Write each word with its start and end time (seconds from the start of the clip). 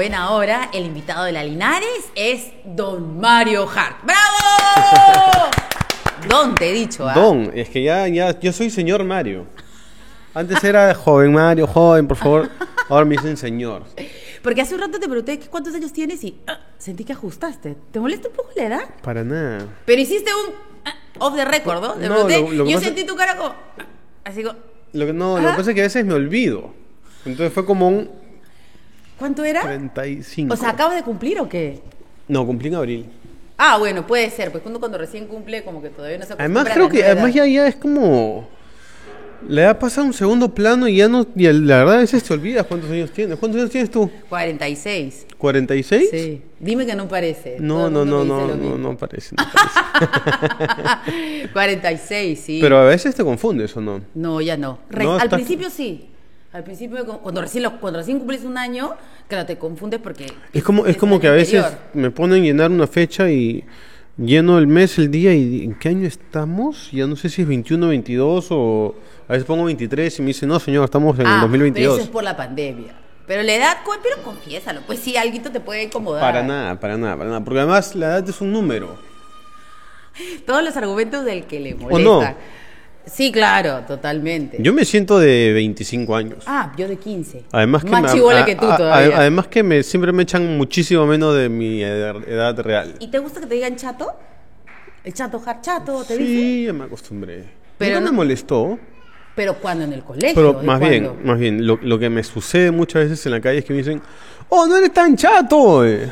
ven 0.00 0.14
ahora, 0.14 0.70
el 0.72 0.86
invitado 0.86 1.24
de 1.24 1.32
la 1.32 1.44
Linares 1.44 2.10
es 2.14 2.52
Don 2.64 3.20
Mario 3.20 3.68
Hart. 3.68 3.96
¡Bravo! 4.02 5.50
Don, 6.28 6.54
te 6.54 6.70
he 6.70 6.72
dicho, 6.72 7.06
¿ah? 7.06 7.12
Don, 7.14 7.50
es 7.54 7.68
que 7.68 7.82
ya, 7.82 8.08
ya, 8.08 8.38
yo 8.40 8.50
soy 8.52 8.70
señor 8.70 9.04
Mario. 9.04 9.44
Antes 10.32 10.62
era 10.64 10.94
joven 10.94 11.32
Mario, 11.32 11.66
joven, 11.66 12.08
por 12.08 12.16
favor. 12.16 12.50
Ahora 12.88 13.04
me 13.04 13.16
dicen 13.16 13.36
señor. 13.36 13.84
Porque 14.42 14.62
hace 14.62 14.74
un 14.74 14.80
rato 14.80 14.98
te 14.98 15.06
pregunté 15.06 15.38
¿qué- 15.38 15.48
cuántos 15.48 15.74
años 15.74 15.92
tienes 15.92 16.24
y 16.24 16.38
ah, 16.46 16.58
sentí 16.78 17.04
que 17.04 17.12
ajustaste. 17.12 17.76
¿Te 17.90 18.00
molesta 18.00 18.28
un 18.28 18.34
poco 18.34 18.48
la 18.56 18.64
edad? 18.64 18.80
Para 19.02 19.22
nada. 19.22 19.66
Pero 19.84 20.00
hiciste 20.00 20.30
un 20.34 20.54
ah, 20.86 20.94
off 21.18 21.36
the 21.36 21.44
record, 21.44 21.82
¿no? 21.82 21.92
Te 21.92 22.08
No, 22.08 22.26
pregunté, 22.26 22.40
lo- 22.40 22.52
lo 22.52 22.64
que 22.64 22.70
yo 22.72 22.80
sentí 22.80 23.04
tu 23.04 23.16
cara 23.16 23.36
como... 23.36 23.50
ah, 23.50 23.86
Así 24.24 24.42
como... 24.42 24.58
Lo 24.94 25.04
que, 25.06 25.12
no, 25.12 25.38
lo 25.38 25.50
que 25.50 25.56
pasa 25.56 25.70
es 25.70 25.74
que 25.74 25.80
a 25.82 25.84
veces 25.84 26.06
me 26.06 26.14
olvido. 26.14 26.72
Entonces 27.26 27.52
fue 27.52 27.66
como 27.66 27.88
un 27.88 28.10
¿Cuánto 29.20 29.44
era? 29.44 29.62
35. 29.62 30.52
O 30.52 30.56
sea, 30.56 30.70
¿acabas 30.70 30.96
de 30.96 31.02
cumplir 31.04 31.38
o 31.38 31.48
qué? 31.48 31.80
No, 32.26 32.44
cumplí 32.46 32.68
en 32.68 32.74
abril. 32.74 33.06
Ah, 33.58 33.76
bueno, 33.78 34.06
puede 34.06 34.30
ser. 34.30 34.50
Pues 34.50 34.62
cuando, 34.62 34.80
cuando 34.80 34.96
recién 34.98 35.26
cumple, 35.26 35.62
como 35.62 35.80
que 35.82 35.90
todavía 35.90 36.18
no 36.18 36.24
se 36.24 36.32
Además 36.32 36.68
creo 36.72 36.88
que 36.88 37.04
además 37.04 37.34
ya, 37.34 37.46
ya 37.46 37.66
es 37.68 37.76
como 37.76 38.48
le 39.48 39.62
da 39.62 39.78
pasa 39.78 40.02
a 40.02 40.04
un 40.04 40.12
segundo 40.12 40.54
plano 40.54 40.86
y 40.86 40.96
ya 40.96 41.08
no 41.08 41.26
y 41.34 41.44
la 41.50 41.78
verdad 41.78 41.94
a 41.94 42.00
veces 42.00 42.22
te 42.22 42.34
olvidas 42.34 42.66
cuántos 42.66 42.90
años 42.90 43.10
tienes. 43.10 43.38
¿Cuántos 43.38 43.58
años 43.60 43.70
tienes 43.70 43.90
tú? 43.90 44.10
46. 44.28 45.26
¿46? 45.38 46.08
Sí. 46.10 46.42
Dime 46.58 46.84
que 46.86 46.94
no 46.94 47.08
parece. 47.08 47.56
No, 47.58 47.88
no, 47.88 48.04
no, 48.04 48.24
no, 48.24 48.54
no, 48.54 48.76
no 48.78 48.96
parece. 48.96 49.34
no 49.36 49.44
parece. 51.04 51.48
46, 51.52 52.38
sí. 52.40 52.58
Pero 52.60 52.78
a 52.78 52.84
veces 52.84 53.14
te 53.14 53.24
confundes 53.24 53.74
o 53.76 53.80
no. 53.80 54.00
No, 54.14 54.40
ya 54.40 54.56
no. 54.56 54.78
Re- 54.90 55.04
No, 55.04 55.14
al 55.18 55.28
principio 55.30 55.70
sí. 55.70 56.09
Al 56.52 56.64
principio, 56.64 57.04
cu- 57.06 57.18
cuando 57.20 57.40
recién, 57.40 57.64
cuando 57.80 58.00
recién 58.00 58.18
cumplís 58.18 58.42
un 58.44 58.58
año, 58.58 58.94
claro, 59.28 59.46
te 59.46 59.56
confundes 59.56 60.00
porque... 60.02 60.26
Es 60.52 60.62
como 60.64 60.84
es 60.86 60.96
como 60.96 61.20
que 61.20 61.28
a 61.28 61.32
veces 61.32 61.62
anterior. 61.64 61.80
me 61.94 62.10
ponen 62.10 62.42
llenar 62.42 62.70
una 62.72 62.86
fecha 62.88 63.30
y 63.30 63.64
lleno 64.16 64.58
el 64.58 64.66
mes, 64.66 64.98
el 64.98 65.10
día 65.10 65.32
y 65.32 65.62
¿en 65.62 65.74
qué 65.74 65.90
año 65.90 66.06
estamos? 66.08 66.90
Ya 66.90 67.06
no 67.06 67.14
sé 67.14 67.28
si 67.28 67.42
es 67.42 67.48
21, 67.48 67.86
22 67.88 68.48
o 68.50 68.94
a 69.28 69.32
veces 69.32 69.46
pongo 69.46 69.64
23 69.64 70.18
y 70.18 70.22
me 70.22 70.28
dicen, 70.28 70.48
"No, 70.48 70.58
señor, 70.58 70.84
estamos 70.84 71.14
en 71.20 71.22
el 71.22 71.26
Ah, 71.28 71.34
Pero 71.36 71.42
2022." 71.42 71.94
eso 71.94 72.02
es 72.04 72.10
por 72.10 72.24
la 72.24 72.36
pandemia. 72.36 72.94
Pero 73.28 73.44
la 73.44 73.54
edad, 73.54 73.76
pero 74.02 74.20
confiésalo. 74.24 74.80
Pues 74.88 74.98
sí, 74.98 75.16
algo 75.16 75.50
te 75.52 75.60
puede 75.60 75.84
incomodar. 75.84 76.20
Para 76.20 76.42
nada, 76.42 76.80
para 76.80 76.96
nada, 76.98 77.16
para 77.16 77.28
nada, 77.30 77.44
porque 77.44 77.60
además 77.60 77.94
la 77.94 78.06
edad 78.06 78.28
es 78.28 78.40
un 78.40 78.50
número. 78.52 78.96
Todos 80.44 80.64
los 80.64 80.76
argumentos 80.76 81.24
del 81.24 81.44
que 81.44 81.60
le 81.60 81.74
molesta. 81.76 81.94
¿O 82.10 82.22
no? 82.22 82.34
Sí, 83.12 83.32
claro, 83.32 83.80
totalmente. 83.86 84.58
Yo 84.60 84.72
me 84.72 84.84
siento 84.84 85.18
de 85.18 85.52
25 85.52 86.14
años. 86.16 86.44
Ah, 86.46 86.72
yo 86.76 86.86
de 86.86 86.96
15. 86.96 87.44
Además 87.52 87.82
que 87.84 87.90
Más 87.90 88.02
me, 88.02 88.12
chibola 88.12 88.42
a- 88.42 88.44
que 88.44 88.54
tú 88.54 88.66
a- 88.66 88.74
a- 88.74 88.76
todavía. 88.76 89.18
además 89.18 89.48
que 89.48 89.62
me 89.62 89.82
siempre 89.82 90.12
me 90.12 90.22
echan 90.22 90.56
muchísimo 90.56 91.06
menos 91.06 91.34
de 91.36 91.48
mi 91.48 91.82
edad, 91.82 92.16
edad 92.28 92.58
real. 92.60 92.94
¿Y 93.00 93.08
te 93.08 93.18
gusta 93.18 93.40
que 93.40 93.46
te 93.46 93.54
digan 93.56 93.76
chato? 93.76 94.12
¿El 95.02 95.12
chato 95.14 95.40
jar 95.40 95.60
chato? 95.60 96.04
¿Te? 96.04 96.16
Sí, 96.16 96.64
ya 96.66 96.72
me 96.72 96.84
acostumbré. 96.84 97.44
Pero 97.78 98.00
no 98.00 98.06
me 98.06 98.12
molestó. 98.12 98.78
Pero 99.34 99.54
cuando 99.54 99.84
en 99.84 99.92
el 99.92 100.02
colegio. 100.02 100.34
Pero 100.34 100.52
¿De 100.60 100.66
más 100.66 100.78
bien, 100.80 101.10
más 101.24 101.38
bien, 101.38 101.66
lo, 101.66 101.78
lo 101.82 101.98
que 101.98 102.10
me 102.10 102.22
sucede 102.22 102.70
muchas 102.70 103.04
veces 103.08 103.24
en 103.26 103.32
la 103.32 103.40
calle 103.40 103.58
es 103.60 103.64
que 103.64 103.72
me 103.72 103.78
dicen, 103.78 104.02
oh, 104.50 104.66
no 104.66 104.76
eres 104.76 104.92
tan 104.92 105.16
chato. 105.16 105.84
eh". 105.86 106.10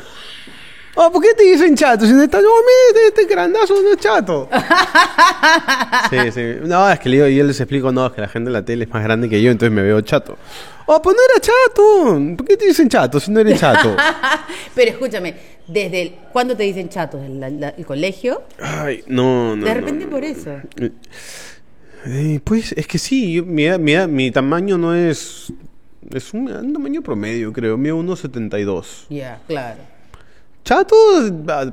Oh, 1.01 1.09
¿por 1.13 1.21
qué 1.21 1.33
te 1.33 1.43
dicen 1.43 1.77
chato? 1.77 2.05
Si 2.05 2.11
no 2.11 2.23
estás, 2.23 2.43
oh, 2.43 2.61
mira, 2.61 3.05
este, 3.07 3.21
este 3.21 3.33
grandazo 3.33 3.73
no 3.81 3.93
es 3.93 3.97
chato. 3.99 4.49
sí, 6.09 6.17
sí. 6.33 6.41
No, 6.67 6.89
es 6.89 6.99
que 6.99 7.07
le 7.07 7.15
digo, 7.15 7.27
y 7.29 7.37
yo 7.37 7.45
les 7.45 7.57
explico, 7.57 7.89
no, 7.93 8.07
es 8.07 8.11
que 8.11 8.19
la 8.19 8.27
gente 8.27 8.49
en 8.49 8.53
la 8.53 8.65
tele 8.65 8.83
es 8.83 8.89
más 8.91 9.01
grande 9.01 9.29
que 9.29 9.41
yo, 9.41 9.49
entonces 9.49 9.73
me 9.73 9.81
veo 9.81 10.01
chato. 10.01 10.37
Oh, 10.87 11.01
pues 11.01 11.15
no 11.15 11.21
era 11.31 11.39
chato. 11.39 12.35
¿Por 12.35 12.45
qué 12.45 12.57
te 12.57 12.65
dicen 12.67 12.89
chato 12.89 13.17
si 13.21 13.31
no 13.31 13.39
eres 13.39 13.61
chato? 13.61 13.95
Pero 14.75 14.91
escúchame, 14.91 15.35
¿desde 15.69 16.01
el, 16.01 16.11
cuándo 16.33 16.57
te 16.57 16.63
dicen 16.63 16.89
chatos? 16.89 17.23
¿El, 17.23 17.39
la- 17.39 17.69
el 17.69 17.85
colegio? 17.85 18.43
Ay, 18.59 19.01
no, 19.07 19.55
no. 19.55 19.63
de 19.65 19.73
no, 19.73 19.79
repente 19.79 20.03
no. 20.03 20.11
por 20.11 20.25
eso. 20.25 20.51
Eh, 22.07 22.39
pues 22.43 22.73
es 22.73 22.87
que 22.87 22.97
sí, 22.97 23.35
yo- 23.35 23.45
mi, 23.45 23.69
mi, 23.77 23.95
mi 24.07 24.31
tamaño 24.31 24.77
no 24.77 24.93
es. 24.93 25.53
Es 26.13 26.33
un, 26.33 26.51
un 26.51 26.73
tamaño 26.73 27.01
promedio, 27.01 27.53
creo. 27.53 27.77
Mío 27.77 27.97
1,72. 27.99 29.05
Ya, 29.09 29.39
claro. 29.47 29.79
Chato 30.63 30.95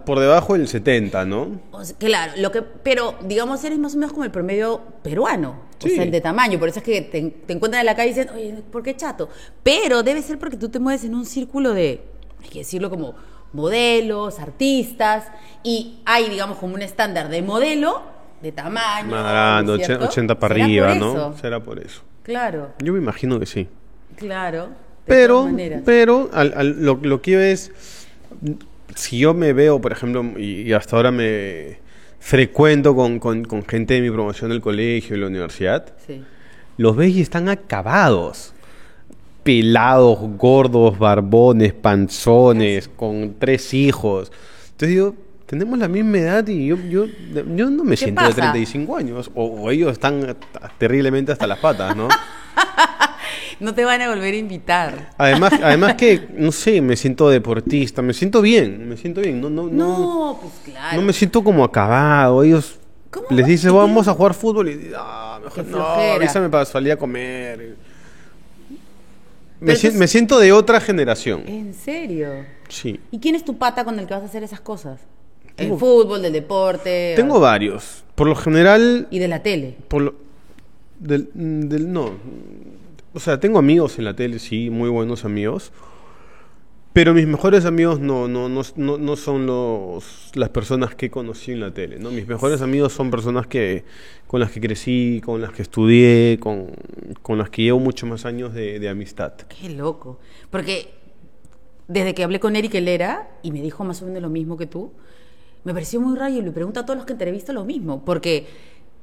por 0.07 0.19
debajo 0.21 0.55
del 0.55 0.69
70, 0.69 1.25
¿no? 1.27 1.61
O 1.73 1.85
sea, 1.85 1.97
claro, 1.99 2.33
lo 2.39 2.51
que, 2.51 2.63
pero 2.63 3.15
digamos 3.25 3.63
eres 3.65 3.79
más 3.79 3.95
o 3.95 3.99
menos 3.99 4.13
como 4.13 4.25
el 4.25 4.31
promedio 4.31 4.81
peruano, 5.03 5.57
o 5.85 5.89
sea, 5.89 6.03
el 6.05 6.11
de 6.11 6.21
tamaño, 6.23 6.59
por 6.59 6.69
eso 6.71 6.79
es 6.79 6.85
que 6.85 7.03
te, 7.03 7.21
te 7.47 7.53
encuentran 7.53 7.81
en 7.81 7.87
la 7.87 7.95
calle 7.95 8.11
y 8.11 8.15
dicen, 8.15 8.31
oye, 8.35 8.55
¿por 8.73 8.83
qué 8.83 8.97
chato? 8.97 9.29
Pero 9.63 10.03
debe 10.03 10.23
ser 10.23 10.39
porque 10.39 10.57
tú 10.57 10.69
te 10.71 10.79
mueves 10.79 11.05
en 11.05 11.15
un 11.15 11.27
círculo 11.27 11.75
de, 11.75 12.01
hay 12.43 12.49
que 12.49 12.61
decirlo 12.61 12.89
como 12.89 13.15
modelos, 13.53 14.39
artistas, 14.39 15.25
y 15.63 15.99
hay, 16.07 16.31
digamos, 16.31 16.57
como 16.59 16.75
un 16.75 16.83
estándar 16.83 17.29
de 17.29 17.43
modelo, 17.43 18.03
de 18.41 18.53
tamaño. 18.53 19.09
Más 19.11 19.23
grande, 19.31 19.67
¿no 19.67 19.75
es 19.75 19.81
oche- 19.81 19.87
cierto? 19.87 20.07
80 20.07 20.39
para 20.39 20.55
¿Será 20.55 20.65
arriba, 20.65 20.95
¿no? 20.95 21.11
eso? 21.13 21.35
Será 21.41 21.61
por 21.63 21.79
eso. 21.79 22.03
Claro, 22.23 22.71
Yo 22.83 22.93
me 22.93 22.99
imagino 22.99 23.39
que 23.39 23.47
sí. 23.47 23.69
claro. 24.17 24.69
Pero, 25.07 25.49
pero 25.85 26.31
al- 26.33 26.53
al- 26.57 26.83
lo, 26.85 26.99
lo 27.01 27.23
que 27.23 27.53
es, 27.53 27.71
si 28.95 29.19
yo 29.19 29.35
me 29.35 29.53
veo, 29.53 29.81
por 29.81 29.93
ejemplo, 29.93 30.25
y, 30.39 30.63
y 30.63 30.73
hasta 30.73 30.97
ahora 30.97 31.11
me 31.11 31.79
frecuento 32.21 32.95
con, 32.95 33.19
con- 33.19 33.45
con 33.45 33.65
gente 33.65 33.95
de 33.95 34.01
mi 34.01 34.11
promoción 34.11 34.51
del 34.51 34.61
colegio 34.61 35.17
y 35.17 35.21
la 35.21 35.27
universidad, 35.27 35.87
Sí. 36.07 36.23
los 36.77 36.97
ves 36.97 37.11
y 37.15 37.21
están 37.21 37.49
acabados. 37.49 38.53
Pelados, 39.43 40.19
gordos, 40.37 40.99
barbones, 40.99 41.73
panzones, 41.73 42.89
con 42.89 43.37
tres 43.39 43.73
hijos. 43.75 44.33
Entonces 44.73 44.89
digo, 44.89 45.15
tenemos 45.47 45.79
la 45.79 45.87
misma 45.87 46.19
edad 46.19 46.49
y 46.49 46.67
yo, 46.67 46.77
yo, 46.91 47.05
yo 47.55 47.71
no 47.71 47.85
me 47.85 47.91
¿Qué 47.93 47.97
siento 47.99 48.23
de 48.23 48.29
pasa? 48.31 48.41
35 48.53 48.97
años. 48.97 49.31
O, 49.37 49.45
o 49.45 49.71
ellos 49.71 49.93
están 49.93 50.37
terriblemente 50.79 51.31
hasta 51.31 51.47
las 51.47 51.61
patas, 51.61 51.95
¿no? 51.97 52.09
No 53.59 53.75
te 53.75 53.85
van 53.85 54.03
a 54.03 54.09
volver 54.11 54.35
a 54.35 54.37
invitar. 54.37 55.11
Además, 55.17 55.53
además 55.63 55.95
que, 55.95 56.29
no 56.37 56.53
sé, 56.53 56.81
me 56.83 56.95
siento 56.97 57.29
deportista, 57.31 58.03
me 58.03 58.13
siento 58.13 58.43
bien, 58.43 58.89
me 58.89 58.97
siento 58.97 59.21
bien. 59.23 59.41
No, 59.41 59.49
no, 59.49 59.65
no, 59.65 59.73
No, 59.73 60.39
pues 60.41 60.53
claro. 60.65 60.97
no 61.01 61.03
me 61.07 61.13
siento 61.13 61.43
como 61.43 61.65
acabado. 61.65 62.43
Ellos 62.43 62.79
¿Cómo? 63.11 63.27
les 63.31 63.47
dices, 63.47 63.71
¿Y 63.73 63.75
vamos 63.75 64.07
a 64.09 64.13
jugar 64.15 64.35
fútbol 64.35 64.69
y 64.69 64.91
ah, 64.97 65.41
mejor 65.43 65.65
Qué 65.65 65.71
no, 65.71 65.83
avísame 65.85 66.49
para 66.51 66.65
salir 66.67 66.93
a 66.93 66.97
comer. 66.97 67.77
Me, 69.59 69.75
si- 69.75 69.91
me 69.93 70.07
siento 70.07 70.39
de 70.39 70.53
otra 70.53 70.81
generación. 70.81 71.43
¿En 71.47 71.73
serio? 71.73 72.29
Sí. 72.69 73.01
¿Y 73.11 73.19
quién 73.21 73.35
es 73.35 73.45
tu 73.45 73.57
pata 73.57 73.85
con 73.85 73.99
el 73.99 74.07
que 74.07 74.13
vas 74.13 74.23
a 74.23 74.27
hacer 74.27 74.43
esas 74.43 74.61
cosas? 74.61 75.01
Tengo- 75.55 75.75
El 75.75 75.81
fútbol, 75.81 76.21
del 76.21 76.35
deporte. 76.35 77.15
Tengo 77.17 77.41
varios. 77.41 78.05
Por 78.15 78.27
lo 78.27 78.35
general, 78.37 79.09
Y 79.11 79.19
de 79.19 79.29
la 79.29 79.43
tele. 79.43 79.77
por 79.89 80.03
lo- 80.03 80.15
del, 80.99 81.31
del- 81.35 81.91
no. 81.91 82.11
O 83.17 83.19
sea, 83.19 83.41
tengo 83.41 83.59
amigos 83.59 83.99
en 83.99 84.05
la 84.05 84.15
tele, 84.15 84.39
sí, 84.39 84.69
muy 84.69 84.91
buenos 84.91 85.25
amigos. 85.25 85.73
Pero 86.93 87.15
mis 87.15 87.27
mejores 87.27 87.65
amigos 87.65 87.99
no, 87.99 88.29
no, 88.29 88.51
no, 88.51 88.61
no, 88.77 88.99
no 88.99 89.17
son 89.17 89.47
los, 89.47 90.33
las 90.35 90.51
personas 90.51 90.95
que 90.95 91.11
conocí 91.11 91.53
en 91.53 91.61
la 91.61 91.73
tele, 91.73 91.99
¿no? 91.99 92.11
Mis 92.11 92.27
mejores 92.27 92.61
amigos 92.61 92.93
son 92.93 93.11
personas 93.11 93.47
que, 93.47 93.85
con 94.27 94.39
las 94.39 94.51
que 94.51 94.61
crecí, 94.61 95.23
con 95.25 95.41
las 95.41 95.53
que 95.53 95.63
estudié, 95.63 96.39
con, 96.39 96.73
con 97.23 97.39
las 97.39 97.49
que 97.49 97.63
llevo 97.63 97.81
muchos 97.81 98.07
más 98.07 98.27
años 98.27 98.53
de, 98.53 98.79
de 98.79 98.89
amistad. 98.91 99.33
Qué 99.49 99.71
loco. 99.71 100.19
Porque 100.51 100.91
desde 101.89 102.15
que 102.15 102.23
hablé 102.23 102.39
con 102.39 102.55
Eric 102.55 102.75
Helera 102.75 103.31
y 103.43 103.51
me 103.51 103.63
dijo 103.63 103.83
más 103.83 104.03
o 104.03 104.05
menos 104.05 104.21
lo 104.21 104.29
mismo 104.29 104.59
que 104.59 104.67
tú, 104.67 104.93
me 105.65 105.73
pareció 105.73 106.03
muy 106.03 106.19
raro 106.19 106.35
y 106.35 106.43
le 106.43 106.51
pregunto 106.51 106.81
a 106.81 106.85
todos 106.85 106.99
los 106.99 107.07
que 107.07 107.15
entrevisto 107.15 107.55
lo 107.55 107.65
mismo. 107.65 108.05
Porque 108.05 108.47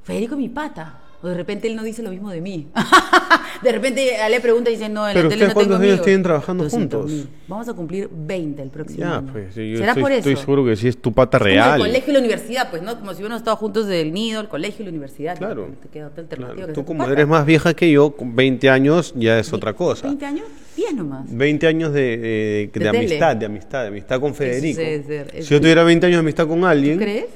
Federico 0.04 0.36
mi 0.36 0.48
pata. 0.48 1.00
O 1.24 1.28
de 1.28 1.34
repente 1.34 1.66
él 1.68 1.74
no 1.74 1.82
dice 1.82 2.02
lo 2.02 2.10
mismo 2.10 2.30
de 2.30 2.42
mí. 2.42 2.68
de 3.62 3.72
repente 3.72 4.12
le 4.28 4.40
pregunta 4.40 4.68
y 4.68 4.74
dice, 4.74 4.90
no, 4.90 5.08
en 5.08 5.14
Pero 5.14 5.24
la 5.24 5.28
tele 5.30 5.40
no 5.46 5.48
tengo 5.48 5.54
cuántos 5.54 5.76
años 5.80 5.88
amigos. 5.90 6.04
tienen 6.04 6.22
trabajando 6.22 6.64
200.000. 6.66 6.70
juntos? 6.70 7.12
Vamos 7.48 7.68
a 7.68 7.72
cumplir 7.72 8.10
20 8.12 8.60
el 8.62 8.68
próximo 8.68 9.00
Ya, 9.00 9.16
año. 9.16 9.32
pues, 9.32 9.54
sí, 9.54 9.70
yo 9.70 9.78
¿Será 9.78 9.92
estoy, 9.92 10.02
por 10.02 10.12
eso? 10.12 10.18
estoy 10.18 10.36
seguro 10.36 10.64
que 10.66 10.76
sí 10.76 10.88
es 10.88 10.98
tu 10.98 11.12
pata 11.14 11.38
Como 11.38 11.48
real. 11.48 11.80
el 11.80 11.86
colegio 11.86 12.10
y 12.10 12.12
la 12.12 12.18
universidad, 12.18 12.68
pues, 12.70 12.82
¿no? 12.82 12.98
Como 12.98 13.12
si 13.12 13.16
hubiéramos 13.20 13.40
estado 13.40 13.56
juntos 13.56 13.86
del 13.86 14.12
nido, 14.12 14.42
el 14.42 14.48
colegio 14.48 14.82
y 14.82 14.84
la 14.84 14.90
universidad. 14.90 15.38
Claro. 15.38 15.68
No 15.68 15.74
te 15.76 15.88
queda 15.88 16.08
otra 16.08 16.20
alternativa 16.24 16.54
Claro, 16.56 16.66
que 16.68 16.74
Tú 16.74 16.80
ser 16.80 16.86
como 16.86 16.98
pata. 16.98 17.12
eres 17.12 17.26
más 17.26 17.46
vieja 17.46 17.72
que 17.74 17.90
yo, 17.90 18.10
con 18.14 18.36
20 18.36 18.68
años 18.68 19.14
ya 19.16 19.38
es 19.38 19.50
otra 19.54 19.72
cosa. 19.72 20.06
¿20 20.08 20.22
años? 20.24 20.44
10 20.76 20.94
nomás. 20.94 21.24
20 21.34 21.66
años 21.66 21.92
de, 21.94 22.00
de- 22.18 22.70
de 22.70 22.80
De 22.80 22.88
amistad, 22.90 23.34
de 23.36 23.46
amistad, 23.46 23.82
de 23.82 23.88
amistad 23.88 24.20
con 24.20 24.34
Federico. 24.34 24.78
sí, 24.80 25.02
sí, 25.06 25.14
sí. 25.36 25.42
si 25.42 25.54
yo 25.54 25.60
tuviera 25.60 25.84
20 25.84 26.04
años 26.06 26.16
de 26.16 26.20
amistad 26.20 26.46
con 26.46 26.64
alguien, 26.64 26.98
¿Tú 26.98 27.04
crees? 27.04 27.26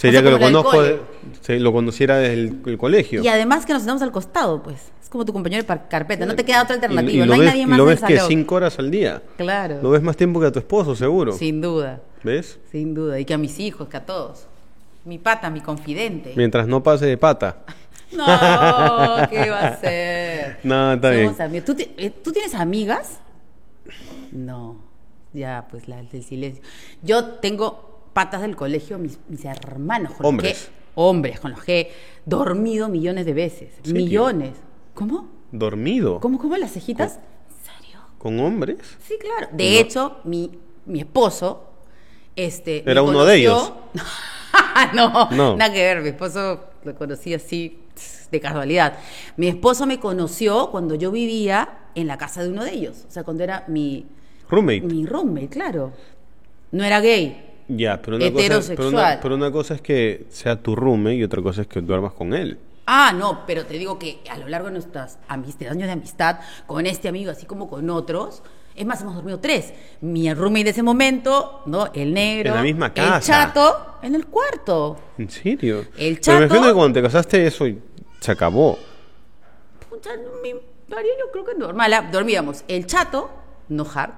Sería 0.00 0.20
O 0.20 0.22
sea, 0.22 0.30
que 0.32 0.38
lo 0.38 0.44
conozco, 0.44 0.70
cole. 0.70 0.88
de- 0.88 1.00
se- 1.40 1.60
lo 1.60 1.72
conociera 1.72 2.16
desde 2.18 2.34
el, 2.34 2.60
el 2.66 2.78
colegio. 2.78 3.22
Y 3.22 3.28
además 3.28 3.66
que 3.66 3.72
nos 3.72 3.82
sentamos 3.82 4.02
al 4.02 4.12
costado, 4.12 4.62
pues. 4.62 4.90
Es 5.02 5.08
como 5.08 5.24
tu 5.24 5.32
compañero 5.32 5.62
de 5.62 5.78
carpeta. 5.88 6.24
No 6.26 6.34
te 6.36 6.44
queda 6.44 6.62
otra 6.62 6.76
Y- 6.76 6.78
alternativa. 6.78 7.12
y 7.12 7.18
no 7.18 7.26
lo 7.26 7.32
hay 7.34 7.38
ves, 7.40 7.48
nadie 7.48 7.62
y 7.62 7.66
más 7.66 7.78
lo 7.78 7.84
en 7.84 7.90
ves 7.90 8.02
el 8.02 8.08
que 8.08 8.16
salón. 8.16 8.28
5 8.28 8.54
horas 8.54 8.78
al 8.78 8.90
día. 8.90 9.22
Claro. 9.36 9.78
Lo 9.82 9.90
ves 9.90 10.02
más 10.02 10.16
tiempo 10.16 10.40
que 10.40 10.46
a 10.46 10.52
tu 10.52 10.58
esposo, 10.58 10.94
seguro. 10.96 11.32
Sin 11.32 11.60
duda. 11.60 12.00
¿Ves? 12.22 12.58
Sin 12.70 12.94
duda. 12.94 13.18
Y 13.18 13.24
que 13.24 13.34
a 13.34 13.38
mis 13.38 13.58
hijos, 13.58 13.88
que 13.88 13.96
a 13.96 14.04
todos. 14.06 14.46
Mi 15.04 15.18
pata, 15.18 15.50
mi 15.50 15.60
confidente. 15.60 16.32
Mientras 16.36 16.66
no 16.66 16.82
pase 16.82 17.06
de 17.06 17.16
pata. 17.16 17.58
No, 18.12 18.26
¿qué 19.30 19.50
va 19.50 19.60
a 19.68 19.76
ser? 19.80 20.58
No, 20.64 20.94
está 20.94 21.10
bien. 21.10 21.32
Amigos. 21.38 21.64
¿Tú, 21.64 21.76
eh, 21.96 22.10
¿Tú 22.10 22.32
tienes 22.32 22.54
amigas? 22.54 23.20
No. 24.32 24.76
ya, 25.32 25.66
pues 25.70 25.86
la 25.88 26.02
del 26.02 26.24
silencio. 26.24 26.62
Yo 27.02 27.24
tengo 27.36 27.89
patas 28.12 28.42
del 28.42 28.56
colegio, 28.56 28.98
mis, 28.98 29.18
mis 29.28 29.44
hermanos. 29.44 30.12
Con 30.14 30.26
Hombres. 30.26 30.52
Los 30.52 30.66
que, 30.68 30.72
hombres, 30.94 31.40
con 31.40 31.50
los 31.52 31.62
que 31.64 31.80
he 31.80 31.90
dormido 32.26 32.88
millones 32.88 33.26
de 33.26 33.32
veces. 33.34 33.70
Millones. 33.86 34.52
¿Cómo? 34.94 35.28
¿Dormido? 35.52 36.20
¿Cómo, 36.20 36.38
cómo 36.38 36.56
las 36.56 36.72
cejitas? 36.72 37.14
¿En 37.16 37.80
serio? 37.82 38.00
¿Con 38.18 38.38
hombres? 38.40 38.78
Sí, 39.06 39.14
claro. 39.20 39.48
De 39.52 39.64
No. 39.72 39.78
hecho, 39.78 40.16
mi, 40.24 40.50
mi 40.86 41.00
esposo, 41.00 41.64
este... 42.36 42.88
Era 42.90 43.02
uno 43.02 43.24
de 43.24 43.36
ellos. 43.36 43.72
no, 44.94 45.28
No. 45.30 45.56
nada 45.56 45.72
que 45.72 45.80
ver. 45.82 46.02
Mi 46.02 46.08
esposo 46.10 46.60
lo 46.84 46.94
conocí 46.94 47.34
así 47.34 47.78
de 48.30 48.40
casualidad. 48.40 48.98
Mi 49.36 49.48
esposo 49.48 49.86
me 49.86 49.98
conoció 50.00 50.70
cuando 50.70 50.94
yo 50.94 51.10
vivía 51.10 51.78
en 51.94 52.06
la 52.06 52.16
casa 52.18 52.42
de 52.42 52.48
uno 52.50 52.64
de 52.64 52.72
ellos. 52.72 53.04
O 53.08 53.10
sea, 53.10 53.24
cuando 53.24 53.42
era 53.42 53.64
mi, 53.68 54.06
Roommate. 54.48 54.80
mi 54.82 55.06
roommate, 55.06 55.48
claro. 55.48 55.92
No 56.72 56.84
era 56.84 57.00
gay. 57.00 57.46
Ya, 57.76 58.00
pero 58.02 58.16
una, 58.16 58.24
cosa, 58.26 58.34
pero, 58.36 58.44
Heterosexual. 58.44 58.94
una, 58.94 59.20
pero 59.22 59.34
una 59.36 59.52
cosa 59.52 59.74
es 59.74 59.80
que 59.80 60.26
sea 60.30 60.60
tu 60.60 60.74
roommate 60.74 61.16
y 61.16 61.22
otra 61.24 61.40
cosa 61.42 61.62
es 61.62 61.68
que 61.68 61.80
duermas 61.80 62.12
con 62.12 62.34
él. 62.34 62.58
Ah, 62.86 63.12
no, 63.16 63.46
pero 63.46 63.64
te 63.64 63.74
digo 63.78 63.98
que 63.98 64.18
a 64.28 64.36
lo 64.38 64.48
largo 64.48 64.66
de 64.66 64.72
nuestros 64.72 65.18
años 65.28 65.56
de 65.58 65.90
amistad 65.92 66.40
con 66.66 66.86
este 66.86 67.08
amigo, 67.08 67.30
así 67.30 67.46
como 67.46 67.68
con 67.68 67.88
otros, 67.90 68.42
es 68.74 68.84
más, 68.86 69.00
hemos 69.02 69.14
dormido 69.14 69.38
tres. 69.38 69.72
Mi 70.00 70.32
roommate 70.34 70.64
de 70.64 70.70
ese 70.70 70.82
momento, 70.82 71.62
¿no? 71.66 71.90
El 71.92 72.12
negro. 72.14 72.50
En 72.50 72.56
la 72.56 72.62
misma 72.62 72.92
El 72.94 73.20
chato, 73.20 73.98
en 74.02 74.14
el 74.14 74.26
cuarto. 74.26 74.96
¿En 75.18 75.30
serio? 75.30 75.84
El 75.96 76.18
Pero 76.18 76.38
me 76.40 76.44
imagino 76.46 76.60
chato- 76.60 76.68
que 76.68 76.74
cuando 76.74 76.94
te 76.94 77.02
casaste 77.02 77.46
eso 77.46 77.66
se 78.20 78.32
acabó. 78.32 78.78
Pucha, 79.88 80.10
mi 80.42 80.50
yo 80.50 81.30
creo 81.32 81.44
que 81.44 81.54
normal. 81.54 81.92
ah, 81.92 82.08
Dormíamos 82.10 82.64
el 82.66 82.86
chato, 82.86 83.30
no 83.68 83.86
hard. 83.94 84.14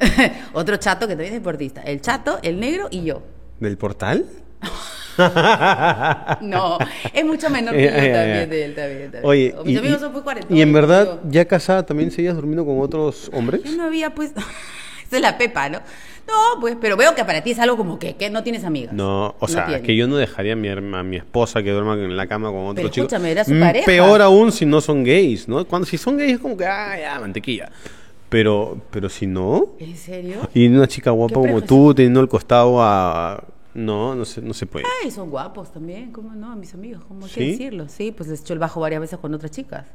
Otro 0.52 0.76
chato 0.76 1.06
que 1.06 1.14
también 1.14 1.34
es 1.34 1.40
deportista. 1.40 1.82
El 1.82 2.00
chato, 2.00 2.38
el 2.42 2.58
negro 2.60 2.88
y 2.90 3.04
yo. 3.04 3.22
¿Del 3.60 3.76
portal? 3.76 4.24
No, 6.40 6.78
es 7.12 7.24
mucho 7.24 7.50
menor 7.50 7.74
que 7.74 7.82
yo 7.84 7.90
también 7.90 8.50
de 8.50 8.64
él, 8.64 8.74
también, 8.74 9.02
también. 9.10 9.24
Oye, 9.24 9.54
Mis 9.64 9.74
y, 9.74 9.78
amigos 9.78 10.00
son 10.00 10.12
muy 10.12 10.22
cuarentones. 10.22 10.56
y 10.56 10.62
en 10.62 10.72
verdad, 10.72 11.04
yo- 11.24 11.30
ya 11.30 11.44
casada, 11.44 11.84
¿también 11.84 12.10
seguías 12.12 12.36
durmiendo 12.36 12.64
con 12.64 12.80
otros 12.80 13.28
hombres? 13.32 13.62
Yo 13.64 13.72
no 13.76 13.84
había 13.84 14.10
pues. 14.14 14.30
Esa 14.30 15.16
es 15.16 15.22
la 15.22 15.36
pepa, 15.38 15.68
¿no? 15.70 15.78
No, 16.28 16.60
pues, 16.60 16.76
pero 16.80 16.96
veo 16.96 17.14
que 17.14 17.24
para 17.24 17.42
ti 17.42 17.52
es 17.52 17.58
algo 17.58 17.76
como 17.78 17.98
que, 17.98 18.14
que 18.14 18.28
no 18.30 18.42
tienes 18.44 18.62
amigas. 18.64 18.92
No, 18.92 19.34
o 19.40 19.48
sea, 19.48 19.64
tienes. 19.66 19.82
que 19.84 19.96
yo 19.96 20.06
no 20.06 20.16
dejaría 20.18 20.52
a 20.52 20.56
mi, 20.56 20.68
a 20.68 20.76
mi 21.02 21.16
esposa 21.16 21.62
que 21.62 21.70
duerma 21.70 21.94
en 21.94 22.16
la 22.16 22.26
cama 22.26 22.50
con 22.50 22.60
otro 22.66 22.74
Pero 22.74 22.88
chico. 22.90 23.06
escúchame, 23.06 23.30
era 23.32 23.44
su 23.44 23.54
Mm, 23.54 23.60
pareja. 23.60 23.86
Peor 23.86 24.20
aún 24.22 24.52
si 24.52 24.66
no 24.66 24.80
son 24.82 25.02
gays, 25.02 25.48
¿no? 25.48 25.64
Cuando 25.64 25.86
si 25.86 25.96
son 25.96 26.18
gays 26.18 26.34
es 26.34 26.38
como 26.38 26.56
que, 26.56 26.66
ah, 26.66 26.96
ya, 27.00 27.18
mantequilla. 27.18 27.70
Pero, 28.28 28.80
pero 28.90 29.08
si 29.08 29.26
no, 29.26 29.68
¿En 29.78 29.96
serio? 29.96 30.48
y 30.52 30.68
una 30.68 30.86
chica 30.86 31.10
guapa 31.10 31.34
como 31.34 31.62
tú 31.62 31.94
teniendo 31.94 32.20
el 32.20 32.28
costado 32.28 32.82
a... 32.82 33.42
No, 33.74 34.14
no 34.14 34.24
se, 34.24 34.42
no 34.42 34.54
se 34.54 34.66
puede. 34.66 34.84
Ay, 35.02 35.10
son 35.10 35.30
guapos 35.30 35.72
también, 35.72 36.10
¿cómo 36.10 36.34
no? 36.34 36.56
Mis 36.56 36.74
amigos, 36.74 37.04
¿cómo 37.06 37.26
hay 37.26 37.30
¿Sí? 37.30 37.40
que 37.40 37.46
decirlo? 37.46 37.88
Sí, 37.88 38.12
pues 38.12 38.28
les 38.28 38.40
echó 38.40 38.52
el 38.52 38.58
bajo 38.58 38.80
varias 38.80 39.00
veces 39.00 39.18
con 39.18 39.32
otras 39.34 39.52
chicas. 39.52 39.86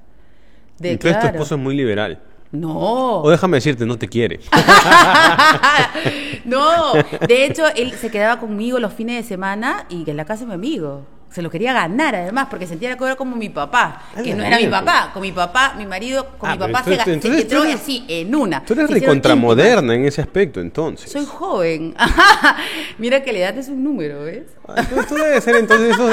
De, 0.80 0.92
Entonces 0.92 1.18
tu 1.18 1.22
claro. 1.22 1.36
esposo 1.38 1.56
es 1.56 1.62
muy 1.62 1.76
liberal. 1.76 2.20
No. 2.54 3.22
O 3.22 3.30
déjame 3.30 3.58
decirte, 3.58 3.86
no 3.86 3.98
te 3.98 4.08
quiere. 4.08 4.40
no, 6.46 6.94
de 7.28 7.46
hecho, 7.46 7.64
él 7.76 7.92
se 7.94 8.12
quedaba 8.12 8.40
conmigo 8.40 8.80
los 8.80 8.94
fines 8.94 9.24
de 9.24 9.28
semana 9.28 9.86
y 9.90 10.10
en 10.10 10.16
la 10.16 10.26
casa 10.26 10.42
de 10.42 10.48
mi 10.50 10.54
amigo. 10.54 11.02
Se 11.34 11.42
lo 11.42 11.50
quería 11.50 11.74
ganar 11.74 12.14
además, 12.14 12.48
porque 12.50 12.68
sentía 12.68 12.96
que 12.96 13.04
era 13.04 13.16
como 13.16 13.36
mi 13.36 13.50
papá, 13.50 14.04
A 14.16 14.22
que 14.22 14.36
no 14.36 14.44
era 14.44 14.58
mi 14.58 14.68
papá. 14.68 15.10
Con 15.14 15.22
mi 15.24 15.32
papá, 15.32 15.74
mi 15.76 15.86
marido, 15.88 16.28
con 16.38 16.48
Ah, 16.50 16.54
mi 16.54 16.60
papá 16.60 16.84
se, 16.84 16.92
entonces- 16.92 17.06
se 17.06 17.14
entonces 17.14 17.42
entró 17.42 17.64
eres- 17.64 17.76
así, 17.82 18.06
en 18.08 18.36
una. 18.36 18.64
Tú 18.64 18.74
eres 18.74 18.90
recontramoderna 18.90 19.96
en 19.96 20.06
ese 20.06 20.22
aspecto, 20.22 20.62
entonces. 20.62 21.12
Soy 21.12 21.26
joven. 21.26 21.96
Mira 23.00 23.24
que 23.24 23.34
la 23.34 23.40
edad 23.40 23.58
es 23.58 23.68
un 23.70 23.84
número, 23.84 24.24
¿ves? 24.24 24.44
Ah, 24.68 24.84
Tú, 24.88 24.96
tú 25.10 25.16
debes 25.16 25.44
ser 25.44 25.56
entonces 25.56 25.94
eso, 25.94 26.10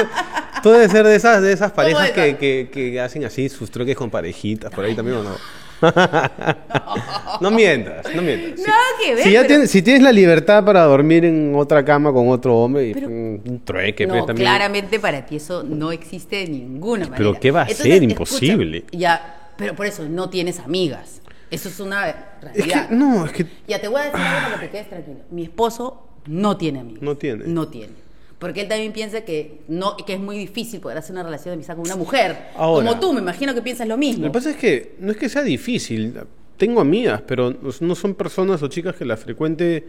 tú 0.62 0.70
debes 0.70 0.90
ser 0.90 1.06
de 1.06 1.14
esas 1.16 1.42
de 1.42 1.52
esas 1.52 1.70
parejas 1.72 2.10
que, 2.12 2.36
que, 2.36 2.70
que 2.72 3.00
hacen 3.00 3.24
así 3.24 3.48
sus 3.48 3.70
troques 3.70 3.96
con 3.96 4.10
parejitas 4.10 4.72
por 4.72 4.84
ahí 4.84 4.94
también 4.94 5.18
o 5.18 5.22
no. 5.22 5.36
no 7.40 7.50
mientas, 7.50 8.06
no 8.14 8.22
mientas. 8.22 8.60
Nada 8.66 8.80
que 9.02 9.14
ver, 9.14 9.24
Si, 9.24 9.32
ya 9.32 9.40
pero- 9.40 9.48
tienes, 9.48 9.70
si 9.70 9.82
tienes 9.82 10.02
la 10.02 10.12
libertad 10.12 10.64
para 10.64 10.82
dormir 10.84 11.24
en 11.24 11.54
otra 11.54 11.84
cama 11.84 12.12
con 12.12 12.28
otro 12.28 12.56
hombre, 12.58 12.90
Pero- 12.94 13.08
un 13.08 13.62
trueque, 13.64 14.06
no, 14.06 14.14
pues, 14.14 14.26
también. 14.26 14.46
claramente 14.48 14.98
para 15.00 15.24
ti 15.26 15.36
eso 15.36 15.62
no 15.62 15.92
existe 15.92 16.36
de 16.36 16.48
ninguna 16.48 17.04
manera. 17.04 17.16
Pero 17.16 17.34
¿qué 17.40 17.50
va 17.50 17.60
a 17.60 17.64
Entonces, 17.64 17.84
ser? 17.84 17.92
escucha, 17.94 18.12
Imposible. 18.12 18.84
ya, 18.92 19.50
pero 19.56 19.74
por 19.74 19.86
eso 19.86 20.08
no 20.08 20.28
tienes 20.30 20.58
amigas. 20.58 21.22
Eso 21.50 21.68
es 21.68 21.80
una 21.80 22.08
Es 22.08 22.16
realidad. 22.42 22.88
que, 22.88 22.94
no, 22.94 23.26
es 23.26 23.32
que 23.32 23.46
Ya 23.66 23.80
te 23.80 23.88
voy 23.88 24.00
a 24.00 24.04
decir 24.04 24.20
algo 24.20 24.48
para 24.50 24.60
que 24.60 24.70
quedes 24.70 24.88
tranquilo. 24.88 25.18
Mi 25.30 25.42
esposo 25.42 26.06
no 26.26 26.56
tiene 26.56 26.80
amigos. 26.80 27.02
No 27.02 27.16
tiene. 27.16 27.44
No 27.46 27.66
tiene. 27.68 27.92
Porque 28.40 28.62
él 28.62 28.68
también 28.68 28.92
piensa 28.92 29.20
que 29.20 29.60
no 29.68 29.96
que 29.98 30.14
es 30.14 30.18
muy 30.18 30.36
difícil 30.38 30.80
poder 30.80 30.98
hacer 30.98 31.12
una 31.12 31.22
relación 31.22 31.52
de 31.52 31.54
amistad 31.56 31.76
con 31.76 31.84
una 31.84 31.94
mujer. 31.94 32.36
Ahora. 32.56 32.88
Como 32.88 32.98
tú, 32.98 33.12
me 33.12 33.20
imagino 33.20 33.54
que 33.54 33.62
piensas 33.62 33.86
lo 33.86 33.96
mismo. 33.96 34.24
Lo 34.24 34.32
que 34.32 34.34
pasa 34.34 34.50
es 34.50 34.56
que 34.56 34.94
no 34.98 35.12
es 35.12 35.18
que 35.18 35.28
sea 35.28 35.42
difícil. 35.42 36.18
Tengo 36.56 36.80
amigas, 36.80 37.22
pero 37.26 37.54
no 37.80 37.94
son 37.94 38.14
personas 38.14 38.62
o 38.62 38.68
chicas 38.68 38.96
que 38.96 39.04
las 39.04 39.20
frecuente 39.20 39.84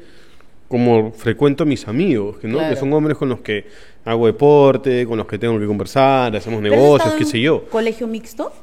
como 0.68 1.12
frecuento 1.12 1.64
a 1.64 1.66
mis 1.66 1.88
amigos, 1.88 2.38
que, 2.38 2.48
¿no? 2.48 2.60
Claro. 2.60 2.74
que 2.74 2.80
son 2.80 2.94
hombres 2.94 3.18
con 3.18 3.28
los 3.28 3.42
que 3.42 3.66
hago 4.06 4.28
deporte, 4.28 5.06
con 5.06 5.18
los 5.18 5.28
que 5.28 5.38
tengo 5.38 5.60
que 5.60 5.68
conversar, 5.68 6.34
hacemos 6.34 6.62
¿Pero 6.62 6.74
has 6.74 6.82
negocios, 6.82 7.14
qué 7.16 7.26
sé 7.26 7.42
yo. 7.42 7.66
¿Colegio 7.66 8.08
mixto? 8.08 8.54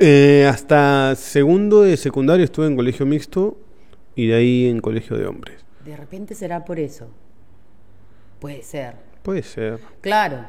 Eh, 0.00 0.44
hasta 0.48 1.14
segundo 1.14 1.82
de 1.82 1.96
secundario 1.96 2.44
estuve 2.44 2.66
en 2.66 2.74
colegio 2.74 3.06
mixto 3.06 3.56
y 4.16 4.26
de 4.26 4.34
ahí 4.34 4.66
en 4.66 4.80
colegio 4.80 5.16
de 5.16 5.26
hombres. 5.26 5.64
De 5.84 5.96
repente 5.96 6.34
será 6.34 6.64
por 6.64 6.80
eso. 6.80 7.08
Puede 8.42 8.62
ser. 8.62 8.94
Puede 9.22 9.42
ser. 9.42 9.78
Claro, 10.02 10.44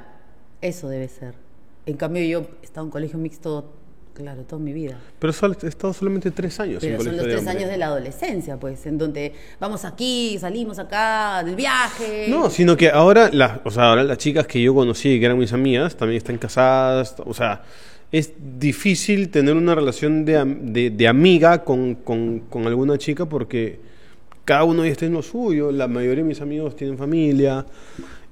eso 0.61 0.89
debe 0.89 1.07
ser. 1.07 1.35
En 1.85 1.95
cambio, 1.95 2.23
yo 2.23 2.47
he 2.61 2.65
estado 2.65 2.85
en 2.87 2.91
colegio 2.91 3.19
mixto, 3.19 3.71
claro, 4.13 4.41
toda 4.43 4.61
mi 4.61 4.73
vida. 4.73 4.97
Pero 5.19 5.31
sol- 5.33 5.57
he 5.61 5.67
estado 5.67 5.93
solamente 5.93 6.31
tres 6.31 6.59
años 6.59 6.83
en 6.83 6.89
Pero 6.91 7.03
son 7.03 7.11
colegio 7.13 7.33
los 7.35 7.43
tres 7.43 7.55
años 7.55 7.69
de 7.69 7.77
la 7.77 7.85
adolescencia, 7.87 8.57
pues, 8.59 8.85
en 8.85 8.97
donde 8.97 9.33
vamos 9.59 9.85
aquí, 9.85 10.37
salimos 10.39 10.79
acá, 10.79 11.43
del 11.43 11.55
viaje. 11.55 12.27
No, 12.29 12.49
sino 12.49 12.75
que 12.77 12.89
ahora, 12.89 13.29
las, 13.31 13.59
o 13.63 13.69
sea, 13.71 13.89
ahora 13.89 14.03
las 14.03 14.17
chicas 14.17 14.47
que 14.47 14.61
yo 14.61 14.73
conocí 14.73 15.19
que 15.19 15.25
eran 15.25 15.37
mis 15.37 15.53
amigas 15.53 15.95
también 15.95 16.17
están 16.17 16.37
casadas. 16.37 17.15
O 17.25 17.33
sea, 17.33 17.63
es 18.11 18.31
difícil 18.59 19.29
tener 19.29 19.55
una 19.55 19.75
relación 19.75 20.23
de, 20.25 20.43
de, 20.61 20.89
de 20.89 21.07
amiga 21.07 21.63
con, 21.63 21.95
con, 21.95 22.39
con 22.49 22.65
alguna 22.67 22.97
chica 22.97 23.25
porque 23.25 23.79
cada 24.45 24.63
uno 24.63 24.83
está 24.83 25.05
en 25.05 25.13
lo 25.13 25.21
suyo. 25.21 25.71
La 25.71 25.87
mayoría 25.87 26.23
de 26.23 26.27
mis 26.29 26.41
amigos 26.41 26.75
tienen 26.75 26.97
familia. 26.97 27.65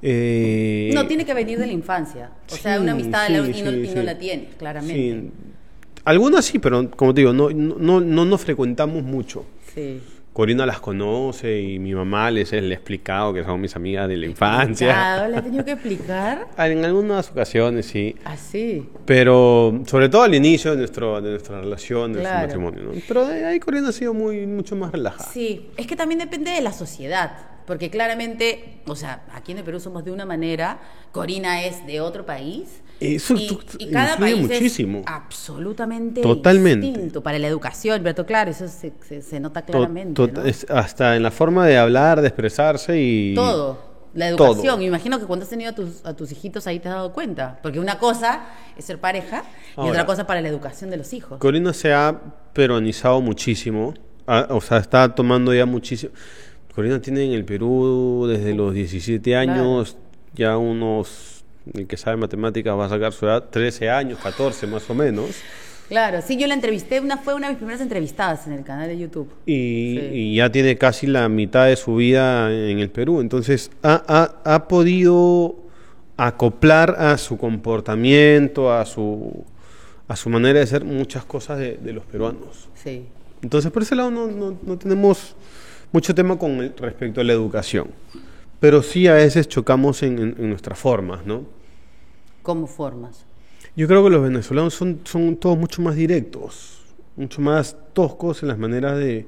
eh, 0.02 0.92
No, 0.94 1.06
tiene 1.08 1.26
que 1.26 1.34
venir 1.34 1.60
de 1.60 1.68
la 1.68 1.74
infancia. 1.74 2.32
O 2.52 2.56
sea, 2.56 2.80
una 2.82 2.94
amistad 2.94 3.28
sí, 3.28 3.34
la- 3.34 3.40
y, 3.40 3.42
no, 3.64 3.72
sí, 3.72 3.90
y 3.92 3.96
no 3.96 4.04
la 4.04 4.18
tienes, 4.18 4.56
claramente. 4.56 4.94
Sí. 4.96 5.32
Algunas 6.04 6.46
sí, 6.46 6.58
pero 6.60 6.90
como 6.92 7.14
te 7.14 7.22
digo, 7.22 7.34
no, 7.34 7.50
no, 7.52 7.76
no, 7.78 8.02
no 8.02 8.26
nos 8.26 8.42
frecuentamos 8.42 9.04
mucho. 9.04 9.46
Sí. 9.76 10.02
Corina 10.34 10.66
las 10.66 10.80
conoce 10.80 11.60
y 11.60 11.78
mi 11.78 11.94
mamá 11.94 12.32
les, 12.32 12.54
le 12.54 12.72
ha 12.74 12.78
explicado 12.78 13.34
que 13.34 13.44
son 13.44 13.60
mis 13.60 13.76
amigas 13.76 14.08
de 14.08 14.16
la 14.16 14.26
infancia. 14.28 14.88
Claro, 14.94 15.28
¿le 15.30 15.38
he 15.38 15.42
tenido 15.42 15.66
que 15.66 15.72
explicar? 15.74 16.48
En 16.58 16.86
algunas 16.86 17.30
ocasiones 17.32 17.86
sí, 17.88 18.16
Así. 18.24 18.88
pero 19.06 19.82
sobre 19.88 20.08
todo 20.08 20.24
al 20.24 20.34
inicio 20.34 20.72
de, 20.72 20.78
nuestro, 20.78 21.20
de 21.22 21.32
nuestra 21.32 21.60
relación, 21.60 22.14
de 22.14 22.22
Claro. 22.22 22.40
nuestro 22.40 22.62
matrimonio. 22.62 22.94
¿no? 22.96 23.02
Pero 23.08 23.26
de 23.26 23.46
ahí 23.46 23.60
Corina 23.60 23.90
ha 23.90 23.92
sido 23.92 24.14
muy, 24.14 24.48
mucho 24.48 24.76
más 24.78 24.94
relajada. 24.94 25.30
Sí, 25.32 25.70
es 25.76 25.86
que 25.86 25.98
también 25.98 26.20
depende 26.20 26.52
de 26.52 26.62
la 26.62 26.72
sociedad, 26.72 27.34
porque 27.68 27.90
claramente, 27.90 28.80
o 28.86 28.96
sea, 28.96 29.24
aquí 29.34 29.52
en 29.52 29.58
el 29.58 29.64
Perú 29.66 29.82
somos 29.82 30.06
de 30.06 30.12
una 30.12 30.26
manera, 30.26 30.80
Corina 31.12 31.64
es 31.66 31.86
de 31.86 32.00
otro 32.00 32.26
país. 32.26 32.82
Eso 33.02 33.34
y, 33.36 33.48
tú- 33.48 33.60
y 33.80 33.90
cada 33.92 34.12
influye 34.14 34.36
país 34.36 34.48
muchísimo. 34.48 35.00
es 35.00 35.06
absolutamente 35.08 36.22
Totalmente. 36.22 36.86
distinto 36.88 37.22
para 37.24 37.40
la 37.40 37.48
educación, 37.48 38.02
pero 38.04 38.26
claro, 38.26 38.52
eso 38.52 38.68
se, 38.68 38.94
se- 39.08 39.22
se 39.22 39.40
nota 39.40 39.64
claramente. 39.64 40.14
to- 40.14 40.28
¿no? 40.32 40.46
es 40.46 40.66
hasta 40.70 41.16
en 41.16 41.24
la 41.24 41.32
forma 41.32 41.66
de 41.66 41.78
hablar, 41.78 42.22
de 42.22 42.28
expresarse 42.28 43.00
y... 43.02 43.34
Todo. 43.36 43.90
La 44.14 44.28
educación. 44.28 44.78
Me 44.80 44.86
imagino 44.86 45.20
que 45.22 45.26
cuando 45.26 45.44
has 45.44 45.50
tenido 45.50 45.72
a 45.72 45.74
tus, 45.76 46.06
a 46.06 46.14
tus 46.14 46.34
hijitos 46.34 46.68
ahí 46.68 46.80
te 46.80 46.90
has 46.90 46.96
dado 46.96 47.14
cuenta. 47.14 47.60
Porque 47.64 47.80
una 47.80 47.98
cosa 47.98 48.42
es 48.78 48.84
ser 48.84 49.00
pareja 49.00 49.44
y 49.70 49.80
Ahora. 49.80 49.92
otra 49.92 50.06
cosa 50.06 50.28
para 50.28 50.42
la 50.42 50.50
educación 50.50 50.90
de 50.90 50.98
los 50.98 51.14
hijos. 51.14 51.40
Corina 51.40 51.72
se 51.72 51.94
ha 51.94 52.20
peronizado 52.52 53.22
muchísimo, 53.22 53.94
ah, 54.28 54.48
o 54.50 54.60
sea, 54.60 54.80
está 54.80 55.16
tomando 55.16 55.54
ya 55.54 55.66
muchísimo. 55.66 56.12
Corina 56.76 57.02
tiene 57.02 57.24
en 57.24 57.32
el 57.32 57.46
Perú 57.46 58.26
desde 58.28 58.54
los 58.54 58.74
17 58.74 59.34
años, 59.36 59.96
ya 60.34 60.58
unos, 60.58 61.31
el 61.74 61.88
que 61.88 61.98
sabe 61.98 62.18
matemáticas 62.18 62.78
va 62.78 62.86
a 62.86 62.90
sacar 62.90 63.14
su 63.14 63.26
edad, 63.26 63.46
13 63.50 63.90
años, 63.90 64.20
14 64.22 64.68
más 64.68 64.90
o 64.90 64.94
menos, 64.96 65.30
Claro, 65.90 66.22
sí, 66.26 66.38
yo 66.38 66.48
la 66.48 66.54
entrevisté, 66.54 67.02
una 67.02 67.18
fue 67.18 67.34
una 67.34 67.48
de 67.48 67.52
mis 67.54 67.58
primeras 67.58 67.82
entrevistadas 67.82 68.48
en 68.48 68.54
el 68.54 68.64
canal 68.64 68.88
de 68.88 68.98
YouTube. 68.98 69.28
y, 69.46 69.98
Sí. 70.00 70.06
y 70.14 70.36
ya 70.38 70.50
tiene 70.50 70.78
casi 70.78 71.06
la 71.06 71.28
mitad 71.28 71.66
de 71.66 71.76
su 71.76 71.96
vida 71.98 72.50
en 72.50 72.80
el 72.80 72.90
Perú, 72.90 73.20
entonces 73.20 73.72
ha, 73.84 74.02
ha- 74.08 74.54
ha 74.56 74.68
podido 74.70 75.58
acoplar 76.16 76.96
a 76.98 77.18
su 77.18 77.38
comportamiento, 77.38 78.72
a 78.72 78.86
su, 78.86 79.44
a 80.08 80.16
su 80.16 80.30
manera 80.30 80.60
de 80.60 80.68
ser 80.68 80.86
muchas 80.86 81.26
cosas 81.26 81.60
de- 81.60 81.76
de 81.78 81.92
los 81.94 82.06
peruanos. 82.06 82.70
Sí. 82.76 83.06
Entonces, 83.42 83.70
por 83.72 83.82
ese 83.82 83.96
lado 83.96 84.12
no, 84.12 84.28
no, 84.28 84.58
no 84.64 84.78
tenemos 84.78 85.36
mucho 85.92 86.16
tema 86.16 86.38
con 86.38 86.52
el- 86.62 86.74
respecto 86.78 87.20
a 87.22 87.24
la 87.26 87.34
educación. 87.34 87.88
Pero 88.62 88.82
sí 88.84 89.08
a 89.08 89.16
veces 89.16 89.50
chocamos 89.50 90.04
en, 90.04 90.20
en- 90.20 90.36
en 90.40 90.50
nuestras 90.50 90.80
formas, 90.80 91.26
¿no? 91.26 91.46
¿Cómo 92.44 92.68
formas? 92.68 93.26
Yo 93.76 93.88
creo 93.88 94.04
que 94.04 94.10
los 94.12 94.24
venezolanos 94.24 94.74
son, 94.74 95.02
son 95.04 95.36
todos 95.38 95.58
mucho 95.58 95.82
más 95.82 95.96
directos, 95.96 96.82
mucho 97.18 97.42
más 97.42 97.76
toscos 97.94 98.42
en 98.44 98.50
las 98.50 98.58
maneras 98.58 98.98
de, 98.98 99.26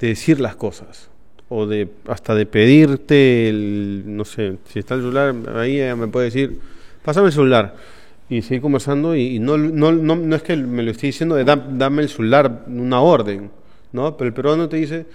de 0.00 0.08
decir 0.08 0.40
las 0.40 0.56
cosas. 0.56 1.10
O 1.48 1.66
de 1.66 1.88
hasta 2.08 2.34
de 2.34 2.46
pedirte 2.46 3.48
el, 3.48 4.04
no 4.06 4.24
sé, 4.24 4.58
si 4.72 4.78
está 4.80 4.94
el 4.94 5.00
celular, 5.02 5.34
ahí 5.56 5.80
ella 5.80 5.96
me 5.96 6.08
puede 6.08 6.26
decir, 6.26 6.58
pásame 7.04 7.28
el 7.28 7.32
celular. 7.34 7.76
Y 8.30 8.42
seguir 8.42 8.62
conversando 8.62 9.14
y, 9.16 9.36
y 9.36 9.38
no, 9.38 9.58
no, 9.58 9.92
no, 9.92 10.16
no 10.16 10.36
es 10.36 10.42
que 10.42 10.56
me 10.56 10.82
lo 10.82 10.90
esté 10.92 11.08
diciendo 11.08 11.34
de 11.36 11.44
"Da- 11.44 11.56
dame 11.56 12.02
el 12.02 12.08
celular, 12.08 12.64
una 12.68 13.00
orden, 13.00 13.50
¿no? 13.92 14.16
Pero 14.16 14.28
el 14.28 14.34
peruano 14.34 14.68
te 14.68 14.78
dice, 14.78 15.06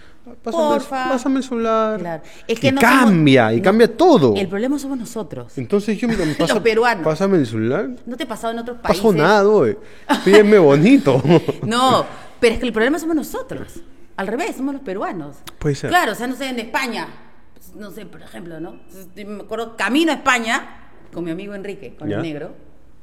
pásame, 0.43 0.63
el- 0.63 0.69
Porfa. 0.73 1.09
pásame 1.09 1.37
el 1.37 1.43
celular. 1.43 1.99
Claro. 1.99 2.23
Es 2.47 2.59
que 2.59 2.67
y 2.67 2.71
no 2.71 2.81
somos- 2.81 2.99
cambia, 2.99 3.53
y 3.53 3.57
no. 3.57 3.63
cambia 3.63 3.97
todo. 3.97 4.33
El 4.35 4.47
problema 4.47 4.77
somos 4.79 4.97
nosotros. 4.97 5.57
Entonces 5.57 5.97
yo 5.97 6.07
me 6.07 6.15
pasa, 6.37 6.53
Los 6.53 6.63
peruanos. 6.63 7.03
pásame 7.03 7.37
el 7.37 7.45
celular. 7.47 7.89
¿No 8.05 8.15
te 8.17 8.23
ha 8.23 8.27
pasado 8.27 8.53
en 8.53 8.59
otros 8.59 8.77
países? 8.77 9.01
Pasó 9.03 9.13
nada, 9.15 9.43
güey. 9.43 9.77
Pídeme 10.25 10.57
bonito. 10.59 11.21
No, 11.63 12.05
pero 12.39 12.53
es 12.53 12.59
que 12.59 12.65
el 12.67 12.73
problema 12.73 12.99
somos 12.99 13.15
nosotros. 13.15 13.81
Al 14.17 14.27
revés, 14.27 14.55
somos 14.57 14.73
los 14.73 14.83
peruanos. 14.83 15.37
Puede 15.59 15.75
ser. 15.75 15.89
Claro, 15.89 16.11
o 16.11 16.15
sea, 16.15 16.27
no 16.27 16.35
sé, 16.35 16.49
en 16.49 16.59
España, 16.59 17.07
pues, 17.53 17.73
no 17.75 17.89
sé, 17.91 18.05
por 18.05 18.21
ejemplo, 18.21 18.59
¿no? 18.59 18.79
Me 19.15 19.41
acuerdo, 19.43 19.75
camino 19.77 20.11
a 20.11 20.15
España 20.15 20.89
con 21.13 21.23
mi 21.23 21.31
amigo 21.31 21.53
Enrique, 21.55 21.95
con 21.97 22.09
Ya. 22.09 22.17
el 22.17 22.21
negro, 22.23 22.51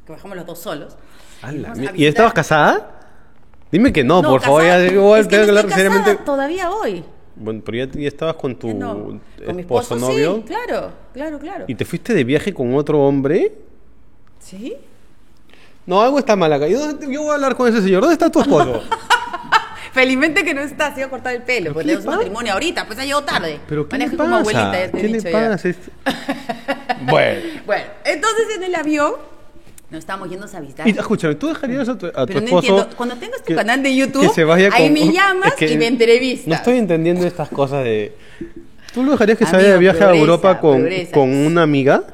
que 0.05 0.13
bajamos 0.13 0.37
los 0.37 0.47
dos 0.47 0.59
solos. 0.59 0.97
¿Y 1.43 1.57
visitar- 1.57 1.95
estabas 1.97 2.33
casada? 2.35 2.96
Dime 3.71 3.93
que 3.93 4.05
no, 4.05 4.23
por 4.23 4.41
favor, 4.43 4.63
ya 4.63 4.69
casada. 4.77 4.87
igual 4.93 5.21
Es 5.21 5.27
que 5.27 5.31
tengo 5.37 5.47
que 5.47 5.53
no 5.53 5.59
hablar 5.59 5.65
estoy 5.71 5.85
casada 5.85 5.99
seriamente. 6.03 6.25
todavía 6.25 6.71
hoy. 6.71 7.05
Bueno, 7.35 7.63
pero 7.65 7.79
ya, 7.85 7.93
ya 8.01 8.09
estabas 8.09 8.37
con 8.37 8.57
tu 8.57 8.73
no. 8.73 8.95
Con 9.45 9.57
mi 9.57 9.63
esposo, 9.63 9.95
esposo, 9.95 10.13
novio. 10.13 10.37
sí, 10.37 10.43
claro, 10.43 10.93
claro, 11.13 11.39
claro. 11.39 11.65
¿Y 11.69 11.75
te 11.75 11.85
fuiste 11.85 12.15
de 12.15 12.25
viaje 12.25 12.55
con 12.55 12.75
otro 12.75 13.01
hombre? 13.01 13.53
¿Sí? 14.39 14.75
No, 15.85 16.01
algo 16.01 16.19
está 16.19 16.35
mal 16.37 16.53
acá. 16.53 16.67
Yo, 16.67 16.99
yo 17.01 17.23
voy 17.23 17.31
a 17.31 17.35
hablar 17.35 17.55
con 17.57 17.69
ese 17.69 17.83
señor. 17.83 18.01
¿Dónde 18.01 18.15
está 18.15 18.31
tu 18.31 18.41
esposo? 18.41 18.83
Felizmente 19.93 20.45
que 20.45 20.53
no 20.53 20.61
está, 20.61 20.93
se 20.93 21.01
iba 21.01 21.07
a 21.07 21.11
cortar 21.11 21.35
el 21.35 21.43
pelo, 21.43 21.73
qué 21.73 21.81
tenemos 21.81 22.05
un 22.05 22.11
matrimonio 22.17 22.53
ahorita, 22.53 22.87
pues 22.87 22.99
ha 22.99 23.05
llegado 23.05 23.25
tarde. 23.25 23.61
¿Pero 23.67 23.89
qué 23.89 23.93
Maneja 23.95 24.11
le 24.13 24.17
como 24.19 24.31
pasa? 24.31 24.41
abuelita, 24.41 24.73
te 24.73 24.99
he 24.99 25.03
¿Qué 25.03 25.09
le 25.09 25.23
pasa? 25.33 25.69
Bueno. 27.07 27.41
Bueno, 27.65 27.85
entonces 28.05 28.57
en 28.57 28.65
el 28.65 28.75
avión 28.75 29.13
nos 29.97 30.03
estábamos 30.03 30.29
yendo 30.31 30.47
a 30.47 30.61
visitar. 30.61 30.87
Y 30.87 30.91
escúchame, 30.91 31.35
¿tú 31.35 31.49
dejarías 31.49 31.89
a 31.89 31.99
tu, 31.99 32.07
a 32.07 32.11
tu 32.13 32.27
Pero 32.27 32.41
no 32.41 32.57
entiendo, 32.57 32.89
cuando 32.97 33.17
tengas 33.17 33.41
tu 33.41 33.47
que- 33.47 33.55
canal 33.55 33.83
de 33.83 33.97
YouTube, 33.97 34.23
que 34.23 34.29
se 34.29 34.45
vaya 34.45 34.69
ahí 34.73 34.85
con- 34.85 34.93
me 34.93 35.13
llamas 35.13 35.49
Es 35.49 35.55
que 35.55 35.73
y 35.73 35.77
me 35.79 35.87
entrevistas. 35.87 36.47
No 36.47 36.55
estoy 36.55 36.79
entendiendo 36.79 37.27
estas 37.27 37.49
cosas 37.49 37.85
de... 37.85 38.15
¿Tú 38.95 39.03
lo 39.03 39.13
dejarías 39.13 39.37
que 39.39 39.45
se 39.45 39.51
Amigo, 39.51 39.63
vaya 39.65 39.73
de 39.75 39.79
viaje 39.81 40.05
a 40.05 40.15
Europa 40.15 40.61
con, 40.61 40.79
progresa. 40.79 41.13
con 41.13 41.29
una 41.35 41.63
amiga? 41.63 42.05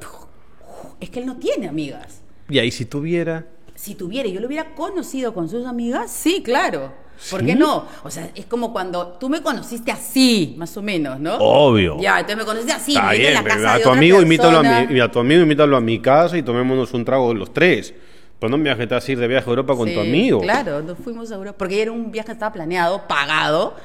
Es 1.00 1.10
que 1.10 1.20
él 1.20 1.26
no 1.26 1.36
tiene 1.36 1.68
amigas. 1.68 2.20
Y 2.48 2.58
ahí 2.58 2.70
si 2.70 2.84
tuviera... 2.84 3.46
Si 3.74 3.94
tuviera, 3.96 4.28
yo 4.28 4.40
lo 4.40 4.46
hubiera 4.46 4.74
conocido 4.74 5.34
con 5.34 5.48
sus 5.48 5.66
amigas, 5.66 6.10
sí, 6.10 6.42
claro. 6.44 6.92
¿Por 7.30 7.40
¿Sí? 7.40 7.46
qué 7.46 7.54
no? 7.54 7.86
O 8.02 8.10
sea, 8.10 8.30
es 8.34 8.46
como 8.46 8.72
cuando 8.72 9.08
tú 9.20 9.28
me 9.28 9.42
conociste 9.42 9.92
así, 9.92 10.54
más 10.58 10.76
o 10.76 10.82
menos, 10.82 11.20
¿no? 11.20 11.36
Obvio. 11.36 11.98
Ya, 12.00 12.18
entonces 12.18 12.36
me 12.38 12.44
conociste 12.44 12.72
así, 12.72 12.92
Está 12.92 13.02
me 13.04 13.08
metí 13.12 13.26
en 13.26 13.30
bien, 13.32 13.34
la 13.34 13.44
casa 13.44 13.72
a 13.72 13.76
de 13.76 13.82
tu 13.82 13.88
otra 13.88 13.98
amigo 13.98 14.20
invítalo 14.22 14.58
a 14.58 14.62
mi, 14.62 15.00
a 15.00 15.10
tu 15.10 15.18
amigo 15.20 15.42
invítalo 15.42 15.76
a 15.76 15.80
mi 15.80 16.00
casa 16.00 16.36
y 16.36 16.42
tomémonos 16.42 16.92
un 16.94 17.04
trago 17.04 17.32
los 17.34 17.52
tres. 17.54 17.94
Pero 18.40 18.50
no 18.50 18.58
me 18.58 18.74
te 18.74 18.86
vas 18.86 19.08
a 19.08 19.12
ir 19.12 19.18
de 19.20 19.28
viaje 19.28 19.46
a 19.46 19.50
Europa 19.50 19.76
con 19.76 19.86
Sí, 19.86 19.94
tu 19.94 20.00
amigo. 20.00 20.40
Claro, 20.40 20.82
nos 20.82 20.98
fuimos 20.98 21.30
a 21.30 21.36
Europa, 21.36 21.56
porque 21.58 21.80
era 21.80 21.92
un 21.92 22.10
viaje 22.10 22.26
que 22.26 22.32
estaba 22.32 22.52
planeado, 22.52 23.06
pagado, 23.06 23.76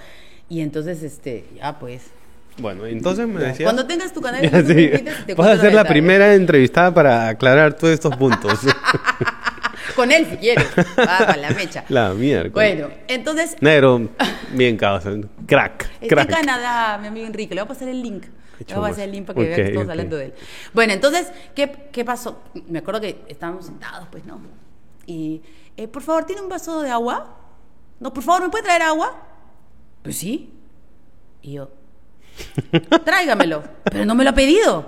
y 0.49 0.61
entonces, 0.61 1.03
este, 1.03 1.45
ya 1.55 1.77
pues... 1.77 2.03
Bueno, 2.57 2.87
entonces 2.87 3.27
me 3.27 3.39
decías... 3.39 3.67
Cuando 3.67 3.85
tengas 3.85 4.11
tu 4.11 4.19
canal 4.19 4.41
de 4.65 4.97
sí. 4.97 5.05
te 5.27 5.35
Vas 5.35 5.47
a 5.49 5.51
ser 5.57 5.65
la 5.75 5.83
detalles. 5.83 5.91
primera 5.91 6.33
entrevistada 6.33 6.91
para 6.91 7.27
aclarar 7.29 7.73
todos 7.75 7.93
estos 7.93 8.15
puntos. 8.15 8.59
Con 9.95 10.11
él, 10.11 10.27
si 10.29 10.37
quieres. 10.37 10.65
Va, 10.99 11.17
para 11.19 11.37
la 11.37 11.49
mecha. 11.51 11.83
la 11.89 12.13
mierda. 12.13 12.49
Bueno, 12.49 12.89
entonces, 13.07 13.55
Negro, 13.61 14.09
bien 14.53 14.77
causa. 14.77 15.11
Crack, 15.45 15.89
está 16.01 16.21
en 16.21 16.27
Canadá, 16.27 16.97
mi 16.99 17.07
amigo 17.07 17.25
Enrique. 17.27 17.55
Le 17.55 17.61
voy 17.61 17.65
a 17.65 17.67
pasar 17.69 17.87
el 17.87 18.01
link. 18.01 18.25
Le 18.67 18.75
voy 18.75 18.85
a 18.85 18.89
pasar 18.89 19.03
el 19.05 19.11
link 19.11 19.25
para 19.25 19.35
que 19.39 19.41
Ok, 19.41 19.47
vean 19.47 19.55
que 19.55 19.67
estamos 19.67 19.85
ok. 19.85 19.91
hablando 19.91 20.17
de 20.17 20.25
él. 20.25 20.33
Bueno, 20.73 20.93
entonces, 20.93 21.31
¿qué, 21.55 21.89
¿qué 21.91 22.03
pasó? 22.05 22.41
Me 22.67 22.79
acuerdo 22.79 23.01
que 23.01 23.23
estábamos 23.27 23.65
sentados, 23.65 24.07
pues, 24.11 24.25
¿no? 24.25 24.39
Y, 25.05 25.41
eh, 25.77 25.87
por 25.87 26.01
favor, 26.01 26.25
¿tiene 26.25 26.41
un 26.41 26.49
vaso 26.49 26.81
de 26.81 26.89
agua? 26.89 27.37
No, 27.99 28.13
por 28.13 28.23
favor, 28.23 28.41
¿me 28.43 28.49
puede 28.49 28.63
traer 28.63 28.81
agua? 28.81 29.15
Pues 30.03 30.17
sí. 30.17 30.53
Y 31.41 31.53
yo, 31.53 31.69
tráigamelo. 33.05 33.63
Pero 33.83 34.05
no 34.05 34.15
me 34.15 34.23
lo 34.23 34.31
ha 34.31 34.33
pedido. 34.33 34.85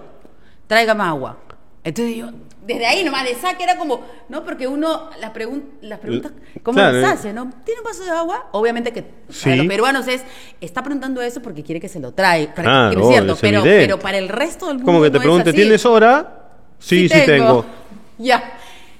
Tráigame 0.67 1.03
agua. 1.03 1.37
Entonces 1.83 2.15
yo, 2.15 2.29
desde 2.69 2.85
ahí 2.85 3.03
nomás 3.03 3.25
de 3.25 3.35
saque 3.35 3.63
era 3.63 3.77
como, 3.77 4.01
no, 4.29 4.45
porque 4.45 4.67
uno, 4.67 5.09
las, 5.19 5.33
pregun- 5.33 5.65
las 5.81 5.99
preguntas, 5.99 6.31
¿cómo 6.63 6.77
Claro, 6.77 6.99
las 7.01 7.09
eh. 7.11 7.13
hace? 7.13 7.33
¿No? 7.33 7.51
¿Tiene 7.65 7.81
un 7.81 7.85
vaso 7.85 8.03
de 8.03 8.11
agua? 8.11 8.47
Obviamente 8.53 8.93
que 8.93 9.03
Sí. 9.29 9.43
para 9.43 9.55
los 9.57 9.67
peruanos 9.67 10.07
es, 10.07 10.23
está 10.61 10.81
preguntando 10.81 11.21
eso 11.21 11.41
porque 11.41 11.63
quiere 11.63 11.81
que 11.81 11.89
se 11.89 11.99
lo 11.99 12.13
traiga. 12.13 12.53
Para 12.55 12.63
Claro, 12.69 12.89
que, 12.91 12.95
no 12.95 13.01
es 13.03 13.09
cierto, 13.09 13.33
es 13.33 13.39
pero, 13.39 13.63
pero 13.63 13.99
para 13.99 14.17
el 14.17 14.29
resto 14.29 14.67
del 14.67 14.75
mundo. 14.77 14.85
Como 14.91 15.01
que 15.03 15.09
te 15.11 15.17
no 15.17 15.21
pregunte. 15.23 15.51
¿tienes 15.53 15.85
hora? 15.85 16.51
Sí, 16.79 17.09
sí, 17.09 17.19
tengo. 17.25 17.65
Ya. 18.17 18.53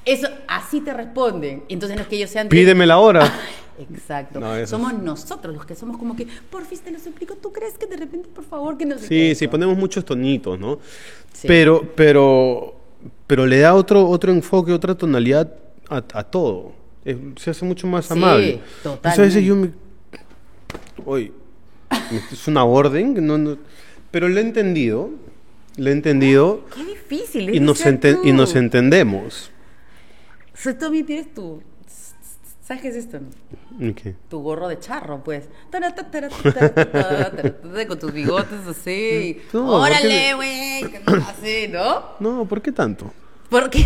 Eso, 0.05 0.27
así 0.47 0.81
te 0.81 0.93
responden. 0.93 1.63
Entonces 1.69 1.95
no 1.95 2.01
es 2.03 2.07
que 2.07 2.15
ellos 2.15 2.29
sean. 2.29 2.47
de- 2.47 2.55
Pídeme 2.55 2.85
la 2.87 2.97
hora. 2.99 3.31
Exacto. 3.79 4.39
No, 4.39 4.65
somos 4.67 4.93
nosotros 4.93 5.55
los 5.55 5.65
que 5.65 5.75
somos 5.75 5.97
como 5.97 6.15
que, 6.15 6.27
porfis, 6.49 6.81
te 6.81 6.91
lo 6.91 6.99
suplico, 6.99 7.35
¿tú 7.35 7.51
crees 7.53 7.77
que 7.77 7.85
de 7.85 7.95
repente, 7.97 8.27
por 8.27 8.43
favor, 8.43 8.77
que 8.77 8.85
no 8.85 8.95
sé 8.97 9.01
Sí, 9.07 9.07
qué?" 9.29 9.35
sí, 9.35 9.47
ponemos 9.47 9.77
muchos 9.77 10.03
tonitos, 10.03 10.59
¿no? 10.59 10.79
Sí. 11.33 11.47
Pero, 11.47 11.83
pero, 11.95 12.78
pero 13.29 13.45
le 13.45 13.59
da 13.59 13.75
otro, 13.75 14.07
otro 14.09 14.31
enfoque, 14.31 14.71
otra 14.73 14.95
tonalidad 14.95 15.53
a, 15.87 15.97
a 15.97 16.23
todo. 16.23 16.71
Es- 17.05 17.15
se 17.37 17.51
hace 17.51 17.63
mucho 17.63 17.85
más 17.85 18.07
Sí, 18.07 18.13
amable. 18.13 18.59
Entonces, 18.77 19.19
a 19.19 19.21
veces 19.21 19.43
yo 19.43 19.55
me... 19.55 19.69
Oye, 21.05 21.31
es 22.31 22.47
una 22.47 22.63
orden, 22.63 23.23
no, 23.27 23.37
no- 23.37 23.57
pero 24.09 24.27
lo 24.27 24.39
he 24.39 24.41
entendido, 24.41 25.11
lo 25.77 25.89
he 25.89 25.93
entendido 25.93 26.65
Qué 26.75 26.83
difícil. 26.83 27.53
y 27.55 27.59
nos, 27.59 27.85
ente- 27.85 28.17
y 28.23 28.31
tú. 28.31 28.33
nos 28.35 28.55
entendemos. 28.55 29.51
O 30.51 30.57
sea, 30.57 30.73
tú 30.73 30.79
también 30.85 31.05
tienes 31.05 31.31
tu. 31.31 31.61
¿Sabes 32.69 32.83
qué 32.83 32.87
es 32.89 32.95
esto? 32.97 33.17
Ok. 33.77 34.15
Tu 34.29 34.39
gorro 34.43 34.67
de 34.67 34.77
charro, 34.77 35.23
pues. 35.23 35.49
Con 37.87 37.97
tus 37.97 38.13
bigotes 38.13 38.67
así. 38.67 39.41
No, 39.53 39.65
¿por 39.65 39.89
Órale, 39.89 40.07
qué? 40.07 40.33
güey. 40.35 40.83
Así, 41.27 41.67
¿no? 41.67 42.03
No, 42.19 42.45
¿por 42.45 42.61
qué 42.61 42.71
tanto? 42.71 43.11
¿Por 43.49 43.71
qué? 43.71 43.83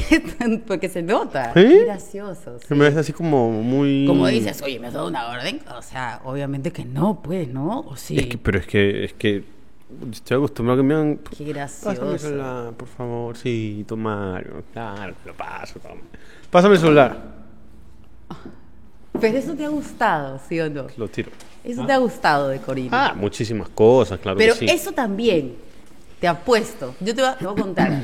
Porque 0.68 0.90
se 0.90 1.02
nota. 1.02 1.54
¿Sí? 1.54 1.62
Qué 1.62 1.86
gracioso. 1.86 2.60
Sí. 2.60 2.76
me 2.76 2.90
ves 2.90 2.98
así 2.98 3.14
como 3.14 3.52
muy... 3.52 4.06
Como 4.06 4.28
dices, 4.28 4.62
oye, 4.62 4.78
¿me 4.82 4.88
has 4.88 4.94
dado 4.94 5.08
una 5.08 5.30
orden? 5.30 5.62
O 5.78 5.82
sea, 5.82 6.20
obviamente 6.26 6.74
que 6.74 6.84
no, 6.84 7.22
pues, 7.24 7.48
¿no? 7.48 7.86
O 7.88 7.96
sí. 7.96 8.18
Es 8.20 8.26
que, 8.26 8.38
pero 8.38 8.60
es 8.60 8.68
que, 8.68 9.06
es 9.06 9.14
que 9.14 9.46
estoy 10.12 10.36
acostumbrado 10.36 10.82
a 10.82 10.84
que 10.84 10.88
me 10.90 10.94
hagan... 10.94 11.20
Qué 11.38 11.46
gracioso. 11.46 11.90
Pásame 11.90 12.14
el 12.16 12.20
celular, 12.20 12.74
por 12.74 12.88
favor. 12.90 13.38
Sí, 13.38 13.86
tomar. 13.88 14.46
Claro, 14.74 15.16
lo 15.26 15.34
paso. 15.36 15.80
toma. 15.80 16.02
Pásame 16.52 16.76
el 16.76 16.82
celular. 16.82 17.33
Pero 19.28 19.38
eso 19.38 19.54
te 19.54 19.66
ha 19.66 19.70
gustado, 19.70 20.40
¿sí 20.48 20.60
o 20.60 20.70
no? 20.70 20.88
Lo 20.98 21.08
tiro. 21.08 21.32
Eso 21.64 21.86
te 21.86 21.94
ha 21.94 21.98
gustado 21.98 22.50
de 22.50 22.60
Corina. 22.60 22.90
Ah, 22.92 23.14
muchísimas 23.14 23.70
cosas, 23.70 24.20
claro 24.20 24.38
Pero 24.38 24.54
que 24.54 24.60
sí. 24.60 24.66
eso 24.70 24.92
también, 24.92 25.56
te 26.20 26.28
apuesto. 26.28 26.94
Yo 27.00 27.16
te 27.16 27.22
voy, 27.22 27.32
a, 27.32 27.38
te 27.38 27.46
voy 27.46 27.58
a 27.58 27.62
contar. 27.62 28.02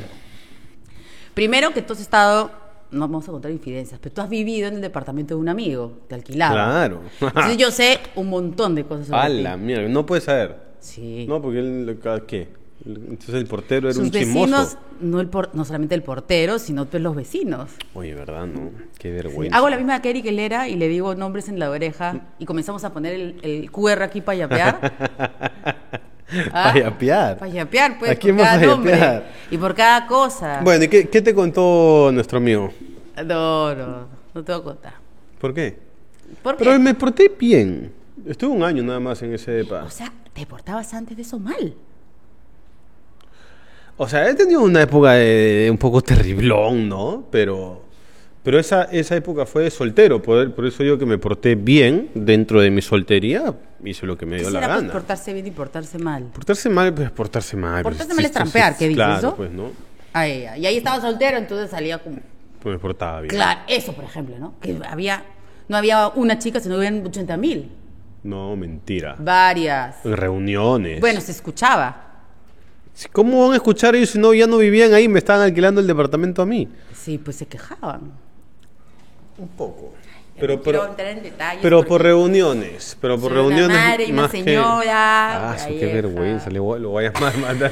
Primero 1.33 1.73
que 1.73 1.81
tú 1.81 1.93
has 1.93 1.99
estado, 1.99 2.51
no 2.91 3.01
vamos 3.01 3.27
a 3.27 3.31
contar 3.31 3.51
infidencias, 3.51 3.99
pero 4.01 4.15
tú 4.15 4.21
has 4.21 4.29
vivido 4.29 4.67
en 4.69 4.75
el 4.75 4.81
departamento 4.81 5.35
de 5.35 5.41
un 5.41 5.49
amigo, 5.49 5.99
te 6.07 6.15
alquilaba. 6.15 6.53
Claro. 6.53 7.01
Entonces 7.19 7.57
yo 7.57 7.71
sé 7.71 7.99
un 8.15 8.29
montón 8.29 8.75
de 8.75 8.85
cosas 8.85 9.07
sobre 9.07 9.19
A 9.19 9.29
la 9.29 9.57
mierda, 9.57 9.87
no 9.89 10.05
puede 10.05 10.21
saber. 10.21 10.57
Sí. 10.79 11.25
No, 11.27 11.41
porque 11.41 11.59
él, 11.59 11.99
¿qué? 12.27 12.47
Entonces 12.85 13.35
el 13.35 13.45
portero 13.45 13.87
era 13.89 13.93
Sus 13.93 14.03
un 14.05 14.11
chismoso. 14.11 14.39
vecinos, 14.51 14.77
no, 15.01 15.19
el 15.19 15.27
por- 15.27 15.53
no 15.53 15.65
solamente 15.65 15.95
el 15.95 16.01
portero, 16.03 16.59
sino 16.59 16.85
pues 16.85 17.03
los 17.03 17.15
vecinos. 17.15 17.71
Oye, 17.93 18.13
¿verdad? 18.15 18.45
No, 18.47 18.71
qué 18.97 19.09
Sí. 19.09 19.13
vergüenza. 19.15 19.57
Hago 19.57 19.69
la 19.69 19.77
misma 19.77 20.01
que 20.01 20.09
Eric 20.11 20.25
Helera 20.27 20.67
y 20.69 20.75
le 20.75 20.87
digo 20.87 21.13
nombres 21.13 21.49
en 21.49 21.59
la 21.59 21.69
oreja 21.69 22.21
y 22.39 22.45
comenzamos 22.45 22.83
a 22.85 22.93
poner 22.93 23.13
el, 23.13 23.39
el 23.43 23.69
QR 23.71 24.01
aquí 24.03 24.21
para 24.21 24.37
yapear. 24.37 24.79
Para 26.51 26.79
yapear. 26.79 27.37
Para 27.39 27.51
yapear, 27.51 27.97
pues, 27.97 28.11
¿A 28.11 28.15
quién 28.15 28.35
por 28.37 28.45
cada 28.45 28.61
a 28.61 28.65
nombre. 28.65 29.21
Y 29.49 29.57
por 29.57 29.73
cada 29.73 30.05
cosa. 30.05 30.61
Bueno, 30.63 30.83
¿y 30.83 30.87
qué, 30.87 31.09
qué 31.09 31.23
te 31.23 31.33
contó 31.33 32.11
nuestro 32.13 32.37
amigo? 32.37 32.71
No, 33.25 33.73
no, 33.73 34.07
no 34.35 34.43
te 34.43 34.51
voy 34.51 34.61
a 34.61 34.63
contar. 34.63 34.93
¿Por 35.41 35.55
qué? 35.55 35.79
¿Por 36.43 36.55
qué? 36.55 36.63
Pero 36.65 36.79
me 36.79 36.93
porté 36.93 37.29
bien. 37.37 37.91
Estuve 38.27 38.51
un 38.55 38.61
año 38.63 38.83
nada 38.83 38.99
más 38.99 39.21
en 39.23 39.33
ese 39.33 39.49
depa. 39.51 39.83
O 39.83 39.89
sea, 39.89 40.13
te 40.31 40.45
portabas 40.45 40.93
antes 40.93 41.17
de 41.17 41.23
eso 41.23 41.39
mal. 41.39 41.73
O 44.01 44.07
sea, 44.07 44.29
he 44.29 44.33
tenido 44.33 44.61
una 44.61 44.81
época 44.81 45.11
de, 45.11 45.25
de 45.65 45.71
un 45.71 45.77
poco 45.77 46.01
terriblón, 46.11 46.87
¿no? 46.87 47.25
Pero, 47.29 47.83
Pero 48.43 48.57
esa, 48.57 48.83
esa 48.85 49.17
época 49.17 49.45
fue 49.45 49.63
de 49.63 49.69
soltero, 49.71 50.21
por, 50.21 50.53
por 50.55 50.65
eso 50.65 50.83
digo 50.83 50.97
que 50.97 51.05
me 51.05 51.17
porté 51.17 51.55
bien 51.55 52.09
dentro 52.15 52.61
de 52.61 52.71
mi 52.71 52.81
soltería, 52.81 53.53
hice 53.83 54.05
lo 54.05 54.17
que 54.17 54.25
me 54.25 54.37
dio 54.37 54.47
¿Qué 54.47 54.53
la 54.53 54.59
pues, 54.61 54.69
gana. 54.69 54.93
portarse 54.93 55.33
bien 55.33 55.47
y 55.47 55.51
portarse 55.51 55.99
mal? 55.99 56.23
Portarse 56.33 56.69
mal, 56.69 56.93
pues 56.93 57.11
portarse 57.11 57.57
mal. 57.57 57.83
Portarse 57.83 58.05
pues, 58.07 58.15
mal 58.15 58.25
es 58.25 58.31
trampear, 58.31 58.77
¿qué 58.77 58.87
dices, 58.87 58.95
Claro, 59.03 59.35
pues 59.35 59.51
no, 59.51 59.71
ay, 60.13 60.45
y 60.57 60.65
ahí 60.65 60.77
estaba 60.77 61.01
soltero, 61.01 61.37
entonces 61.37 61.69
salía 61.69 61.97
como... 61.99 62.19
pues 62.61 62.73
me 62.73 62.79
portaba 62.79 63.19
bien. 63.19 63.35
Claro, 63.35 63.59
eso, 63.67 63.91
por 63.91 64.05
ejemplo, 64.05 64.39
¿no? 64.39 64.53
Que 64.61 64.79
había... 64.89 65.23
No 65.67 65.77
había 65.77 66.07
una 66.07 66.39
chica, 66.39 66.59
sino 66.59 66.77
habían 66.77 67.05
80 67.05 67.37
mil. 67.37 67.69
No, 68.23 68.55
mentira. 68.55 69.15
Varias. 69.19 70.03
En 70.03 70.17
reuniones. 70.17 70.99
Bueno, 70.99 71.21
se 71.21 71.31
escuchaba. 71.31 72.08
¿Cómo 73.07 73.43
van 73.43 73.53
a 73.53 73.55
escuchar 73.55 73.95
ellos 73.95 74.09
si 74.09 74.19
no, 74.19 74.33
ya 74.33 74.47
no 74.47 74.57
vivían 74.57 74.93
ahí, 74.93 75.07
me 75.07 75.19
estaban 75.19 75.41
alquilando 75.41 75.79
el 75.79 75.87
departamento 75.87 76.41
a 76.41 76.45
mí? 76.45 76.67
Sí, 76.93 77.17
pues 77.17 77.37
se 77.37 77.45
quejaban. 77.45 78.11
Un 79.37 79.47
poco. 79.49 79.93
Pero, 80.39 80.55
no 80.55 80.61
pero, 80.61 80.85
entrar 80.87 81.07
en 81.09 81.23
detalles 81.23 81.59
pero 81.61 81.83
por 81.85 82.01
reuniones, 82.01 82.97
pero 83.01 83.19
por 83.19 83.31
soy 83.31 83.39
una 83.39 83.49
reuniones 83.49 83.77
madre 83.77 84.05
y 84.05 84.11
una 84.11 84.21
más 84.23 84.31
que- 84.31 84.43
señora, 84.43 85.51
Ah, 85.51 85.57
su, 85.59 85.67
qué 85.69 85.85
vergüenza, 85.93 86.49
le 86.49 86.59
voy, 86.59 86.79
lo 86.79 86.89
voy 86.89 87.05
a 87.05 87.11
llamar, 87.13 87.37
mandar, 87.39 87.71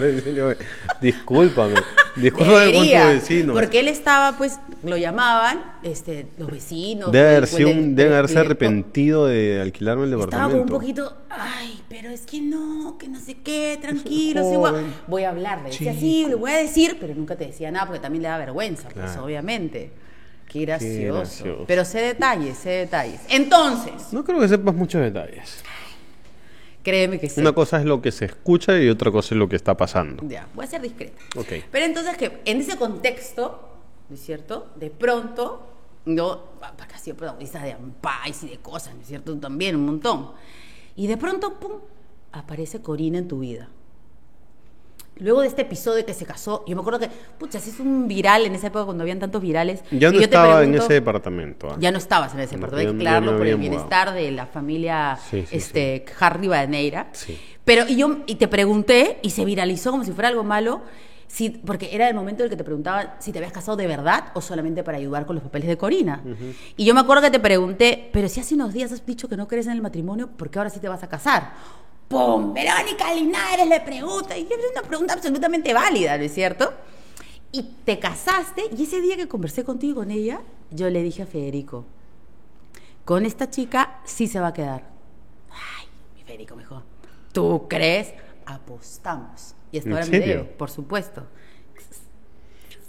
Discúlpame, 1.01 1.75
discúlpame 2.15 2.73
con 2.73 2.87
tu 2.87 3.07
vecino. 3.07 3.53
Porque 3.53 3.79
él 3.79 3.87
estaba, 3.87 4.37
pues, 4.37 4.59
lo 4.83 4.97
llamaban, 4.97 5.61
este, 5.83 6.27
los 6.37 6.49
vecinos. 6.51 7.11
Debe, 7.11 7.27
haber 7.29 7.43
el- 7.43 7.49
sido 7.49 7.69
un- 7.69 7.95
debe 7.95 8.15
haberse 8.15 8.39
arrepentido 8.39 9.27
de 9.27 9.61
alquilarme 9.61 10.03
el 10.05 10.13
Estaba 10.13 10.25
departamento. 10.25 10.51
como 10.51 10.63
un 10.75 10.81
poquito, 10.81 11.17
ay, 11.29 11.79
pero 11.89 12.09
es 12.09 12.21
que 12.25 12.41
no, 12.41 12.97
que 12.97 13.07
no 13.07 13.19
sé 13.19 13.35
qué, 13.43 13.77
tranquilo, 13.81 14.41
sí, 14.49 14.55
voy, 14.57 14.69
a- 14.71 14.83
voy 15.07 15.23
a 15.23 15.29
hablar. 15.29 15.59
Le 15.59 15.69
decía, 15.69 15.91
Chico. 15.91 16.01
sí, 16.01 16.25
le 16.27 16.35
voy 16.35 16.51
a 16.51 16.57
decir, 16.57 16.97
pero 16.99 17.13
nunca 17.15 17.35
te 17.35 17.45
decía 17.47 17.71
nada 17.71 17.85
porque 17.85 17.99
también 18.01 18.23
le 18.23 18.29
da 18.29 18.37
vergüenza, 18.37 18.89
pues, 18.89 19.05
Claro. 19.11 19.25
obviamente. 19.25 19.91
Qué 20.47 20.61
gracioso. 20.61 21.13
gracioso. 21.19 21.63
Pero 21.67 21.85
sé 21.85 21.99
detalles, 21.99 22.57
sé 22.57 22.69
detalles. 22.69 23.21
Entonces, 23.29 24.11
No 24.13 24.23
creo 24.23 24.39
que 24.39 24.47
sepas 24.47 24.73
muchos 24.73 25.01
detalles. 25.01 25.63
créeme 26.83 27.19
que 27.19 27.29
sí. 27.29 27.41
Una 27.41 27.51
cosa 27.53 27.79
es 27.79 27.85
lo 27.85 28.01
que 28.01 28.11
se 28.11 28.25
escucha 28.25 28.79
y 28.79 28.87
otra 28.89 29.11
cosa 29.11 29.35
es 29.35 29.39
lo 29.39 29.49
que 29.49 29.55
está 29.57 29.75
pasando. 29.75 30.23
Ya, 30.27 30.47
voy 30.55 30.65
a 30.65 30.67
ser 30.67 30.81
discreta. 30.81 31.21
Ok. 31.35 31.65
Pero 31.71 31.85
entonces 31.85 32.15
que 32.17 32.39
en 32.45 32.61
ese 32.61 32.77
contexto, 32.77 33.69
¿no 34.09 34.15
es 34.15 34.21
cierto? 34.21 34.71
De 34.77 34.89
pronto, 34.89 35.67
no, 36.05 36.43
porque 36.77 36.93
ha 36.95 36.97
sido 36.97 37.17
protagonista 37.17 37.61
de 37.61 37.73
Ampais 37.73 38.43
y 38.43 38.47
de 38.49 38.57
cosas, 38.57 38.95
¿no 38.95 39.01
es 39.01 39.07
cierto? 39.07 39.35
También 39.37 39.75
un 39.75 39.85
montón. 39.85 40.31
Y 40.95 41.07
de 41.07 41.17
pronto, 41.17 41.59
pum, 41.59 41.73
aparece 42.31 42.81
Corina 42.81 43.17
en 43.17 43.27
tu 43.27 43.39
vida. 43.39 43.67
Luego 45.19 45.41
de 45.41 45.47
este 45.47 45.63
episodio 45.63 46.05
que 46.05 46.13
se 46.13 46.25
casó, 46.25 46.63
yo 46.67 46.75
me 46.75 46.81
acuerdo 46.81 46.99
que, 46.99 47.09
pucha, 47.37 47.59
se 47.59 47.69
hizo 47.69 47.83
un 47.83 48.07
viral 48.07 48.45
en 48.45 48.55
esa 48.55 48.67
época 48.67 48.85
cuando 48.85 49.03
habían 49.03 49.19
tantos 49.19 49.41
virales. 49.41 49.81
Ya 49.91 50.09
no 50.11 50.15
yo 50.15 50.21
estaba 50.21 50.53
en 50.63 50.71
pregunto- 50.71 50.83
ese 50.83 50.93
departamento. 50.93 51.69
ah. 51.71 51.77
Ya 51.79 51.91
no 51.91 51.97
estabas 51.97 52.33
en 52.33 52.39
ese 52.41 52.55
No, 52.55 52.61
departamento, 52.67 52.95
aclararlo 53.01 53.37
por 53.37 53.47
el 53.47 53.57
bienestar 53.57 54.13
de 54.13 54.31
la 54.31 54.45
familia 54.45 55.17
Sí, 55.29 55.45
sí, 55.47 55.55
este, 55.57 56.05
Harry 56.19 56.47
Baneira. 56.47 57.07
Sí. 57.13 57.39
Pero 57.65 57.85
y 57.87 57.95
yo 57.97 58.19
y 58.25 58.35
te 58.35 58.47
pregunté 58.47 59.19
y 59.21 59.31
se 59.31 59.43
viralizó 59.45 59.91
como 59.91 60.03
si 60.03 60.11
fuera 60.11 60.29
algo 60.29 60.43
malo, 60.43 60.81
si, 61.27 61.49
porque 61.49 61.89
era 61.93 62.07
el 62.07 62.15
momento 62.15 62.43
en 62.43 62.45
el 62.45 62.49
que 62.49 62.55
te 62.55 62.63
preguntaban 62.63 63.11
si 63.19 63.33
te 63.33 63.39
habías 63.39 63.51
casado 63.51 63.75
de 63.75 63.85
verdad 63.85 64.25
o 64.33 64.39
solamente 64.41 64.81
para 64.83 64.97
ayudar 64.97 65.25
con 65.25 65.35
los 65.35 65.43
papeles 65.43 65.67
de 65.67 65.77
Corina. 65.77 66.21
Y 66.77 66.85
yo 66.85 66.93
me 66.93 67.01
acuerdo 67.01 67.23
que 67.23 67.31
te 67.31 67.39
pregunté, 67.41 68.09
pero 68.13 68.29
si 68.29 68.39
hace 68.39 68.55
unos 68.55 68.71
días 68.71 68.91
has 68.93 69.05
dicho 69.05 69.27
que 69.27 69.35
no 69.35 69.47
crees 69.47 69.65
en 69.65 69.73
el 69.73 69.81
matrimonio, 69.81 70.27
¿por 70.29 70.49
qué 70.49 70.59
ahora 70.59 70.69
sí 70.69 70.79
te 70.79 70.87
vas 70.87 71.03
a 71.03 71.09
casar? 71.09 71.51
¡Pum! 72.07 72.53
Verónica 72.53 73.13
Linares 73.13 73.67
le 73.67 73.81
pregunta, 73.81 74.37
y 74.37 74.43
es 74.43 74.71
una 74.71 74.87
pregunta 74.87 75.13
absolutamente 75.13 75.73
válida, 75.73 76.17
¿no 76.17 76.23
es 76.23 76.33
cierto? 76.33 76.73
Y 77.51 77.63
te 77.85 77.99
casaste, 77.99 78.63
y 78.77 78.83
ese 78.83 79.01
día 79.01 79.15
que 79.15 79.27
conversé 79.27 79.63
contigo 79.63 79.95
con 79.95 80.11
ella, 80.11 80.41
yo 80.71 80.89
le 80.89 81.03
dije 81.03 81.23
a 81.23 81.25
Federico, 81.25 81.85
con 83.05 83.25
esta 83.25 83.49
chica 83.49 84.01
sí 84.05 84.27
se 84.27 84.39
va 84.39 84.47
a 84.47 84.53
quedar. 84.53 84.89
Ay, 85.49 85.87
mi 86.15 86.23
Federico 86.23 86.55
me 86.55 86.63
dijo, 86.63 86.83
¿tú 87.31 87.67
crees? 87.67 88.13
Apostamos. 88.45 89.55
Y 89.71 89.77
esto 89.77 89.89
¿En 89.89 89.95
ahora 89.95 90.07
me 90.07 90.43
por 90.43 90.69
supuesto. 90.69 91.25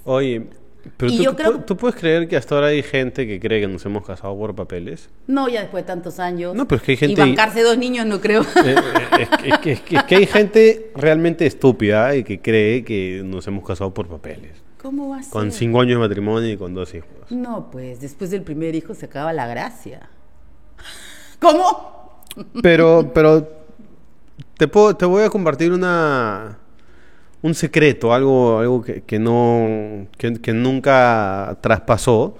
Oye, 0.05 0.49
pero 0.97 1.13
Y 1.13 1.17
tú, 1.19 1.23
yo 1.23 1.37
creo- 1.37 1.61
tú 1.61 1.77
puedes 1.77 1.97
creer 1.97 2.29
que 2.29 2.37
hasta 2.37 2.55
ahora 2.55 2.69
hay 2.69 2.83
gente 2.83 3.27
que 3.27 3.39
cree 3.41 3.61
que 3.61 3.69
nos 3.69 3.85
hemos 3.87 4.05
casado 4.07 4.37
por 4.37 4.55
papeles. 4.55 5.09
No, 5.27 5.49
ya 5.49 5.61
después 5.63 5.85
de 5.85 5.87
tantos 5.89 6.19
años. 6.19 6.55
No, 6.55 6.67
pero 6.67 6.77
es 6.79 6.83
que 6.83 6.93
hay 6.93 6.97
gente- 6.97 7.13
Y 7.21 7.25
bancarse 7.25 7.63
dos 7.63 7.77
niños 7.79 8.07
no 8.07 8.21
creo. 8.21 8.43
Eh, 8.43 8.75
eh, 8.75 8.77
es, 9.21 9.29
que- 9.29 9.49
es 9.51 9.59
que, 9.61 9.73
es 9.73 9.81
que- 9.83 9.97
es 9.97 10.05
que 10.05 10.17
hay 10.17 10.27
gente 10.27 10.93
realmente 10.95 11.47
estúpida 11.47 12.15
y 12.17 12.25
que 12.25 12.41
cree 12.41 12.85
que 12.85 13.23
nos 13.25 13.47
hemos 13.47 13.67
casado 13.67 13.93
por 13.93 14.09
papeles. 14.09 14.53
¿Cómo 14.81 15.09
va 15.09 15.19
a 15.19 15.23
ser? 15.23 15.33
Con 15.33 15.51
cinco 15.53 15.81
años 15.81 15.97
de 16.01 16.09
matrimonio 16.09 16.51
y 16.53 16.57
con 16.57 16.73
dos 16.75 16.95
hijos. 16.95 17.11
No, 17.31 17.69
pues 17.71 18.01
después 18.01 18.31
del 18.31 18.43
primer 18.43 18.75
hijo 18.77 18.95
se 18.95 19.07
acaba 19.07 19.33
la 19.33 19.47
gracia. 19.49 20.09
¿Cómo? 21.41 22.23
Pero, 22.63 23.11
pero 23.15 23.49
te 24.57 24.69
puedo, 24.69 24.95
te 24.97 25.05
voy 25.07 25.25
a 25.25 25.31
compartir 25.31 25.73
una 25.73 26.59
un 27.43 27.55
secreto, 27.55 28.13
algo, 28.13 28.59
algo 28.59 28.83
que, 28.83 29.03
que 29.03 29.19
no, 29.19 30.07
que, 30.17 30.35
que 30.35 30.53
nunca 30.53 31.57
traspasó, 31.61 32.37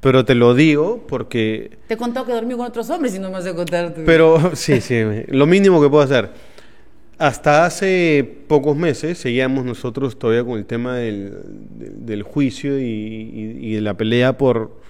pero 0.00 0.24
te 0.24 0.34
lo 0.34 0.54
digo 0.54 1.04
porque, 1.08 1.78
Te 1.88 1.94
he 1.94 1.96
contado 1.96 2.26
que 2.26 2.32
dormí 2.32 2.54
con 2.54 2.66
otros 2.66 2.88
hombres 2.90 3.14
y 3.14 3.18
no 3.18 3.28
me 3.28 3.34
vas 3.34 3.46
a 3.46 3.54
contar 3.54 3.94
pero 4.06 4.52
sí, 4.56 4.80
sí, 4.80 5.02
lo 5.28 5.46
mínimo 5.46 5.80
que 5.82 5.88
puedo 5.88 6.02
hacer. 6.04 6.30
Hasta 7.18 7.66
hace 7.66 8.26
pocos 8.48 8.74
meses 8.76 9.18
seguíamos 9.18 9.64
nosotros 9.66 10.18
todavía 10.18 10.42
con 10.42 10.58
el 10.58 10.64
tema 10.64 10.96
del, 10.96 11.34
del- 11.76 12.22
juicio 12.22 12.78
y, 12.80 12.82
y- 12.84 13.58
y 13.60 13.74
de 13.74 13.80
la 13.82 13.92
pelea 13.94 14.38
por 14.38 14.80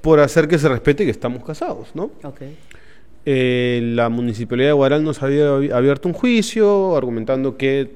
por 0.00 0.20
hacer 0.20 0.48
que 0.48 0.58
se 0.58 0.68
respete 0.68 1.04
que 1.04 1.10
estamos 1.10 1.44
casados, 1.44 1.88
¿no? 1.94 2.04
Ok. 2.24 2.40
Eh, 3.32 3.80
la 3.94 4.08
municipalidad 4.08 4.70
de 4.70 4.72
Guaral 4.72 5.04
nos 5.04 5.22
había 5.22 5.50
abi- 5.50 5.70
abierto 5.70 6.08
un 6.08 6.14
juicio 6.14 6.96
argumentando 6.96 7.56
que 7.56 7.90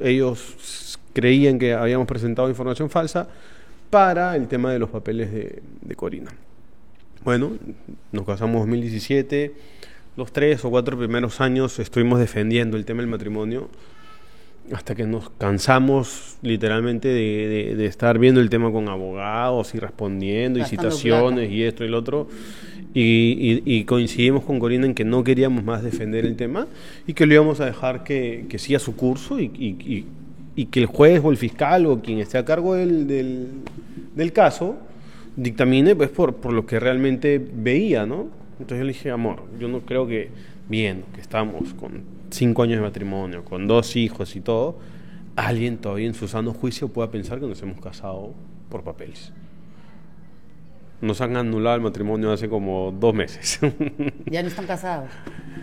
ellos 0.00 0.98
creían 1.12 1.58
que 1.58 1.74
habíamos 1.74 2.06
presentado 2.06 2.48
información 2.48 2.88
falsa 2.88 3.28
para 3.90 4.34
el 4.34 4.48
tema 4.48 4.72
de 4.72 4.78
los 4.78 4.88
papeles 4.88 5.30
de, 5.30 5.60
de 5.82 5.94
Corina. 5.94 6.30
Bueno, 7.22 7.52
nos 8.12 8.24
casamos 8.24 8.54
en 8.64 8.70
2017, 8.70 9.52
los 10.16 10.32
tres 10.32 10.64
o 10.64 10.70
cuatro 10.70 10.96
primeros 10.96 11.42
años 11.42 11.78
estuvimos 11.78 12.18
defendiendo 12.18 12.78
el 12.78 12.86
tema 12.86 13.02
del 13.02 13.10
matrimonio 13.10 13.68
hasta 14.72 14.94
que 14.94 15.04
nos 15.06 15.30
cansamos 15.30 16.36
literalmente 16.42 17.08
de, 17.08 17.48
de- 17.48 17.76
de 17.76 17.86
estar 17.86 18.18
viendo 18.18 18.40
el 18.40 18.50
tema 18.50 18.70
con 18.72 18.88
abogados 18.88 19.74
y 19.74 19.78
respondiendo 19.78 20.58
y 20.58 20.62
Gastando 20.62 20.90
citaciones 20.90 21.46
plata. 21.48 21.54
y 21.54 21.62
esto 21.62 21.84
y 21.84 21.88
lo 21.88 21.98
otro. 21.98 22.28
Y, 22.94 23.60
y- 23.66 23.74
y 23.78 23.84
coincidimos 23.84 24.44
con 24.44 24.58
Corina 24.58 24.86
en 24.86 24.94
que 24.94 25.04
no 25.04 25.22
queríamos 25.24 25.62
más 25.64 25.82
defender 25.82 26.24
el 26.24 26.36
tema 26.36 26.66
y 27.06 27.12
que 27.12 27.26
lo 27.26 27.34
íbamos 27.34 27.60
a 27.60 27.66
dejar 27.66 28.02
que, 28.04 28.46
que 28.48 28.58
siga 28.58 28.78
su 28.78 28.96
curso 28.96 29.38
y, 29.38 29.44
y- 29.54 29.76
y- 29.94 30.04
y 30.56 30.66
que 30.66 30.80
el 30.80 30.86
juez 30.86 31.20
o 31.22 31.30
el 31.30 31.36
fiscal 31.36 31.86
o 31.86 32.00
quien 32.00 32.18
esté 32.18 32.38
a 32.38 32.44
cargo 32.44 32.74
del, 32.74 33.06
del- 33.06 33.48
del 34.16 34.32
caso 34.32 34.76
dictamine 35.36 35.94
pues 35.94 36.10
por, 36.10 36.36
por 36.36 36.52
lo 36.52 36.66
que 36.66 36.80
realmente 36.80 37.40
veía, 37.54 38.06
¿no? 38.06 38.26
Entonces 38.58 38.78
yo 38.78 38.84
le 38.84 38.92
dije, 38.92 39.10
amor, 39.10 39.42
yo 39.60 39.68
no 39.68 39.80
creo 39.80 40.06
que 40.08 40.30
bien, 40.68 41.04
que 41.14 41.20
estamos 41.20 41.72
con 41.74 42.02
cinco 42.30 42.62
años 42.62 42.76
de 42.76 42.82
matrimonio, 42.82 43.44
con 43.44 43.66
dos 43.66 43.96
hijos 43.96 44.36
y 44.36 44.40
todo, 44.40 44.78
alguien 45.36 45.78
todavía 45.78 46.06
en 46.06 46.14
su 46.14 46.28
sano 46.28 46.52
juicio 46.52 46.88
pueda 46.88 47.10
pensar 47.10 47.40
que 47.40 47.46
nos 47.46 47.60
hemos 47.62 47.80
casado 47.80 48.32
por 48.68 48.82
papeles. 48.82 49.32
Nos 51.00 51.20
han 51.20 51.36
anulado 51.36 51.76
el 51.76 51.82
matrimonio 51.82 52.32
hace 52.32 52.48
como 52.48 52.92
dos 52.98 53.14
meses. 53.14 53.60
Ya 54.26 54.42
no 54.42 54.48
están 54.48 54.66
casados. 54.66 55.08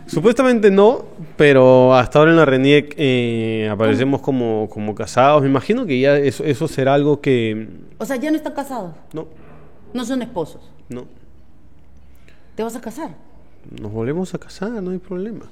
Supuestamente 0.07 0.71
no, 0.71 1.05
pero 1.35 1.93
hasta 1.93 2.19
ahora 2.19 2.31
en 2.31 2.37
la 2.37 2.45
RENIEC 2.45 2.95
eh, 2.97 3.69
aparecemos 3.71 4.21
como, 4.21 4.69
como 4.69 4.95
casados. 4.95 5.41
Me 5.43 5.49
imagino 5.49 5.85
que 5.85 5.99
ya 5.99 6.17
eso, 6.17 6.43
eso 6.45 6.67
será 6.67 6.93
algo 6.93 7.19
que... 7.21 7.67
O 7.97 8.05
sea, 8.05 8.15
ya 8.15 8.31
no 8.31 8.37
están 8.37 8.53
casados. 8.53 8.93
No, 9.13 9.27
No 9.93 10.05
son 10.05 10.21
esposos. 10.21 10.71
no. 10.89 11.05
¿Te 12.55 12.63
vas 12.63 12.75
a 12.77 12.79
casar? 12.81 13.09
Nos 13.81 13.91
volvemos 13.91 14.33
a 14.33 14.37
casar, 14.37 14.71
no 14.71 14.91
hay 14.91 14.97
problema. 14.99 15.51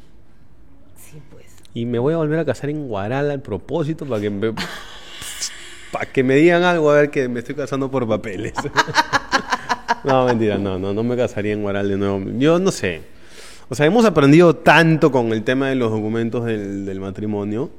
Pues. 1.32 1.46
Y 1.74 1.86
me 1.86 2.00
voy 2.00 2.14
a 2.14 2.18
volver 2.18 2.40
a 2.40 2.46
casar 2.46 2.70
en 2.70 2.88
Guaral 2.88 3.32
al 3.32 3.42
propósito 3.42 4.06
para 4.06 4.22
que 4.22 4.30
me, 4.30 4.54
para 5.92 6.06
que 6.12 6.24
me 6.24 6.36
digan 6.36 6.64
algo 6.64 6.92
a 6.92 6.96
ver 6.96 7.10
que 7.10 7.28
me 7.28 7.40
estoy 7.40 7.56
casando 7.56 7.90
por 7.90 8.08
papeles. 8.08 8.54
no, 10.04 10.26
mentira, 10.26 10.58
no, 10.58 10.78
no, 10.80 10.94
no 10.94 11.04
me 11.04 11.16
casaría 11.16 11.54
en 11.54 11.62
Guaral 11.62 11.88
de 11.90 11.98
nuevo. 11.98 12.22
Yo 12.38 12.60
no 12.60 12.72
sé. 12.72 13.02
O 13.70 13.76
sea, 13.76 13.86
hemos 13.86 14.06
aprendido 14.06 14.56
tanto 14.56 15.12
con 15.12 15.32
el 15.32 15.44
tema 15.44 15.70
de 15.70 15.76
los 15.76 15.92
documentos 15.92 16.46
del, 16.46 17.00
matrimonio 17.00 17.72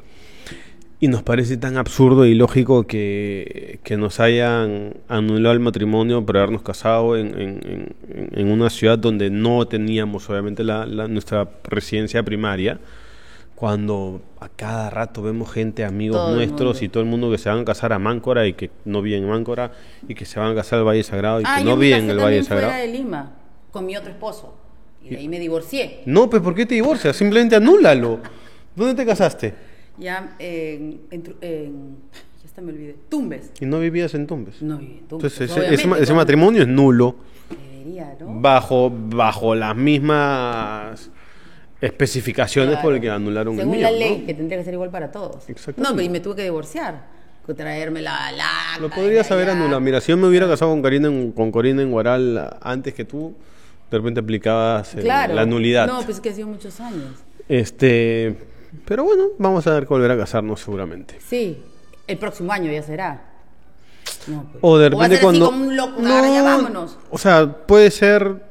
y 0.99 1.09
nos 1.09 1.23
parece 1.23 1.57
tan 1.57 1.77
absurdo 1.77 2.25
y 2.27 2.31
ilógico 2.31 2.87
que, 2.87 3.79
que 3.85 3.97
nos 3.97 4.19
hayan 4.19 4.95
anulado 5.09 5.53
el 5.53 5.61
matrimonio 5.61 6.25
por 6.25 6.39
habernos 6.39 6.63
casado 6.63 7.17
en, 7.17 7.95
en- 8.33 8.49
una 8.51 8.71
ciudad 8.71 8.99
donde 8.99 9.31
no 9.31 9.67
teníamos 9.69 10.29
obviamente 10.31 10.65
la- 10.65 10.87
nuestra 10.87 11.49
residencia 11.65 12.23
primaria 12.23 12.81
cuando 13.55 14.21
a 14.40 14.49
cada 14.49 14.90
rato 14.90 15.23
vemos 15.23 15.51
gente, 15.53 15.85
amigos 15.85 16.17
Todo 16.19 16.35
nuestros 16.35 16.83
y 16.83 16.88
todo 16.88 17.03
el 17.03 17.09
mundo 17.09 17.31
que 17.31 17.38
se 17.38 17.49
van 17.49 17.61
a 17.61 17.64
casar 17.64 17.93
a 17.93 17.99
Máncora 17.99 18.47
y 18.47 18.55
que 18.55 18.71
no 18.85 19.01
viven 19.01 19.23
en 19.25 19.29
Máncora 19.31 19.73
y 20.09 20.14
que 20.14 20.25
se 20.25 20.40
van 20.40 20.53
a 20.53 20.55
casar 20.55 20.81
al 20.81 20.85
Valle 20.87 21.03
Sagrado 21.05 21.40
y 21.40 21.45
Ah, 21.47 21.57
que 21.59 21.64
no 21.64 21.77
viven 21.77 22.05
en 22.05 22.11
el 22.11 22.17
Valle 22.19 22.43
también 22.43 22.45
fuera 22.47 22.61
Sagrado. 22.69 22.87
de 22.87 22.99
Lima 22.99 23.33
con 23.71 23.87
mi 23.87 23.97
otro 23.97 24.11
esposo. 24.11 24.55
Y 25.03 25.11
de 25.11 25.17
ahí 25.19 25.29
me 25.29 25.38
divorcié. 25.38 26.01
No, 26.07 26.29
pues 26.31 26.43
¿por 26.43 26.55
qué 26.55 26.64
te 26.67 26.75
divorcias? 26.75 27.14
Simplemente 27.17 27.55
anúlalo. 27.57 28.21
¿Dónde 28.75 28.95
te 28.95 29.07
casaste? 29.07 29.55
Ya 29.99 30.35
en, 30.38 31.03
en, 31.11 31.35
en- 31.40 31.97
ya 32.40 32.47
hasta 32.47 32.61
me 32.62 32.73
olvidé. 32.73 32.97
Tumbes. 33.09 33.53
Y 33.61 33.67
no 33.67 33.79
vivías 33.81 34.14
en 34.14 34.27
Tumbes. 34.27 34.61
No 34.62 34.79
viví 34.79 34.99
en 35.01 35.07
Tumbes. 35.09 35.40
Entonces 35.40 35.73
ese, 35.75 36.03
ese 36.03 36.12
matrimonio 36.14 36.62
es 36.62 36.69
nulo 36.69 37.14
Debería, 37.51 38.17
¿no? 38.19 38.40
bajo, 38.40 38.90
bajo 38.90 39.55
las 39.55 39.77
mismas 39.77 41.11
especificaciones 41.87 42.79
por 42.79 42.92
el 42.94 43.01
que 43.01 43.07
Claro. 43.07 43.16
anularon 43.16 43.57
Según 43.57 43.75
el 43.75 43.81
mío. 43.81 43.90
la 43.90 43.97
ley, 43.97 44.18
¿no? 44.20 44.27
que 44.27 44.35
tendría 44.35 44.59
que 44.59 44.64
ser 44.64 44.75
igual 44.75 44.90
para 44.90 45.11
todos. 45.12 45.49
Exactamente. 45.49 45.83
No, 45.83 45.90
pero 45.97 46.03
y 46.03 46.09
me 46.09 46.20
tuve 46.20 46.37
que 46.37 46.42
divorciar. 46.44 47.12
Traerme 47.57 48.01
la 48.01 48.33
la. 48.33 48.49
Lo 48.81 48.88
podrías 48.88 49.31
haber 49.31 49.51
anulado. 49.51 49.79
Mira, 49.79 50.01
si 50.01 50.09
yo 50.12 50.16
me 50.16 50.27
hubiera 50.27 50.49
casado 50.49 50.70
con 50.70 50.81
Karina 50.81 51.09
en, 51.09 51.31
con 51.33 51.53
Corina 51.53 51.83
en 51.83 51.90
Guaral 51.90 52.57
antes 52.62 52.94
que 52.94 53.05
tú, 53.05 53.35
de 53.90 53.99
repente 53.99 54.20
aplicabas 54.20 54.97
Claro. 54.99 55.35
la 55.35 55.44
nulidad. 55.44 55.87
No, 55.87 56.01
pues 56.03 56.20
que 56.20 56.31
ha 56.31 56.33
sido 56.33 56.49
muchos 56.49 56.81
años. 56.81 57.11
Este, 57.47 58.35
pero 58.87 59.05
bueno, 59.05 59.25
vamos 59.38 59.66
a 59.66 59.75
ver 59.75 59.83
que 59.83 59.88
volver 59.90 60.11
a 60.12 60.16
casarnos 60.16 60.61
seguramente. 60.61 61.18
Sí, 61.27 61.62
el 62.07 62.16
próximo 62.16 62.51
año 62.51 62.73
ya 62.73 62.83
será. 62.83 63.23
No, 64.27 64.44
pues. 64.51 64.59
O 64.62 64.79
de 64.79 64.88
va 64.88 65.05
a 65.05 65.09
repente 65.09 65.16
ser 65.16 65.16
así 65.16 65.38
cuando 65.40 65.47
como 65.51 65.64
un 65.66 65.77
loco, 65.77 66.03
ya 66.03 66.42
vámonos. 66.42 66.99
O 67.11 67.18
sea, 67.18 67.66
puede 67.66 67.90
ser 67.90 68.42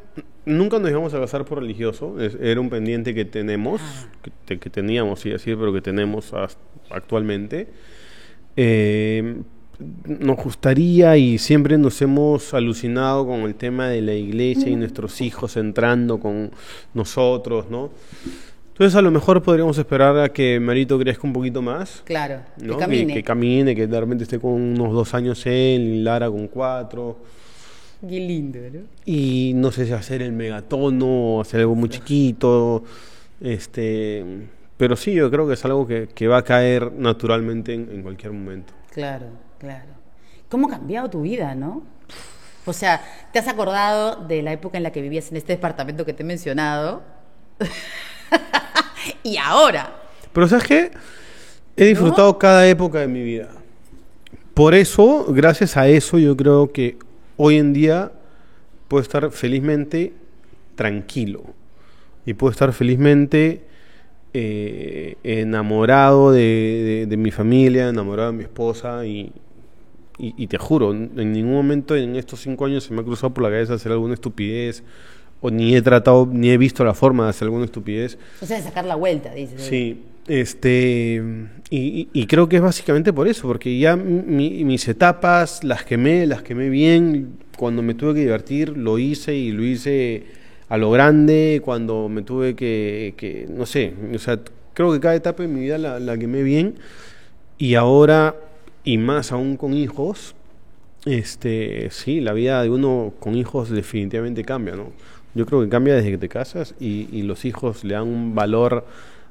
nunca 0.46 0.80
nos 0.80 0.90
íbamos 0.92 1.14
a 1.14 1.20
casar 1.20 1.46
por 1.46 1.60
religioso, 1.60 2.20
es- 2.22 2.38
era 2.42 2.60
un 2.60 2.70
pendiente 2.70 3.14
que 3.14 3.26
tenemos, 3.26 3.82
Ah. 3.84 4.08
que, 4.22 4.32
te- 4.46 4.60
que 4.60 4.70
teníamos, 4.70 5.20
sí, 5.22 5.32
así, 5.32 5.56
pero 5.56 5.72
que 5.74 5.82
tenemos 5.82 6.34
actualmente. 6.90 7.68
Eh, 8.56 9.38
nos 10.06 10.38
gustaría 10.38 11.18
y 11.18 11.38
siempre 11.40 11.78
nos 11.78 12.02
hemos 12.02 12.54
alucinado 12.54 13.26
con 13.26 13.42
el 13.42 13.56
tema 13.56 13.88
de 13.90 14.02
la 14.02 14.14
iglesia 14.14 14.70
y 14.70 14.76
nuestros 14.76 15.20
hijos 15.22 15.58
entrando 15.58 16.20
con 16.20 16.52
nosotros, 16.94 17.70
¿no? 17.70 17.90
Entonces 18.74 18.96
a 18.96 19.02
lo 19.02 19.12
mejor 19.12 19.42
podríamos 19.44 19.78
esperar 19.78 20.18
a 20.20 20.30
que 20.30 20.60
Marito 20.60 20.98
crezca 21.00 21.26
un 21.28 21.34
poquito 21.34 21.62
más, 21.62 22.02
Claro, 22.06 22.42
¿no? 22.62 22.74
que 22.74 22.80
camine. 22.80 23.14
que 23.14 23.24
camine, 23.24 23.76
que 23.76 23.88
de 23.88 24.00
repente 24.00 24.24
esté 24.24 24.40
con 24.40 24.54
unos 24.54 24.94
dos 24.94 25.14
años 25.14 25.44
él 25.46 25.82
y 25.82 26.02
Lara 26.02 26.30
con 26.30 26.48
cuatro. 26.48 27.18
Qué 28.08 28.20
lindo, 28.20 28.60
¿no? 28.74 28.82
Y 29.06 29.54
no 29.56 29.72
sé 29.72 29.86
si 29.86 29.94
hacer 29.94 30.22
el 30.22 30.34
megatono 30.34 31.40
hacer 31.40 31.62
algo 31.62 31.76
muy 31.76 31.88
chiquito. 31.88 32.84
Este, 33.40 34.26
pero 34.76 34.98
sí, 34.98 35.14
yo 35.14 35.32
creo 35.32 35.48
que 35.48 35.54
es 35.54 35.64
algo 35.64 35.88
que, 35.88 36.10
que 36.14 36.28
va 36.28 36.40
a 36.40 36.44
caer 36.44 36.92
naturalmente 36.92 37.74
en, 37.74 37.90
en 37.90 38.02
cualquier 38.04 38.34
momento. 38.34 38.74
Claro, 38.92 39.28
claro. 39.58 39.92
¿Cómo 40.50 40.68
ha 40.68 40.72
cambiado 40.72 41.10
tu 41.10 41.22
vida, 41.22 41.56
no? 41.56 41.84
O 42.66 42.74
sea, 42.74 43.02
¿te 43.32 43.40
has 43.40 43.48
acordado 43.48 44.28
de 44.28 44.42
la 44.42 44.52
época 44.52 44.78
en 44.78 44.84
la 44.84 44.92
que 44.92 45.02
vivías 45.02 45.32
en 45.32 45.38
este 45.38 45.54
departamento 45.54 46.06
que 46.06 46.14
te 46.14 46.24
he 46.24 46.26
mencionado? 46.26 47.04
y 49.24 49.38
ahora. 49.38 49.96
Pero 50.34 50.48
¿sabes 50.48 50.66
qué? 50.66 50.92
He 51.78 51.86
disfrutado 51.86 52.38
cada 52.38 52.68
época 52.68 53.00
de 53.00 53.08
mi 53.08 53.24
vida. 53.24 53.50
Por 54.54 54.76
eso, 54.76 55.26
gracias 55.30 55.78
a 55.78 55.88
eso, 55.88 56.20
yo 56.20 56.36
creo 56.38 56.72
que 56.72 56.98
hoy 57.44 57.58
en 57.58 57.74
día 57.74 58.12
puedo 58.88 59.02
estar 59.02 59.30
felizmente 59.32 60.14
tranquilo. 60.76 61.44
Y 62.26 62.34
puedo 62.36 62.52
estar 62.52 62.72
felizmente 62.74 63.64
eh, 64.34 65.16
enamorado 65.24 66.32
de, 66.32 66.40
de- 66.42 67.06
de 67.08 67.18
mi 67.18 67.32
familia, 67.32 67.90
enamorado 67.90 68.32
de 68.32 68.38
mi 68.38 68.44
esposa. 68.44 69.06
Y, 69.06 69.32
y- 70.18 70.34
y 70.38 70.48
te 70.48 70.58
juro, 70.58 70.92
en 70.94 71.32
ningún 71.34 71.54
momento 71.54 71.96
en 71.96 72.16
estos 72.16 72.40
cinco 72.42 72.66
años 72.66 72.84
se 72.86 72.94
me 72.94 73.02
ha 73.02 73.04
cruzado 73.04 73.34
por 73.34 73.44
la 73.44 73.50
cabeza 73.50 73.74
hacer 73.74 73.92
alguna 73.92 74.14
estupidez. 74.14 74.84
O 75.42 75.50
ni 75.52 75.76
he 75.76 75.82
tratado, 75.82 76.26
ni 76.32 76.50
he 76.52 76.58
visto 76.58 76.86
la 76.86 76.94
forma 76.94 77.26
de 77.26 77.32
hacer 77.32 77.46
alguna 77.48 77.66
estupidez. 77.66 78.18
O 78.42 78.46
sea, 78.46 78.56
de 78.58 78.64
sacar 78.64 78.86
la 78.86 78.96
vuelta, 78.96 79.34
dices. 79.34 79.62
Sí, 79.62 80.02
este, 80.28 81.22
y, 81.70 82.08
y- 82.14 82.28
creo 82.28 82.48
que 82.50 82.58
es 82.58 82.62
básicamente 82.62 83.12
por 83.14 83.28
eso, 83.28 83.48
porque 83.48 83.78
ya 83.78 83.96
mi- 83.96 84.64
mis 84.64 84.88
etapas 84.88 85.64
las 85.64 85.84
quemé, 85.84 86.26
las 86.28 86.42
quemé 86.44 86.70
bien, 86.70 87.38
cuando 87.58 87.82
me 87.82 87.94
tuve 87.94 88.14
que 88.16 88.20
divertir 88.22 88.78
lo 88.78 88.98
hice 89.00 89.36
y 89.36 89.52
lo 89.52 89.64
hice 89.64 90.24
a 90.70 90.78
lo 90.78 90.92
grande, 90.92 91.62
cuando 91.64 92.10
me 92.10 92.22
tuve 92.24 92.56
que, 92.56 93.14
que 93.18 93.48
no 93.50 93.66
sé, 93.66 93.94
o 94.16 94.20
sea, 94.20 94.40
creo 94.74 94.92
que 94.94 95.00
cada 95.00 95.16
etapa 95.16 95.44
de 95.44 95.50
mi 95.50 95.62
vida 95.62 95.78
la, 95.78 96.00
la 96.00 96.18
quemé 96.18 96.44
bien. 96.44 96.76
Y 97.58 97.76
ahora, 97.76 98.36
y 98.84 98.98
más 98.98 99.32
aún 99.32 99.58
con 99.58 99.74
hijos, 99.74 100.36
este, 101.06 101.90
sí, 101.92 102.22
la 102.22 102.34
vida 102.34 102.62
de 102.64 102.70
uno 102.70 103.14
con 103.20 103.36
hijos 103.36 103.70
definitivamente 103.70 104.44
cambia, 104.44 104.76
¿no? 104.76 104.92
Yo 105.36 105.46
creo 105.46 105.62
que 105.62 105.70
cambia 105.70 105.96
desde 105.96 106.12
que 106.12 106.18
te 106.18 106.30
casas 106.30 106.76
y, 106.80 107.08
y 107.12 107.24
los 107.24 107.46
hijos 107.46 107.84
le 107.84 107.96
dan 107.96 108.08
un 108.08 108.36
valor 108.36 108.86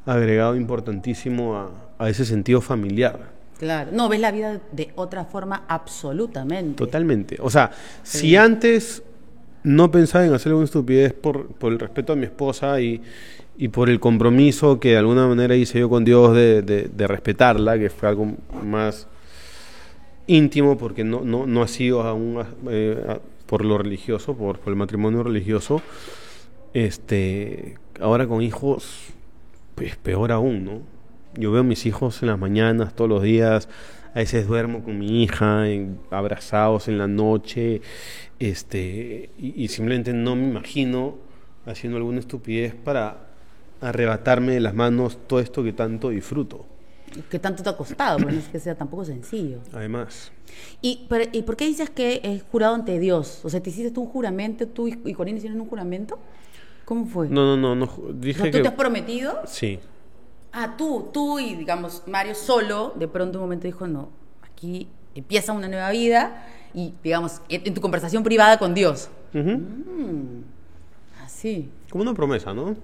agregado 0.07 0.57
importantísimo 0.57 1.57
a, 1.57 1.71
a 1.99 2.09
ese 2.11 2.25
sentido 2.25 2.61
familiar. 2.61 3.31
Claro. 3.59 3.91
No, 3.93 4.09
ves 4.09 4.21
la 4.21 4.33
vida 4.33 4.61
de 4.73 4.91
otra 4.97 5.25
forma 5.25 5.65
absolutamente. 5.69 6.77
Totalmente. 6.77 7.37
O 7.41 7.49
sea, 7.51 7.71
si 8.03 8.35
antes 8.37 9.03
no 9.63 9.91
pensaba 9.93 10.27
en 10.27 10.35
hacer 10.35 10.51
alguna 10.51 10.65
estupidez 10.65 11.13
por, 11.13 11.47
por 11.47 11.73
el 11.73 11.79
respeto 11.79 12.13
a 12.13 12.17
mi 12.17 12.25
esposa 12.25 12.81
y, 12.81 13.01
y 13.57 13.69
por 13.69 13.89
el 13.89 14.01
compromiso 14.01 14.81
que 14.81 14.91
de 14.91 14.97
alguna 14.97 15.29
manera 15.29 15.55
hice 15.55 15.79
yo 15.79 15.89
con 15.89 16.05
Dios 16.05 16.35
de, 16.35 16.63
de- 16.63 16.91
de 16.93 17.07
respetarla, 17.07 17.79
que 17.79 17.89
fue 17.89 18.09
algo 18.09 18.33
más 18.65 19.07
íntimo 20.27 20.77
porque 20.77 21.05
no, 21.05 21.21
no, 21.21 21.47
no 21.47 21.63
ha 21.63 21.69
sido 21.69 22.03
aún 22.03 22.43
eh, 22.69 23.19
por 23.47 23.65
lo 23.65 23.79
religioso, 23.79 24.35
por, 24.35 24.59
por 24.59 24.73
el 24.73 24.77
matrimonio 24.77 25.23
religioso, 25.23 25.81
este, 26.75 27.77
ahora 28.01 28.27
con 28.27 28.43
hijos, 28.43 29.09
pues 29.75 29.97
peor 29.97 30.33
aún, 30.33 30.65
¿no? 30.65 30.81
Yo 31.35 31.51
veo 31.53 31.61
a 31.63 31.65
mis 31.65 31.87
hijos 31.87 32.23
en 32.23 32.29
las 32.29 32.39
mañanas, 32.39 32.95
todos 32.95 33.09
los 33.09 33.23
días, 33.23 33.69
a 34.15 34.19
veces 34.19 34.47
duermo 34.47 34.83
con 34.85 34.99
mi 34.99 35.23
hija, 35.23 35.69
en- 35.69 35.99
abrazados 36.11 36.89
en 36.89 36.99
la 36.99 37.07
noche, 37.09 37.81
este, 38.39 39.31
y, 39.39 39.65
y 39.65 39.69
simplemente 39.69 40.13
no 40.13 40.37
me 40.37 40.47
imagino 40.49 41.17
haciendo 41.67 41.97
alguna 41.99 42.19
estupidez 42.21 42.75
para 42.75 43.29
arrebatarme 43.81 44.53
de 44.55 44.61
las 44.61 44.75
manos 44.75 45.19
todo 45.27 45.41
esto 45.41 45.63
que 45.63 45.73
tanto 45.73 46.11
disfruto. 46.11 46.67
¿Qué 47.31 47.39
tanto 47.39 47.63
te 47.63 47.69
ha 47.69 47.77
costado? 47.77 48.19
Porque 48.19 48.33
no 48.35 48.41
es 48.41 48.49
que 48.49 48.59
sea 48.59 48.75
tampoco 48.75 49.05
sencillo. 49.05 49.59
Además, 49.73 50.33
¿Y, 50.81 51.07
pero- 51.09 51.25
¿y 51.33 51.43
por 51.43 51.57
qué 51.57 51.67
dices 51.67 51.89
que 51.91 52.21
es 52.25 52.43
jurado 52.51 52.75
ante 52.75 52.99
Dios? 52.99 53.41
O 53.45 53.51
sea, 53.51 53.61
¿te 53.63 53.71
hiciste 53.71 53.91
tú 53.91 54.03
un 54.03 54.09
juramento? 54.09 54.67
¿Tú 54.67 54.89
y, 54.89 54.99
y 55.05 55.15
Corina 55.15 55.39
hicieron 55.39 55.61
un 55.61 55.69
juramento? 55.69 56.19
¿Cómo 56.93 57.07
fue? 57.07 57.27
no, 57.31 57.57
no, 57.57 57.75
no, 57.75 57.75
no 57.75 58.13
dije 58.13 58.51
¿Tú 58.51 58.51
que 58.51 58.61
te 58.61 58.69
has 58.69 58.75
prometido? 58.75 59.41
sí. 59.47 59.81
Ah, 60.53 60.75
tú, 60.77 61.09
tú 61.11 61.39
y 61.39 61.55
digamos 61.55 62.03
Mario 62.07 62.35
solo, 62.35 62.93
de 62.97 63.09
pronto 63.09 63.39
un 63.39 63.45
momento 63.45 63.67
dijo, 63.67 63.87
no, 63.87 64.11
aquí 64.43 64.87
empieza 65.15 65.55
una 65.55 65.69
nueva 65.69 65.91
vida 65.91 66.47
y 66.75 66.93
digamos, 67.03 67.41
en, 67.49 67.73
tu 67.73 67.81
conversación 67.81 68.23
privada 68.23 68.59
con 68.59 68.75
Dios. 68.75 69.09
Mm, 69.33 70.43
así. 71.25 71.71
Como 71.89 72.03
una 72.03 72.13
promesa, 72.13 72.53
¿no? 72.53 72.77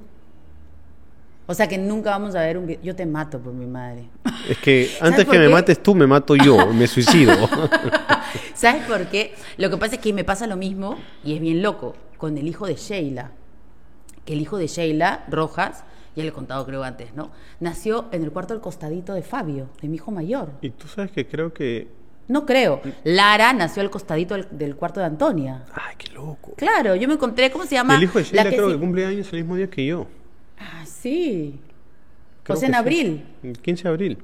O 1.47 1.53
sea 1.53 1.69
que 1.69 1.77
nunca 1.77 2.09
vamos 2.09 2.35
a 2.35 2.41
ver 2.41 2.57
un 2.57 2.67
video. 2.67 2.83
Yo 2.83 2.97
te 2.97 3.05
mato 3.05 3.39
por 3.39 3.53
mi 3.53 3.67
madre. 3.67 4.09
Es 4.49 4.57
que 4.57 4.87
¿Sabes 4.99 5.13
antes 5.13 5.29
que 5.29 5.39
me 5.39 5.51
mates 5.51 5.83
tú, 5.83 5.95
me 5.95 6.07
mato 6.07 6.37
yo, 6.37 6.73
me 6.73 6.87
suicido. 6.87 7.35
¿Sabes 8.55 8.87
por 8.87 9.09
qué? 9.09 9.35
Lo 9.59 9.69
que 9.69 9.77
pasa 9.77 9.97
es 9.97 10.01
que 10.01 10.15
me 10.15 10.25
pasa 10.25 10.47
lo 10.47 10.57
mismo 10.57 10.97
y 11.23 11.35
es 11.35 11.41
bien 11.43 11.61
loco 11.61 11.95
con 12.17 12.39
el 12.39 12.49
hijo 12.49 12.67
de 12.67 12.77
Sheila. 12.77 13.33
Que 14.29 14.35
el 14.35 14.43
hijo 14.43 14.59
de 14.59 14.67
Sheila, 14.67 15.25
Rojas, 15.31 15.85
ya 16.15 16.23
le 16.23 16.29
he 16.29 16.33
contado 16.33 16.67
creo 16.67 16.83
antes, 16.85 17.15
¿no? 17.15 17.31
Nació 17.61 18.09
en 18.13 18.23
el 18.25 18.31
cuarto 18.31 18.53
al 18.53 18.61
costadito 18.61 19.15
de 19.15 19.23
Fabio, 19.23 19.71
de 19.81 19.89
mi 19.89 19.95
hijo 19.97 20.11
mayor. 20.11 20.51
y 20.61 20.69
tú 20.69 20.87
sabes 20.87 21.11
que 21.13 21.27
creo 21.27 21.55
que... 21.55 21.89
No 22.29 22.45
creo. 22.45 22.83
Lara 23.05 23.55
nació 23.55 23.81
al 23.81 23.89
costadito 23.89 24.35
del, 24.35 24.47
del 24.51 24.77
cuarto 24.77 25.01
de 25.01 25.07
Antonia. 25.07 25.65
Ay, 25.73 25.95
qué 25.97 26.13
loco. 26.13 26.53
Claro, 26.59 26.95
yo 26.95 27.09
me 27.09 27.15
encontré, 27.15 27.51
¿cómo 27.51 27.65
se 27.65 27.77
llama? 27.77 27.97
el 27.97 28.03
hijo 28.03 28.19
de 28.19 28.25
Sheila 28.25 28.45
La 28.45 28.51
creo 28.51 28.67
sí- 28.67 28.75
que 28.75 28.79
cumple 28.81 29.07
años 29.07 29.33
el 29.33 29.39
mismo 29.39 29.57
día 29.57 29.71
que 29.71 29.87
yo. 29.87 30.07
Ah, 30.59 30.85
sí. 30.85 31.59
Creo 32.43 32.59
sea, 32.59 32.67
en 32.69 32.73
que 32.73 32.77
sí. 32.77 32.81
abril. 32.83 33.25
El 33.43 33.59
15 33.59 33.83
de 33.85 33.89
abril. 33.89 34.19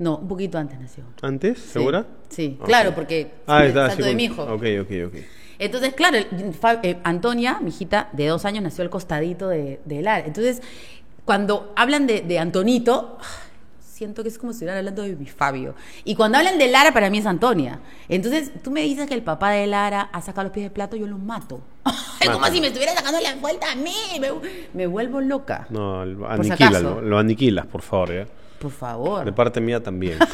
No, 0.00 0.16
un 0.16 0.26
poquito 0.26 0.58
antes 0.58 0.80
nació. 0.80 1.04
¿Antes? 1.22 1.60
¿Segura? 1.60 2.04
Sí, 2.30 2.58
claro, 2.64 2.96
porque 2.96 3.30
Ah, 3.46 3.62
el 3.64 3.68
está 3.68 3.94
de 3.94 4.14
mi 4.16 4.24
hijo. 4.24 4.42
Ok, 4.42 4.64
ok, 4.80 4.90
ok. 5.06 5.14
Entonces, 5.58 5.94
claro, 5.94 6.16
el- 6.18 6.26
eh, 6.82 6.98
Antonia, 7.04 7.58
mi 7.60 7.70
hijita 7.70 8.08
de 8.12 8.26
dos 8.26 8.44
años, 8.44 8.62
nació 8.62 8.82
al 8.84 8.90
costadito 8.90 9.48
de, 9.48 9.80
de 9.84 10.02
Lara. 10.02 10.24
Entonces, 10.26 10.62
cuando 11.24 11.72
hablan 11.76 12.06
de, 12.06 12.20
de 12.22 12.38
Antonito, 12.38 13.18
siento 13.80 14.22
que 14.22 14.28
es 14.28 14.38
como 14.38 14.52
si 14.52 14.56
estuvieran 14.56 14.78
hablando 14.78 15.02
de 15.02 15.16
mi 15.16 15.26
Fabio. 15.26 15.74
Y 16.04 16.14
cuando 16.14 16.36
hablan 16.38 16.58
de 16.58 16.68
Lara, 16.68 16.92
para 16.92 17.08
mí 17.08 17.18
es 17.18 17.26
Antonia. 17.26 17.80
Entonces, 18.08 18.52
tú 18.62 18.70
me 18.70 18.82
dices 18.82 19.06
que 19.08 19.14
el 19.14 19.22
papá 19.22 19.50
de 19.52 19.66
Lara 19.66 20.10
ha 20.12 20.20
sacado 20.20 20.44
los 20.44 20.52
pies 20.52 20.64
del 20.64 20.72
plato, 20.72 20.96
yo 20.96 21.06
los 21.06 21.18
mato. 21.18 21.60
es 22.20 22.28
como 22.30 22.44
si 22.46 22.60
me 22.60 22.66
estuviera 22.66 22.92
sacando 22.94 23.18
la 23.20 23.34
vuelta 23.36 23.72
a 23.72 23.74
mí. 23.74 23.94
Me, 24.20 24.28
me 24.74 24.86
vuelvo 24.86 25.20
loca. 25.20 25.66
No, 25.70 26.02
aniquila, 26.28 26.80
lo, 26.80 27.00
lo 27.00 27.18
aniquilas, 27.18 27.66
por 27.66 27.80
favor, 27.82 28.14
¿ya? 28.14 28.26
Por 28.58 28.70
favor. 28.70 29.24
De 29.24 29.32
parte 29.32 29.60
mía 29.60 29.82
también. 29.82 30.18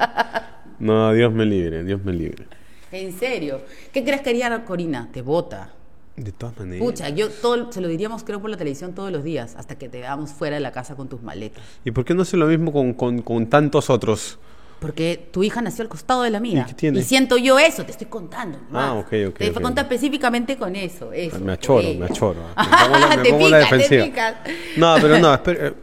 no, 0.78 1.12
Dios 1.12 1.32
me 1.32 1.44
libre, 1.44 1.84
Dios 1.84 2.02
me 2.04 2.12
libre. 2.12 2.46
En 2.92 3.12
serio. 3.18 3.60
¿Qué 3.92 4.02
crees 4.04 4.20
que 4.22 4.30
haría 4.30 4.64
Corina? 4.64 5.08
Te 5.12 5.22
vota. 5.22 5.72
De 6.16 6.32
todas 6.32 6.56
maneras. 6.58 6.84
Pucha, 6.84 7.08
yo 7.10 7.28
todo, 7.30 7.70
se 7.70 7.80
lo 7.80 7.86
diríamos 7.88 8.24
creo 8.24 8.40
por 8.40 8.50
la 8.50 8.56
televisión 8.56 8.92
todos 8.94 9.12
los 9.12 9.22
días, 9.22 9.54
hasta 9.56 9.78
que 9.78 9.88
te 9.88 10.00
veamos 10.00 10.30
fuera 10.32 10.56
de 10.56 10.60
la 10.60 10.72
casa 10.72 10.96
con 10.96 11.08
tus 11.08 11.22
maletas. 11.22 11.62
¿Y 11.84 11.92
por 11.92 12.04
qué 12.04 12.12
no 12.14 12.22
hace 12.22 12.36
lo 12.36 12.46
mismo 12.46 12.72
con, 12.72 12.92
con- 12.94 13.22
con 13.22 13.46
tantos 13.46 13.88
otros? 13.88 14.38
Porque 14.80 15.28
tu 15.32 15.42
hija 15.44 15.60
nació 15.60 15.82
al 15.82 15.88
costado 15.88 16.22
de 16.22 16.30
la 16.30 16.40
mía. 16.40 16.62
¿Y 16.64 16.70
qué 16.70 16.74
tiene? 16.74 17.02
siento 17.02 17.36
yo 17.36 17.58
eso, 17.58 17.84
te 17.84 17.90
estoy 17.92 18.06
contando. 18.08 18.58
Ah, 18.72 18.88
nomás. 18.88 19.04
ok, 19.06 19.12
ok, 19.28 19.38
Te 19.38 19.50
ok, 19.50 19.60
contar 19.60 19.84
ok. 19.84 19.92
específicamente 19.92 20.56
con 20.56 20.74
eso. 20.76 21.12
eso 21.12 21.38
Me 21.40 21.52
achoro, 21.52 21.88
me 21.94 22.06
achoro. 22.06 22.40
Me 22.56 22.64
pongo 22.64 22.98
la, 22.98 23.16
me 23.16 23.22
te 23.22 23.30
pongo 23.30 23.48
la 23.48 23.58
picas, 23.58 23.70
te 23.70 23.76
defensiva. 23.76 24.04
picas. 24.04 24.34
No, 24.76 24.96
pero 25.00 25.18
no, 25.18 25.34
espero, 25.34 25.66
eh, 25.66 25.74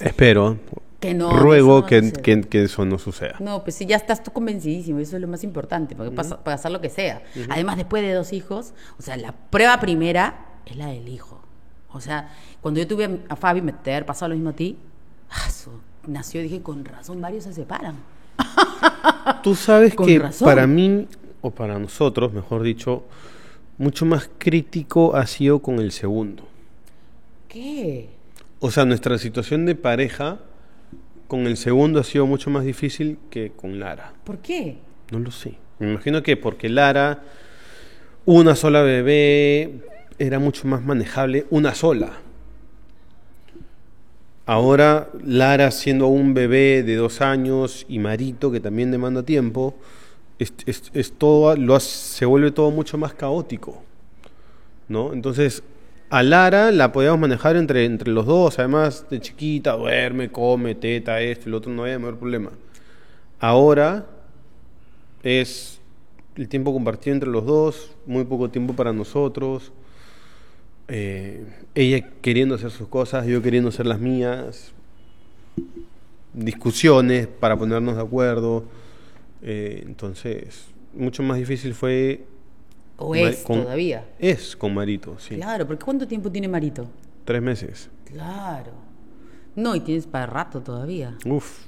espero 0.00 0.58
Que 1.04 1.14
no, 1.14 1.36
ruego 1.36 1.80
no 1.80 1.86
que, 1.86 2.12
que- 2.12 2.40
que 2.42 2.62
eso 2.64 2.84
no 2.84 2.98
suceda. 2.98 3.36
No, 3.40 3.62
pues 3.62 3.76
sí, 3.76 3.84
ya 3.86 3.96
estás 3.96 4.22
tú 4.22 4.30
convencidísimo, 4.32 4.98
eso 5.00 5.16
es 5.16 5.22
lo 5.22 5.28
más 5.28 5.44
importante, 5.44 5.94
porque 5.94 6.10
pasa, 6.12 6.42
para 6.42 6.54
hacer 6.54 6.70
lo 6.70 6.80
que 6.80 6.88
sea. 6.88 7.22
Además, 7.50 7.76
después 7.76 8.02
de 8.02 8.12
dos 8.12 8.32
hijos, 8.32 8.72
o 8.98 9.02
sea, 9.02 9.16
la 9.16 9.32
prueba 9.32 9.78
primera 9.80 10.46
es 10.66 10.76
la 10.76 10.86
del 10.86 11.08
hijo. 11.08 11.40
O 11.90 12.00
sea, 12.00 12.30
cuando 12.60 12.80
yo 12.80 12.86
tuve 12.86 13.20
a 13.28 13.36
Fabi, 13.36 13.60
me 13.60 13.72
te 13.72 14.02
pasado 14.04 14.30
lo 14.30 14.34
mismo 14.34 14.50
a 14.50 14.54
ti, 14.54 14.76
ah, 15.30 15.50
su- 15.50 15.80
nació 16.06 16.40
y 16.40 16.44
dije, 16.44 16.62
con 16.62 16.84
razón, 16.84 17.20
varios 17.20 17.44
se 17.44 17.52
separan. 17.52 17.96
Tú 19.42 19.54
sabes 19.54 19.94
Con 19.94 20.06
que 20.06 20.18
razón. 20.18 20.46
para 20.46 20.66
mí, 20.66 21.06
o 21.42 21.50
para 21.50 21.78
nosotros, 21.78 22.32
mejor 22.32 22.62
dicho, 22.62 23.04
mucho 23.78 24.06
más 24.06 24.30
crítico 24.38 25.14
ha 25.14 25.26
sido 25.26 25.58
con 25.60 25.78
el 25.80 25.92
segundo. 25.92 26.44
¿Qué? 27.48 28.08
O 28.60 28.70
sea, 28.70 28.84
nuestra 28.84 29.18
situación 29.18 29.66
de 29.66 29.74
pareja 29.74 30.38
con 31.28 31.46
el 31.46 31.56
segundo 31.56 32.00
ha 32.00 32.04
sido 32.04 32.26
mucho 32.26 32.50
más 32.50 32.64
difícil 32.64 33.18
que 33.30 33.52
con 33.54 33.78
Lara. 33.80 34.12
¿Por 34.24 34.38
qué? 34.38 34.76
No 35.10 35.18
lo 35.18 35.30
sé. 35.30 35.54
Me 35.78 35.90
imagino 35.92 36.22
que 36.22 36.36
porque 36.36 36.68
Lara, 36.68 37.22
una 38.24 38.54
sola 38.54 38.82
bebé, 38.82 39.72
era 40.18 40.38
mucho 40.38 40.66
más 40.68 40.82
manejable 40.84 41.46
una 41.50 41.74
sola. 41.74 42.12
Ahora, 44.46 45.08
Lara 45.24 45.70
siendo 45.70 46.08
un 46.08 46.34
bebé 46.34 46.82
de 46.82 46.96
dos 46.96 47.20
años 47.22 47.86
y 47.88 47.98
Marito, 47.98 48.52
que 48.52 48.60
también 48.60 48.90
demanda 48.90 49.22
tiempo, 49.22 49.74
es, 50.38 50.52
es- 50.66 50.90
es 50.92 51.12
todo, 51.12 51.56
lo 51.56 51.74
hace- 51.74 51.88
se 52.18 52.26
vuelve 52.26 52.50
todo 52.50 52.70
mucho 52.70 52.98
más 52.98 53.14
caótico. 53.14 53.82
¿no? 54.86 55.14
Entonces, 55.14 55.62
a 56.10 56.22
Lara 56.22 56.70
la 56.70 56.92
podíamos 56.92 57.20
manejar 57.20 57.56
entre, 57.56 57.84
entre 57.84 58.10
los 58.12 58.26
dos, 58.26 58.58
además 58.58 59.06
de 59.10 59.20
chiquita, 59.20 59.72
duerme, 59.72 60.30
come, 60.30 60.74
teta, 60.74 61.20
esto 61.20 61.48
y 61.48 61.52
lo 61.52 61.58
otro, 61.58 61.72
no 61.72 61.82
había 61.84 61.98
mayor 61.98 62.18
problema. 62.18 62.50
Ahora 63.40 64.06
es 65.22 65.80
el 66.36 66.48
tiempo 66.48 66.72
compartido 66.72 67.14
entre 67.14 67.30
los 67.30 67.44
dos, 67.46 67.92
muy 68.06 68.24
poco 68.24 68.50
tiempo 68.50 68.74
para 68.74 68.92
nosotros. 68.92 69.72
eh, 70.88 71.44
ella 71.74 72.06
queriendo 72.20 72.54
hacer 72.56 72.70
sus 72.70 72.88
cosas, 72.88 73.26
yo 73.26 73.42
queriendo 73.42 73.70
hacer 73.70 73.86
las 73.86 73.98
mías. 74.00 74.72
Discusiones 76.34 77.26
para 77.28 77.56
ponernos 77.56 77.96
de 77.96 78.02
acuerdo. 78.02 78.64
eh, 79.42 79.82
entonces, 79.86 80.66
mucho 80.94 81.22
más 81.22 81.38
difícil 81.38 81.74
fue. 81.74 82.24
¿O 82.96 83.14
es 83.14 83.42
con- 83.42 83.62
todavía? 83.62 84.04
Es 84.18 84.54
con 84.56 84.74
Marito, 84.74 85.16
sí. 85.18 85.36
Claro, 85.36 85.66
porque 85.66 85.84
¿cuánto 85.84 86.06
tiempo 86.06 86.30
tiene 86.30 86.48
Marito? 86.48 86.86
Tres 87.24 87.42
meses. 87.42 87.90
Claro. 88.04 88.72
No, 89.56 89.74
y 89.74 89.80
tienes 89.80 90.06
para 90.06 90.26
rato 90.26 90.60
todavía. 90.60 91.16
Uf. 91.26 91.64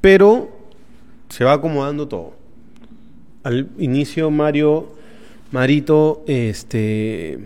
Pero 0.00 0.48
se 1.28 1.44
va 1.44 1.52
acomodando 1.54 2.08
todo. 2.08 2.34
Al 3.44 3.68
inicio, 3.78 4.30
Mario, 4.30 4.92
Marito, 5.50 6.22
este, 6.26 7.38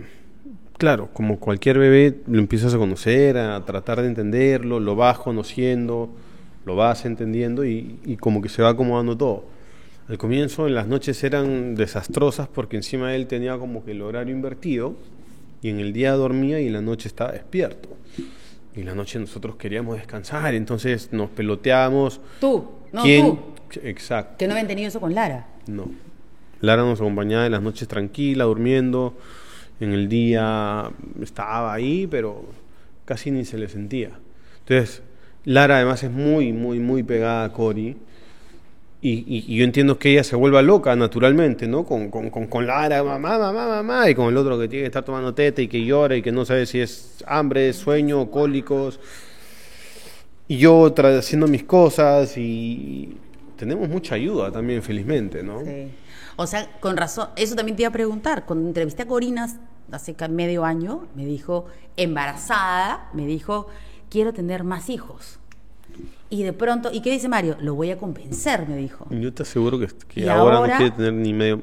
claro, 0.77 1.09
como 1.13 1.39
cualquier 1.39 1.79
bebé, 1.79 2.21
lo 2.27 2.39
empiezas 2.39 2.73
a 2.73 2.77
conocer, 2.77 3.37
a 3.37 3.63
tratar 3.65 4.01
de 4.01 4.07
entenderlo, 4.07 4.79
lo 4.79 4.95
vas 4.95 5.17
conociendo, 5.19 6.09
lo 6.65 6.75
vas 6.75 7.05
entendiendo 7.05 7.65
y, 7.65 7.99
y 8.05 8.17
como 8.17 8.41
que 8.41 8.49
se 8.49 8.61
va 8.61 8.69
acomodando 8.69 9.17
todo. 9.17 9.45
Al 10.09 10.17
comienzo, 10.17 10.67
en 10.67 10.75
las 10.75 10.87
noches 10.87 11.21
eran 11.23 11.75
desastrosas 11.75 12.47
porque 12.47 12.77
encima 12.77 13.13
él 13.13 13.27
tenía 13.27 13.57
como 13.57 13.83
que 13.83 13.91
el 13.91 14.01
horario 14.01 14.33
invertido 14.33 14.95
y 15.61 15.69
en 15.69 15.79
el 15.79 15.91
día 15.91 16.13
dormía 16.13 16.61
y 16.61 16.67
en 16.67 16.73
la 16.73 16.81
noche 16.81 17.09
estaba 17.09 17.33
despierto. 17.33 17.89
Y 18.75 18.81
en 18.81 18.85
la 18.85 18.95
noche 18.95 19.19
nosotros 19.19 19.57
queríamos 19.57 19.97
descansar, 19.97 20.53
entonces 20.53 21.11
nos 21.11 21.29
peloteábamos. 21.31 22.21
Tú, 22.39 22.69
no 22.93 23.03
¿Quién? 23.03 23.25
tú. 23.25 23.39
Exacto. 23.83 24.35
Que 24.37 24.47
no 24.47 24.53
habían 24.53 24.67
tenido 24.67 24.87
eso 24.87 25.01
con 25.01 25.13
Lara. 25.13 25.47
No. 25.67 25.91
Lara 26.61 26.83
nos 26.83 27.01
acompañaba 27.01 27.45
en 27.45 27.51
las 27.51 27.61
noches 27.61 27.87
tranquila, 27.87 28.45
durmiendo. 28.45 29.13
En 29.79 29.91
el 29.91 30.07
día 30.07 30.89
estaba 31.21 31.73
ahí, 31.73 32.07
pero 32.07 32.45
casi 33.03 33.29
ni 33.29 33.43
se 33.43 33.57
le 33.57 33.67
sentía. 33.67 34.11
Entonces, 34.59 35.03
Lara 35.43 35.77
además 35.77 36.01
es 36.03 36.11
muy, 36.11 36.53
muy, 36.53 36.79
muy 36.79 37.03
pegada 37.03 37.43
a 37.43 37.51
Cory. 37.51 37.97
Y, 38.99 39.11
y- 39.27 39.45
y 39.47 39.57
yo 39.57 39.63
entiendo 39.63 39.99
que 39.99 40.11
ella 40.11 40.23
se 40.23 40.35
vuelva 40.35 40.61
loca 40.63 40.95
naturalmente, 40.95 41.67
¿no? 41.67 41.85
Con, 41.85 42.09
con, 42.09 42.29
con, 42.31 42.47
con 42.47 42.65
Lara, 42.65 43.03
mamá, 43.03 43.37
mamá, 43.37 43.67
mamá, 43.67 44.09
y 44.09 44.15
con 44.15 44.27
el 44.29 44.37
otro 44.37 44.57
que 44.59 44.67
tiene 44.67 44.83
que 44.83 44.87
estar 44.87 45.03
tomando 45.03 45.33
teta 45.35 45.61
y 45.61 45.67
que 45.67 45.85
llora 45.85 46.15
y 46.15 46.21
que 46.23 46.31
no 46.31 46.45
sabe 46.45 46.65
si 46.65 46.79
es 46.79 47.17
hambre, 47.27 47.73
sueño, 47.73 48.31
cólicos. 48.31 48.99
Y 50.47 50.57
yo 50.57 50.93
haciendo 50.97 51.47
mis 51.47 51.63
cosas 51.63 52.37
y 52.37 53.17
tenemos 53.57 53.89
mucha 53.89 54.15
ayuda 54.15 54.51
también, 54.51 54.81
felizmente, 54.81 55.43
¿no? 55.43 55.61
Sí. 55.63 55.89
O 56.37 56.47
sea, 56.47 56.69
con 56.79 56.95
razón, 56.97 57.29
eso 57.35 57.55
también 57.55 57.75
te 57.75 57.83
iba 57.83 57.89
a 57.89 57.93
preguntar. 57.93 58.45
Cuando 58.45 58.67
entrevisté 58.67 59.03
a 59.03 59.07
Corina 59.07 59.47
hace 59.91 60.15
medio 60.29 60.63
año, 60.63 61.07
me 61.15 61.25
dijo, 61.25 61.65
embarazada, 61.97 63.09
me 63.13 63.25
dijo, 63.25 63.67
quiero 64.09 64.33
tener 64.33 64.63
más 64.63 64.89
hijos. 64.89 65.39
Y 66.29 66.43
de 66.43 66.53
pronto, 66.53 66.89
¿y 66.91 67.01
qué 67.01 67.11
dice 67.11 67.29
Mario? 67.29 67.55
Lo 67.61 67.75
voy 67.75 67.91
a 67.91 67.97
convencer, 67.97 68.67
me 68.67 68.75
dijo. 68.77 69.07
Yo 69.09 69.33
te 69.33 69.43
aseguro 69.43 69.79
que, 69.79 69.87
que 70.07 70.21
¿Y 70.21 70.27
ahora, 70.27 70.57
ahora? 70.57 70.73
no 70.73 70.77
quiere 70.77 70.95
tener 70.95 71.13
ni 71.13 71.33
medio... 71.33 71.61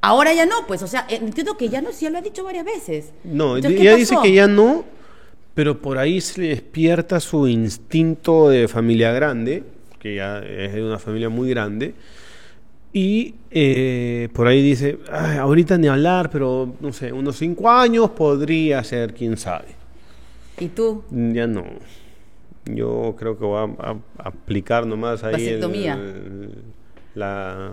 Ahora 0.00 0.32
ya 0.32 0.46
no, 0.46 0.54
pues, 0.66 0.82
o 0.82 0.86
sea, 0.86 1.06
entiendo 1.08 1.56
que 1.56 1.68
ya 1.68 1.80
no, 1.80 1.90
sí, 1.92 2.04
ya 2.04 2.10
lo 2.10 2.18
ha 2.18 2.20
dicho 2.22 2.44
varias 2.44 2.64
veces. 2.64 3.12
No, 3.24 3.56
Entonces, 3.56 3.80
ella 3.80 3.92
¿qué 3.92 3.96
dice 3.98 4.16
que 4.22 4.32
ya 4.32 4.46
no, 4.46 4.84
pero 5.54 5.82
por 5.82 5.98
ahí 5.98 6.20
se 6.20 6.40
le 6.40 6.48
despierta 6.48 7.18
su 7.18 7.48
instinto 7.48 8.48
de 8.48 8.68
familia 8.68 9.10
grande, 9.12 9.64
que 9.98 10.14
ya 10.14 10.38
es 10.38 10.72
de 10.72 10.84
una 10.84 11.00
familia 11.00 11.28
muy 11.28 11.50
grande, 11.50 11.94
y 12.92 13.34
eh, 13.50 14.28
por 14.32 14.46
ahí 14.46 14.62
dice, 14.62 14.98
"Ay, 15.10 15.38
ahorita 15.38 15.76
ni 15.78 15.88
hablar, 15.88 16.30
pero 16.30 16.74
no 16.80 16.92
sé, 16.92 17.12
unos 17.12 17.36
cinco 17.36 17.68
años 17.68 18.10
podría 18.10 18.82
ser, 18.84 19.14
quién 19.14 19.36
sabe. 19.36 19.66
¿Y 20.60 20.68
tú? 20.68 21.02
Ya 21.10 21.46
no. 21.48 21.64
Yo 22.74 23.14
creo 23.18 23.38
que 23.38 23.44
voy 23.44 23.58
a, 23.78 23.90
a- 23.90 23.96
aplicar 24.28 24.86
nomás 24.86 25.24
ahí 25.24 25.34
el- 25.94 26.64
la, 27.14 27.72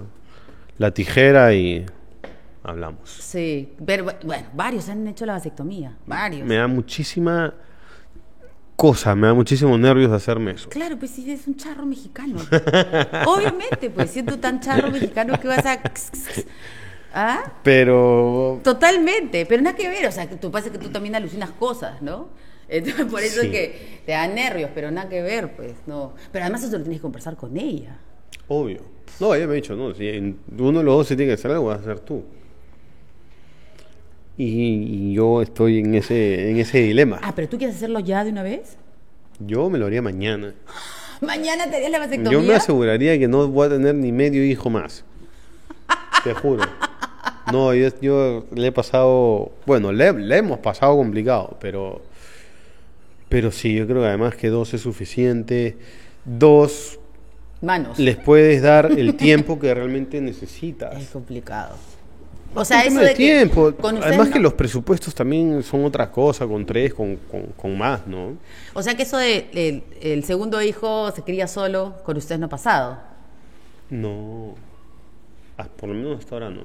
la 0.77 0.91
tijera 0.91 1.53
y 1.53 1.85
hablamos. 2.63 3.09
Sí, 3.09 3.73
pero 3.85 4.05
bueno, 4.23 4.47
varios 4.53 4.89
han 4.89 5.07
hecho 5.07 5.25
la 5.25 5.33
vasectomía, 5.33 5.97
varios. 6.07 6.47
Me 6.47 6.55
da 6.55 6.67
muchísima 6.67 7.53
cosa, 8.75 9.15
me 9.15 9.27
da 9.27 9.33
muchísimos 9.33 9.79
nervios 9.79 10.11
hacerme 10.11 10.51
eso. 10.51 10.69
Claro, 10.69 10.97
pues 10.97 11.11
sí, 11.11 11.29
es 11.31 11.47
un 11.47 11.55
charro 11.55 11.85
mexicano. 11.85 12.37
Obviamente, 13.27 13.89
pues 13.89 14.11
siendo 14.11 14.37
tan 14.39 14.59
charro 14.59 14.91
mexicano 14.91 15.39
que 15.39 15.47
vas 15.47 15.65
a... 15.65 15.79
¿Ah? 17.13 17.53
Pero 17.63 18.59
Totalmente, 18.63 19.45
pero 19.45 19.61
nada 19.63 19.75
que 19.75 19.87
ver, 19.87 20.05
o 20.05 20.11
sea, 20.11 20.27
que 20.27 20.35
tú 20.35 20.51
pasa 20.51 20.69
que 20.69 20.77
tú 20.77 20.89
también 20.89 21.15
alucinas 21.15 21.51
cosas, 21.51 22.01
¿no? 22.01 22.27
Entonces, 22.67 23.05
por 23.05 23.21
eso 23.21 23.41
Sí. 23.41 23.47
es 23.47 23.51
que 23.51 23.75
te 24.05 24.11
da 24.13 24.27
nervios, 24.27 24.69
pero 24.73 24.89
nada 24.91 25.07
que 25.09 25.21
ver, 25.21 25.55
pues, 25.55 25.73
no. 25.87 26.13
Pero 26.31 26.45
además 26.45 26.63
eso 26.63 26.77
lo 26.77 26.83
tienes 26.83 26.99
que 26.99 27.03
conversar 27.03 27.35
con 27.35 27.55
ella. 27.57 27.97
obvio. 28.47 28.81
No, 29.19 29.33
ella 29.33 29.45
me 29.47 29.53
ha 29.53 29.55
dicho, 29.55 29.75
no, 29.75 29.93
si 29.93 30.09
uno 30.57 30.79
de 30.79 30.83
los 30.85 30.95
dos 30.97 31.07
se 31.07 31.15
tiene 31.15 31.29
que 31.29 31.35
hacer 31.35 31.51
algo, 31.51 31.65
vas 31.67 31.77
a 31.77 31.81
hacer 31.81 31.99
tú. 32.01 32.23
Y, 34.37 34.45
y 34.45 35.13
yo 35.13 35.41
estoy 35.41 35.79
en 35.79 35.95
ese, 35.95 36.51
en 36.51 36.57
ese 36.57 36.79
dilema. 36.79 37.19
Ah, 37.23 37.31
pero 37.35 37.47
tú 37.47 37.57
quieres 37.57 37.77
hacerlo 37.77 37.99
ya 38.01 38.23
de 38.25 38.31
una 38.31 38.43
vez? 38.43 38.77
Yo 39.39 39.69
me 39.69 39.77
lo 39.79 39.85
haría 39.85 40.01
mañana. 40.01 40.53
Mañana 41.21 41.69
te 41.69 41.77
harías 41.77 41.91
la 41.91 41.99
vasectomía. 41.99 42.31
Yo 42.33 42.41
me 42.41 42.53
aseguraría 42.55 43.17
que 43.17 43.27
no 43.29 43.47
voy 43.47 43.67
a 43.67 43.69
tener 43.69 43.95
ni 43.95 44.11
medio 44.11 44.43
hijo 44.43 44.69
más. 44.69 45.05
Te 46.25 46.33
juro. 46.33 46.63
No, 47.53 47.73
yo, 47.73 47.87
yo 48.01 48.45
le 48.53 48.67
he 48.67 48.71
pasado, 48.73 49.53
bueno, 49.65 49.93
le, 49.93 50.11
le 50.11 50.37
hemos 50.37 50.59
pasado 50.59 50.97
complicado, 50.97 51.57
pero 51.61 52.01
Pero 53.35 53.51
sí, 53.51 53.75
yo 53.75 53.85
creo 53.85 54.01
que 54.01 54.07
además 54.07 54.33
que 54.35 54.47
dos 54.47 54.73
es 54.73 54.79
suficiente. 54.79 55.77
Dos, 56.23 56.97
Manos. 57.61 57.99
les 57.99 58.15
puedes 58.15 58.61
dar 58.61 58.85
el 58.97 59.15
tiempo 59.17 59.59
que 59.59 59.73
realmente 59.73 60.15
Es 60.19 60.23
necesitas. 60.23 61.03
complicado. 61.11 61.75
O 62.53 62.63
sea, 62.63 62.83
eso 62.85 63.01
de 63.01 63.13
tiempo. 63.13 63.71
que 63.71 63.75
con 63.75 63.95
ustedes 63.95 64.07
Además 64.11 64.27
no- 64.29 64.33
que 64.35 64.39
los 64.39 64.53
presupuestos 64.53 65.13
también 65.13 65.61
son 65.63 65.83
otra 65.83 66.09
cosa, 66.09 66.47
con 66.47 66.65
tres, 66.65 66.93
con, 66.93 67.17
con, 67.29 67.41
con 67.57 67.77
más, 67.77 68.07
¿no? 68.07 68.37
O 68.73 68.81
sea 68.81 68.95
que 68.95 69.03
eso 69.03 69.17
de 69.17 69.49
el, 69.51 69.83
el 69.99 70.23
segundo 70.23 70.61
hijo 70.61 71.11
se 71.11 71.21
cría 71.23 71.45
solo, 71.47 71.95
con 72.05 72.15
ustedes 72.15 72.39
no 72.39 72.45
ha 72.45 72.49
pasado. 72.49 72.99
No. 73.89 74.55
Ah, 75.57 75.67
por 75.75 75.89
lo 75.89 75.95
menos 75.95 76.19
hasta 76.19 76.35
ahora 76.35 76.49
no. 76.49 76.61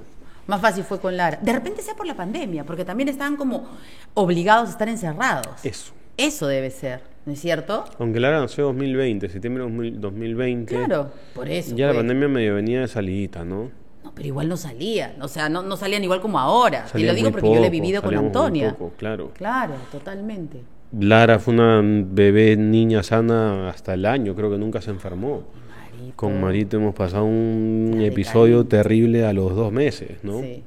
Más 0.46 0.60
fácil 0.60 0.84
fue 0.84 1.00
con 1.00 1.16
Lara. 1.16 1.40
De 1.42 1.52
repente 1.52 1.82
sea 1.82 1.96
por 1.96 2.06
la 2.06 2.14
pandemia, 2.14 2.62
porque 2.62 2.84
también 2.84 3.08
estaban 3.08 3.34
como 3.36 3.66
obligados 4.14 4.68
a 4.68 4.72
estar 4.72 4.88
encerrados. 4.88 5.64
Eso. 5.64 5.90
Eso 6.20 6.46
debe 6.46 6.70
ser, 6.70 7.00
¿no 7.24 7.32
es 7.32 7.40
cierto? 7.40 7.84
Aunque 7.98 8.20
Lara 8.20 8.40
nació 8.40 8.64
2020, 8.66 9.28
septiembre 9.30 9.64
de 9.64 9.70
2000 9.70 10.00
2020. 10.00 10.74
Claro, 10.74 11.10
por 11.34 11.48
eso. 11.48 11.74
Ya 11.74 11.88
la 11.88 11.94
pandemia 11.94 12.28
medio 12.28 12.54
venía 12.56 12.80
de 12.80 12.88
salidita, 12.88 13.42
¿no? 13.42 13.70
No, 14.04 14.12
pero 14.14 14.26
igual 14.26 14.48
no 14.48 14.58
salían. 14.58 15.20
O 15.22 15.28
sea, 15.28 15.48
no, 15.48 15.62
no 15.62 15.78
salían 15.78 16.04
igual 16.04 16.20
como 16.20 16.38
ahora. 16.38 16.86
Salían 16.88 17.08
lo 17.08 17.14
digo 17.14 17.30
porque 17.30 17.48
yo 17.48 17.60
lo 17.60 17.64
he 17.64 17.70
vivido 17.70 18.02
con 18.02 18.14
Antonia. 18.14 18.72
poco, 18.72 18.92
claro. 18.98 19.32
Claro, 19.34 19.74
totalmente. 19.90 20.58
Lara 20.98 21.38
fue 21.38 21.54
una 21.54 21.80
bebé 21.82 22.56
niña 22.56 23.02
sana 23.02 23.70
hasta 23.70 23.94
el 23.94 24.04
año, 24.04 24.34
creo 24.34 24.50
que 24.50 24.58
nunca 24.58 24.82
se 24.82 24.90
enfermó. 24.90 25.44
Marito. 25.70 26.16
Con 26.16 26.40
Marito 26.40 26.76
hemos 26.76 26.94
pasado 26.94 27.24
un 27.24 27.98
episodio 28.02 28.66
terrible 28.66 29.24
a 29.24 29.32
los 29.32 29.54
dos 29.54 29.72
meses, 29.72 30.18
¿no? 30.22 30.40
Sí. 30.40 30.64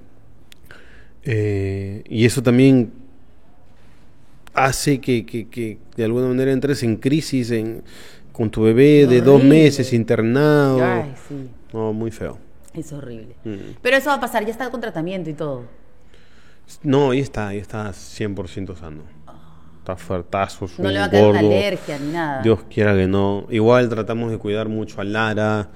Eh, 1.25 2.03
y 2.07 2.25
eso 2.25 2.41
también 2.41 3.02
hace 4.53 4.99
que, 4.99 5.25
que- 5.25 5.47
que 5.49 5.77
de 5.95 6.03
alguna 6.05 6.27
manera 6.27 6.51
entres 6.51 6.83
en 6.83 6.97
crisis 6.97 7.51
en, 7.51 7.83
con 8.31 8.49
tu 8.49 8.63
bebé 8.63 9.05
de 9.07 9.21
dos 9.21 9.43
meses 9.43 9.93
internado. 9.93 10.83
Ay, 10.83 11.13
sí. 11.27 11.49
No, 11.73 11.93
muy 11.93 12.11
feo. 12.11 12.37
Es 12.73 12.91
horrible. 12.93 13.35
Mm. 13.43 13.75
Pero 13.81 13.97
eso 13.97 14.09
va 14.09 14.15
a 14.15 14.19
pasar, 14.19 14.43
ya 14.45 14.51
está 14.51 14.69
con 14.71 14.81
tratamiento 14.81 15.29
y 15.29 15.33
todo. 15.33 15.63
No, 16.81 17.11
ahí 17.11 17.19
está, 17.19 17.49
ahí 17.49 17.57
está 17.59 17.89
100% 17.91 18.75
sano. 18.77 19.03
Está 19.79 19.97
fuertazo, 19.97 20.67
No 20.77 20.89
le 20.89 20.99
va 20.99 21.05
a 21.05 21.09
caer 21.11 21.25
una 21.25 21.39
alergia 21.39 21.99
ni 21.99 22.11
nada. 22.13 22.41
Dios 22.41 22.59
quiera 22.73 22.95
que 22.95 23.05
no. 23.05 23.45
Igual 23.49 23.89
tratamos 23.89 24.31
de 24.31 24.37
cuidar 24.37 24.69
mucho 24.69 25.01
a 25.01 25.03
Lara 25.03 25.69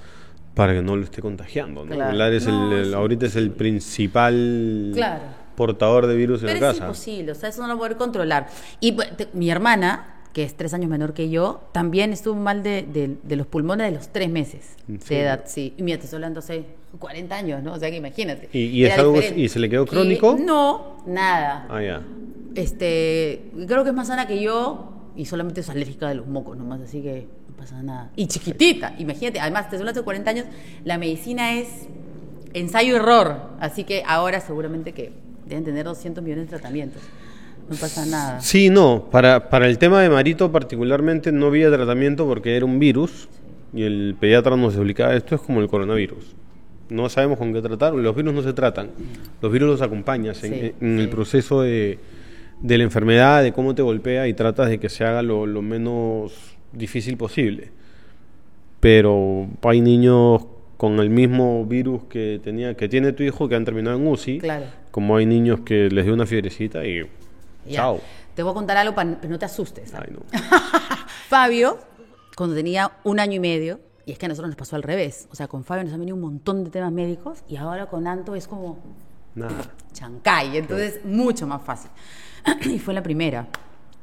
para 0.53 0.73
que 0.73 0.81
no 0.81 0.95
lo 0.95 1.03
esté 1.03 1.21
contagiando, 1.21 1.83
¿no? 1.85 1.93
Claro. 1.93 2.15
Lara 2.17 2.35
es 2.35 2.45
el- 2.47 2.53
No, 2.53 2.77
el, 2.77 2.93
ahorita 2.93 3.25
es 3.25 3.35
el 3.35 3.51
principal 3.51 4.91
Claro. 4.95 5.23
Portador 5.57 6.07
de 6.07 6.15
virus 6.15 6.41
en 6.43 6.47
Pero 6.47 6.59
la 6.61 6.67
es 6.67 6.73
casa. 6.75 6.85
imposible, 6.85 7.31
o 7.33 7.35
sea, 7.35 7.49
eso 7.49 7.61
no 7.63 7.67
lo 7.67 7.77
poder 7.77 7.97
controlar. 7.97 8.47
Y 8.79 8.93
pues, 8.93 9.17
te- 9.17 9.27
mi 9.33 9.49
hermana, 9.49 10.13
que 10.31 10.43
es 10.43 10.55
tres 10.55 10.73
años 10.75 10.89
menor 10.89 11.13
que 11.15 11.29
yo, 11.31 11.61
también 11.71 12.13
estuvo 12.13 12.35
mal 12.35 12.61
de, 12.63 12.83
de- 12.83 13.17
de 13.23 13.35
los 13.35 13.47
pulmones 13.47 13.87
de 13.87 13.97
los 13.97 14.09
tres 14.09 14.29
meses 14.29 14.75
¿En 14.87 14.99
de 14.99 15.21
edad, 15.21 15.43
sí. 15.47 15.73
Y 15.75 15.81
mira, 15.81 15.97
te 15.97 16.03
estoy 16.05 16.17
hablando 16.17 16.39
hace 16.39 16.63
40 16.99 17.35
años, 17.35 17.63
¿no? 17.63 17.73
O 17.73 17.79
sea, 17.79 17.89
que 17.89 17.97
imagínate. 17.97 18.49
¿Y- 18.53 18.65
y 18.67 18.85
es 18.85 18.97
algo- 18.97 19.19
y 19.19 19.49
se 19.49 19.59
le 19.59 19.67
quedó 19.69 19.83
Y 19.83 19.87
crónico? 19.87 20.37
no, 20.39 20.97
nada. 21.07 21.65
Ah, 21.69 21.81
ya. 21.81 22.01
Este, 22.53 23.51
creo 23.67 23.83
que 23.83 23.89
es 23.89 23.95
más 23.95 24.07
sana 24.07 24.27
que 24.27 24.39
yo 24.41 24.91
y 25.15 25.25
solamente 25.25 25.61
es 25.61 25.69
alérgica 25.69 26.07
de 26.07 26.15
los 26.15 26.27
mocos 26.27 26.55
nomás, 26.55 26.81
así 26.81 27.01
que 27.01 27.27
no 27.49 27.55
pasa 27.57 27.81
nada. 27.81 28.11
Y 28.15 28.27
chiquitita, 28.27 28.93
imagínate, 28.99 29.39
además, 29.39 29.69
te 29.71 29.77
son 29.79 29.87
hace 29.87 30.03
40 30.03 30.29
años, 30.29 30.45
la 30.83 30.99
medicina 30.99 31.53
es 31.53 31.67
ensayo-error, 32.53 33.41
así 33.59 33.83
que 33.83 34.03
ahora 34.05 34.39
seguramente 34.39 34.93
que 34.93 35.11
deben 35.47 35.63
tener 35.63 35.85
200 35.85 36.23
millones 36.23 36.45
de 36.45 36.57
tratamientos. 36.57 37.01
No 37.69 37.75
pasa 37.75 38.05
nada. 38.05 38.39
Sí, 38.39 38.69
no. 38.69 39.07
Para, 39.11 39.49
para 39.49 39.67
el 39.67 39.77
tema 39.77 40.01
de 40.01 40.09
Marito 40.09 40.51
particularmente 40.51 41.31
no 41.31 41.47
había 41.47 41.69
tratamiento 41.69 42.25
porque 42.25 42.55
era 42.55 42.65
un 42.65 42.79
virus 42.79 43.27
y 43.73 43.83
el 43.83 44.15
pediatra 44.19 44.55
nos 44.55 44.75
explicaba 44.75 45.13
esto 45.15 45.35
es 45.35 45.41
como 45.41 45.59
el 45.59 45.67
coronavirus. 45.67 46.35
No 46.89 47.09
sabemos 47.09 47.37
con 47.37 47.53
qué 47.53 47.61
tratar. 47.61 47.93
Los 47.93 48.15
virus 48.15 48.33
no 48.33 48.41
se 48.41 48.53
tratan. 48.53 48.91
Los 49.41 49.51
virus 49.51 49.69
los 49.69 49.81
acompañas 49.81 50.41
en, 50.43 50.53
Sí, 50.53 50.73
en 50.79 50.99
el 50.99 51.09
proceso 51.09 51.61
de, 51.61 51.99
de 52.61 52.77
la 52.77 52.83
enfermedad, 52.85 53.43
de 53.43 53.51
cómo 53.51 53.75
te 53.75 53.81
golpea 53.81 54.27
y 54.29 54.33
tratas 54.33 54.69
de 54.69 54.79
que 54.79 54.87
se 54.87 55.03
haga 55.03 55.21
lo, 55.21 55.45
lo 55.45 55.61
menos 55.61 56.33
difícil 56.71 57.17
posible. 57.17 57.71
Pero 58.79 59.47
hay 59.63 59.81
niños 59.81 60.45
con 60.77 60.99
el 60.99 61.09
mismo 61.09 61.65
virus 61.65 62.03
que 62.03 62.39
tenía 62.43 62.75
que 62.75 62.87
tiene 62.87 63.11
tu 63.11 63.23
hijo 63.23 63.49
que 63.49 63.55
han 63.55 63.65
terminado 63.65 63.97
en 63.97 64.07
UCI. 64.07 64.37
Claro. 64.39 64.65
Como 64.97 65.15
hay 65.15 65.27
niños 65.27 65.59
que 65.59 65.91
les 65.91 66.05
dio 66.05 66.13
una 66.15 66.25
fiebrecita 66.25 66.83
y 66.83 67.03
Ya. 67.67 67.75
chao. 67.75 68.01
Te 68.33 68.41
voy 68.41 68.49
a 68.49 68.53
contar 68.55 68.77
algo, 68.77 68.95
pa- 68.95 69.05
pero 69.21 69.29
no 69.29 69.37
te 69.37 69.45
asustes. 69.45 69.93
Ay, 69.93 70.11
no. 70.11 70.21
Fabio, 71.29 71.77
cuando 72.35 72.55
tenía 72.55 72.91
un 73.03 73.19
año 73.19 73.33
y 73.33 73.39
medio, 73.39 73.79
y 74.07 74.13
es 74.13 74.17
que 74.17 74.25
a 74.25 74.29
nosotros 74.29 74.49
nos 74.49 74.55
pasó 74.55 74.75
al 74.75 74.81
revés, 74.81 75.27
o 75.31 75.35
sea, 75.35 75.47
con 75.47 75.63
Fabio 75.63 75.83
nos 75.83 75.93
han 75.93 75.99
venido 75.99 76.15
un 76.15 76.23
montón 76.23 76.63
de 76.63 76.71
temas 76.71 76.91
médicos 76.91 77.43
y 77.47 77.57
ahora 77.57 77.85
con 77.85 78.07
Anto 78.07 78.33
es 78.33 78.47
como 78.47 78.79
Nada. 79.35 79.71
chancay, 79.93 80.57
entonces 80.57 81.05
mucho 81.05 81.45
más 81.45 81.61
fácil. 81.61 81.91
y 82.65 82.79
fue 82.79 82.95
la 82.95 83.03
primera, 83.03 83.45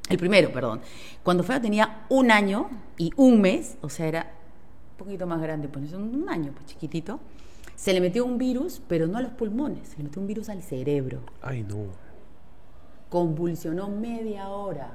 el 0.09 0.17
primero, 0.17 0.53
perdón. 0.53 0.81
Cuando 1.25 1.43
Fabio 1.43 1.61
tenía 1.63 2.05
un 2.09 2.31
año 2.31 2.71
y 2.99 3.11
un 3.17 3.41
mes, 3.41 3.79
o 3.81 3.89
sea, 3.89 4.07
era 4.07 4.33
un 4.93 4.97
poquito 5.05 5.27
más 5.27 5.41
grande, 5.43 5.67
pues 5.67 5.93
un 5.93 6.29
año, 6.29 6.53
pues 6.55 6.67
chiquitito, 6.67 7.19
se 7.77 7.93
le 7.93 8.01
metió 8.01 8.25
un 8.25 8.39
virus, 8.39 8.81
pero 8.89 9.07
no 9.07 9.19
a 9.19 9.23
los 9.23 9.33
pulmones, 9.33 9.89
se 9.89 9.99
le 9.99 10.05
metió 10.05 10.21
un 10.21 10.27
virus 10.29 10.49
al 10.49 10.63
cerebro. 10.63 11.21
Ay, 11.43 11.63
no. 11.63 11.87
Convulsionó 13.09 13.89
media 13.89 14.49
hora. 14.49 14.93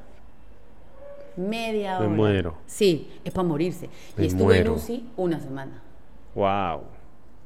Media 1.37 1.99
Me 1.99 2.05
hora. 2.05 2.15
muero. 2.15 2.57
Sí, 2.65 3.09
es 3.23 3.31
para 3.33 3.47
morirse. 3.47 3.89
Me 4.17 4.23
y 4.25 4.27
estuve 4.27 4.43
muero. 4.55 4.71
en 4.73 4.77
UCI 4.77 5.09
una 5.17 5.39
semana. 5.39 5.81
Wow. 6.35 6.81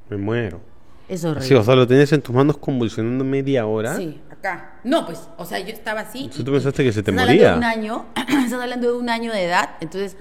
Me 0.10 0.18
muero. 0.18 0.60
Es 1.08 1.24
horrible. 1.26 1.48
Sí, 1.48 1.54
o 1.54 1.64
sea, 1.64 1.76
lo 1.76 1.86
tenías 1.86 2.12
en 2.14 2.22
tus 2.22 2.34
manos 2.34 2.58
convulsionando 2.58 3.24
media 3.24 3.66
hora. 3.68 3.96
Sí, 3.98 4.20
acá. 4.32 4.80
No, 4.84 5.06
pues, 5.06 5.30
o 5.38 5.46
sea, 5.46 5.60
yo 5.60 5.68
estaba 5.74 6.02
así. 6.02 6.26
Y- 6.34 6.44
tú 6.44 6.52
pensaste 6.52 6.84
que 6.84 6.92
se 6.92 7.04
te 7.04 7.12
estás 7.12 7.22
hablando 7.30 7.44
de 7.52 7.58
un 7.58 7.64
año, 7.64 8.06
estás 8.16 8.54
hablando 8.54 8.92
de 8.92 8.98
un 8.98 9.10
año 9.10 9.32
de 9.32 9.44
edad, 9.46 9.72
entonces 9.82 10.18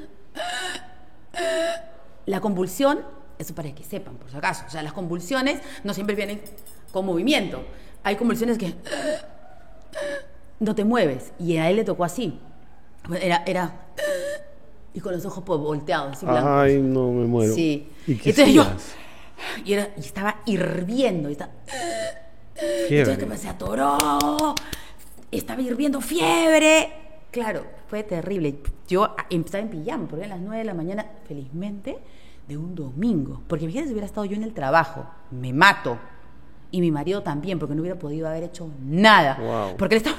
la 2.26 2.40
convulsión, 2.40 3.00
eso 3.42 3.54
para 3.54 3.72
que 3.74 3.84
sepan, 3.84 4.16
por 4.16 4.30
si 4.30 4.36
acaso, 4.36 4.64
o 4.66 4.70
sea, 4.70 4.82
las 4.82 4.92
convulsiones 4.92 5.60
no 5.84 5.92
siempre 5.94 6.16
vienen 6.16 6.40
con 6.92 7.04
movimiento. 7.06 7.64
Hay 8.04 8.16
convulsiones 8.16 8.58
que 8.58 8.74
no 10.60 10.74
te 10.74 10.84
mueves 10.84 11.32
y 11.38 11.56
a 11.56 11.68
él 11.70 11.76
le 11.76 11.84
tocó 11.84 12.04
así. 12.04 12.38
Era 13.20 13.42
era 13.46 13.74
y 14.94 15.00
con 15.00 15.12
los 15.12 15.24
ojos 15.24 15.42
pues, 15.44 15.58
volteados, 15.58 16.12
así 16.12 16.26
blancos. 16.26 16.50
Ay, 16.50 16.80
no, 16.80 17.10
me 17.12 17.26
muero. 17.26 17.54
Sí. 17.54 17.88
¿Y 18.06 18.16
qué 18.16 18.30
Entonces 18.30 18.54
yo 18.54 18.66
y, 19.64 19.72
era- 19.72 19.88
y 19.96 20.00
estaba 20.00 20.36
hirviendo, 20.46 21.28
y 21.28 21.32
estaba- 21.32 21.52
Fiebre. 22.86 23.12
entonces 23.12 23.24
que 23.28 23.36
se 23.38 23.48
atoró, 23.48 23.96
estaba 25.30 25.60
hirviendo 25.62 26.00
fiebre. 26.00 26.92
Claro, 27.32 27.64
fue 27.88 28.02
terrible. 28.04 28.56
Yo 28.86 29.04
a- 29.04 29.26
estaba 29.30 29.62
en 29.62 29.70
pijama, 29.70 30.06
porque 30.06 30.26
eran 30.26 30.38
las 30.38 30.46
9 30.46 30.58
de 30.58 30.64
la 30.64 30.74
mañana, 30.74 31.06
felizmente, 31.26 31.98
de 32.52 32.58
un 32.58 32.74
domingo. 32.74 33.42
Porque 33.48 33.64
imagínate 33.64 33.88
si 33.88 33.92
hubiera 33.92 34.06
estado 34.06 34.24
yo 34.24 34.36
en 34.36 34.42
el 34.42 34.52
trabajo, 34.52 35.06
me 35.30 35.52
mato. 35.52 35.98
Y 36.70 36.80
mi 36.80 36.90
marido 36.90 37.22
también, 37.22 37.58
porque 37.58 37.74
no 37.74 37.82
hubiera 37.82 37.98
podido 37.98 38.28
haber 38.28 38.44
hecho 38.44 38.70
nada. 38.80 39.36
Wow. 39.38 39.76
Porque 39.76 39.96
él 39.96 39.98
estaba... 39.98 40.16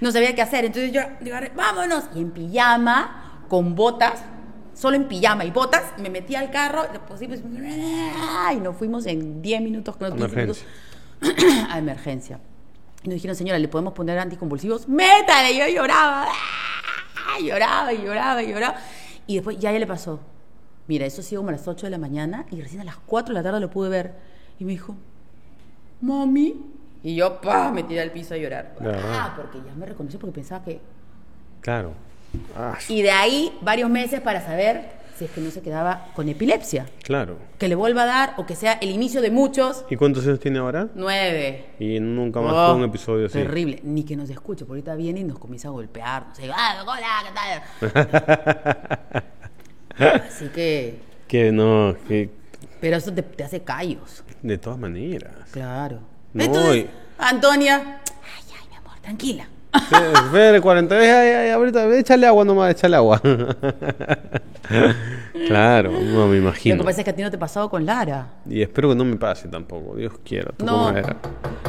No 0.00 0.12
sabía 0.12 0.34
qué 0.34 0.42
hacer. 0.42 0.64
Entonces 0.64 0.92
yo 0.92 1.00
digo, 1.20 1.36
vámonos. 1.56 2.04
Y 2.14 2.20
en 2.20 2.30
pijama, 2.30 3.42
con 3.48 3.74
botas, 3.74 4.22
solo 4.72 4.96
en 4.96 5.08
pijama 5.08 5.44
y 5.44 5.50
botas, 5.50 5.82
me 5.98 6.08
metí 6.10 6.36
al 6.36 6.50
carro, 6.50 6.86
pues, 7.08 7.20
y 7.22 8.60
nos 8.60 8.76
fuimos 8.76 9.06
en 9.06 9.42
10 9.42 9.60
minutos, 9.62 9.96
15 9.96 10.28
minutos 10.28 10.64
a 11.70 11.78
emergencia. 11.78 12.38
Y 13.02 13.08
nos 13.08 13.14
dijeron, 13.14 13.34
señora, 13.34 13.58
¿le 13.58 13.66
podemos 13.66 13.92
poner 13.92 14.18
anticonvulsivos? 14.18 14.88
¡Métale! 14.88 15.56
Yo 15.56 15.66
lloraba. 15.66 16.26
¡ah! 16.28 17.40
Lloraba 17.40 17.92
lloraba 17.92 18.42
y 18.42 18.52
lloraba. 18.52 18.76
Y 19.26 19.34
después 19.34 19.58
ya 19.58 19.72
ya 19.72 19.78
le 19.78 19.86
pasó. 19.86 20.20
Mira, 20.88 21.06
eso 21.06 21.20
ha 21.20 21.24
sido 21.24 21.40
como 21.42 21.50
a 21.50 21.52
las 21.52 21.68
8 21.68 21.86
de 21.86 21.90
la 21.90 21.98
mañana 21.98 22.46
y 22.50 22.60
recién 22.60 22.80
a 22.80 22.84
las 22.84 22.96
4 22.96 23.32
de 23.34 23.40
la 23.40 23.42
tarde 23.44 23.60
lo 23.60 23.70
pude 23.70 23.88
ver. 23.90 24.14
Y 24.58 24.64
me 24.64 24.72
dijo, 24.72 24.96
mami. 26.00 26.56
Y 27.02 27.14
yo, 27.14 27.40
pa, 27.40 27.70
me 27.70 27.84
tiré 27.84 28.00
al 28.00 28.10
piso 28.10 28.34
a 28.34 28.36
llorar. 28.38 28.74
Ah, 28.82 29.34
porque 29.36 29.58
ya 29.64 29.74
me 29.74 29.86
reconoció 29.86 30.18
porque 30.18 30.34
pensaba 30.34 30.64
que... 30.64 30.80
Claro. 31.60 31.92
Ah, 32.56 32.76
Y 32.88 33.02
de 33.02 33.10
ahí 33.10 33.56
varios 33.62 33.88
meses 33.88 34.20
para 34.20 34.40
saber 34.44 34.98
si 35.16 35.24
es 35.24 35.30
que 35.32 35.40
no 35.40 35.50
se 35.50 35.60
quedaba 35.62 36.06
con 36.14 36.28
epilepsia. 36.28 36.86
claro. 37.02 37.36
Que 37.58 37.68
le 37.68 37.74
vuelva 37.74 38.02
a 38.04 38.06
dar 38.06 38.34
o 38.36 38.46
que 38.46 38.54
sea 38.54 38.74
el 38.74 38.90
inicio 38.90 39.20
de 39.20 39.30
muchos. 39.30 39.84
¿Y 39.90 39.96
cuántos 39.96 40.24
años 40.26 40.38
tiene 40.40 40.58
ahora? 40.60 40.88
Nueve. 40.94 41.66
Y 41.80 41.98
nunca 42.00 42.40
más 42.40 42.52
Oh, 42.54 42.66
fue 42.68 42.76
un 42.76 42.84
episodio 42.84 43.26
así. 43.26 43.38
Terrible. 43.38 43.80
Ni 43.82 44.04
que 44.04 44.16
nos 44.16 44.30
escuche, 44.30 44.64
porque 44.64 44.78
ahorita 44.80 44.94
viene 44.94 45.20
y 45.20 45.24
nos 45.24 45.38
comienza 45.38 45.68
a 45.68 45.70
golpear. 45.72 46.28
No 46.28 46.34
sé, 46.34 46.50
ah, 46.54 46.84
hola, 46.86 47.62
¿qué 47.80 47.90
tal? 47.90 49.22
Así 49.98 50.46
que. 50.54 51.00
Que 51.26 51.52
no, 51.52 51.94
que 52.06 52.30
Pero 52.80 52.96
eso 52.96 53.12
te, 53.12 53.22
te 53.22 53.44
hace 53.44 53.62
callos. 53.62 54.24
de 54.42 54.58
todas 54.58 54.78
maneras. 54.78 55.32
Claro. 55.50 56.00
No, 56.32 56.44
Entonces, 56.44 56.76
y- 56.84 56.88
Antonia. 57.18 58.00
Ay, 58.06 58.52
ay, 58.60 58.68
mi 58.70 58.76
amor, 58.76 58.98
tranquila. 59.00 59.48
Fer, 60.32 60.60
42, 60.62 61.04
ay, 61.04 61.28
ay, 61.30 61.50
ahorita, 61.50 61.94
échale 61.96 62.26
agua 62.26 62.44
nomás, 62.44 62.70
échale 62.70 62.96
agua. 62.96 63.20
claro, 65.46 65.92
no 65.92 66.26
me 66.26 66.36
Lo 66.36 66.36
imagino. 66.36 66.78
que 66.78 66.84
pasa 66.84 67.00
es 67.00 67.04
que 67.04 67.10
a 67.10 67.14
ti 67.14 67.22
no 67.22 67.30
te 67.30 67.36
ha 67.36 67.40
pasado 67.40 67.68
con 67.70 67.84
Lara. 67.84 68.34
Y 68.48 68.62
espero 68.62 68.88
que 68.90 68.94
no 68.94 69.04
me 69.04 69.16
pase 69.16 69.48
tampoco, 69.48 69.96
Dios 69.96 70.12
quiera. 70.24 70.52
No. 70.64 70.92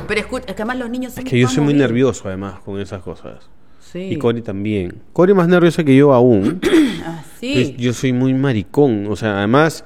Pero 0.07 0.19
escucha, 0.19 0.45
es 0.47 0.55
que 0.55 0.61
además 0.61 0.77
los 0.77 0.89
niños 0.89 1.13
son 1.13 1.23
Es 1.25 1.29
que 1.29 1.39
yo 1.39 1.47
soy 1.47 1.63
muy 1.63 1.73
nervioso 1.73 2.27
además 2.27 2.59
con 2.61 2.79
esas 2.79 3.01
cosas. 3.01 3.49
Sí. 3.91 3.99
Y 4.11 4.17
Cori 4.17 4.41
también. 4.41 4.93
Cori 5.13 5.33
más 5.33 5.47
nerviosa 5.47 5.83
que 5.83 5.95
yo 5.95 6.13
aún. 6.13 6.59
Ah, 7.01 7.23
sí. 7.39 7.75
yo 7.79 7.93
soy 7.93 8.11
muy 8.13 8.33
maricón. 8.33 9.07
O 9.07 9.15
sea, 9.15 9.37
además, 9.37 9.83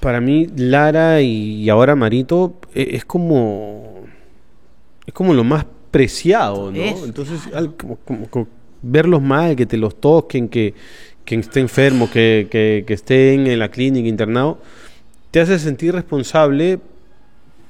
para 0.00 0.20
mí, 0.20 0.46
Lara 0.56 1.20
y, 1.20 1.62
y 1.62 1.68
ahora 1.68 1.94
Marito 1.94 2.54
e- 2.74 2.96
es 2.96 3.04
como. 3.04 4.00
Es 5.06 5.12
como 5.12 5.34
lo 5.34 5.44
más 5.44 5.66
preciado, 5.90 6.72
¿no? 6.72 6.82
Entonces, 7.04 7.40
al- 7.54 7.76
como, 7.76 7.96
como- 7.96 8.28
como 8.30 8.48
verlos 8.80 9.20
mal, 9.22 9.54
que 9.54 9.66
te 9.66 9.76
los 9.76 10.00
toquen, 10.00 10.48
que, 10.48 10.74
que 11.24 11.34
esté 11.36 11.60
enfermo, 11.60 12.10
que, 12.10 12.48
que, 12.50 12.84
que 12.86 12.94
estén 12.94 13.46
en 13.46 13.58
la 13.58 13.68
clínica 13.68 14.08
internado, 14.08 14.58
te 15.30 15.40
hace 15.40 15.58
sentir 15.58 15.92
responsable 15.94 16.80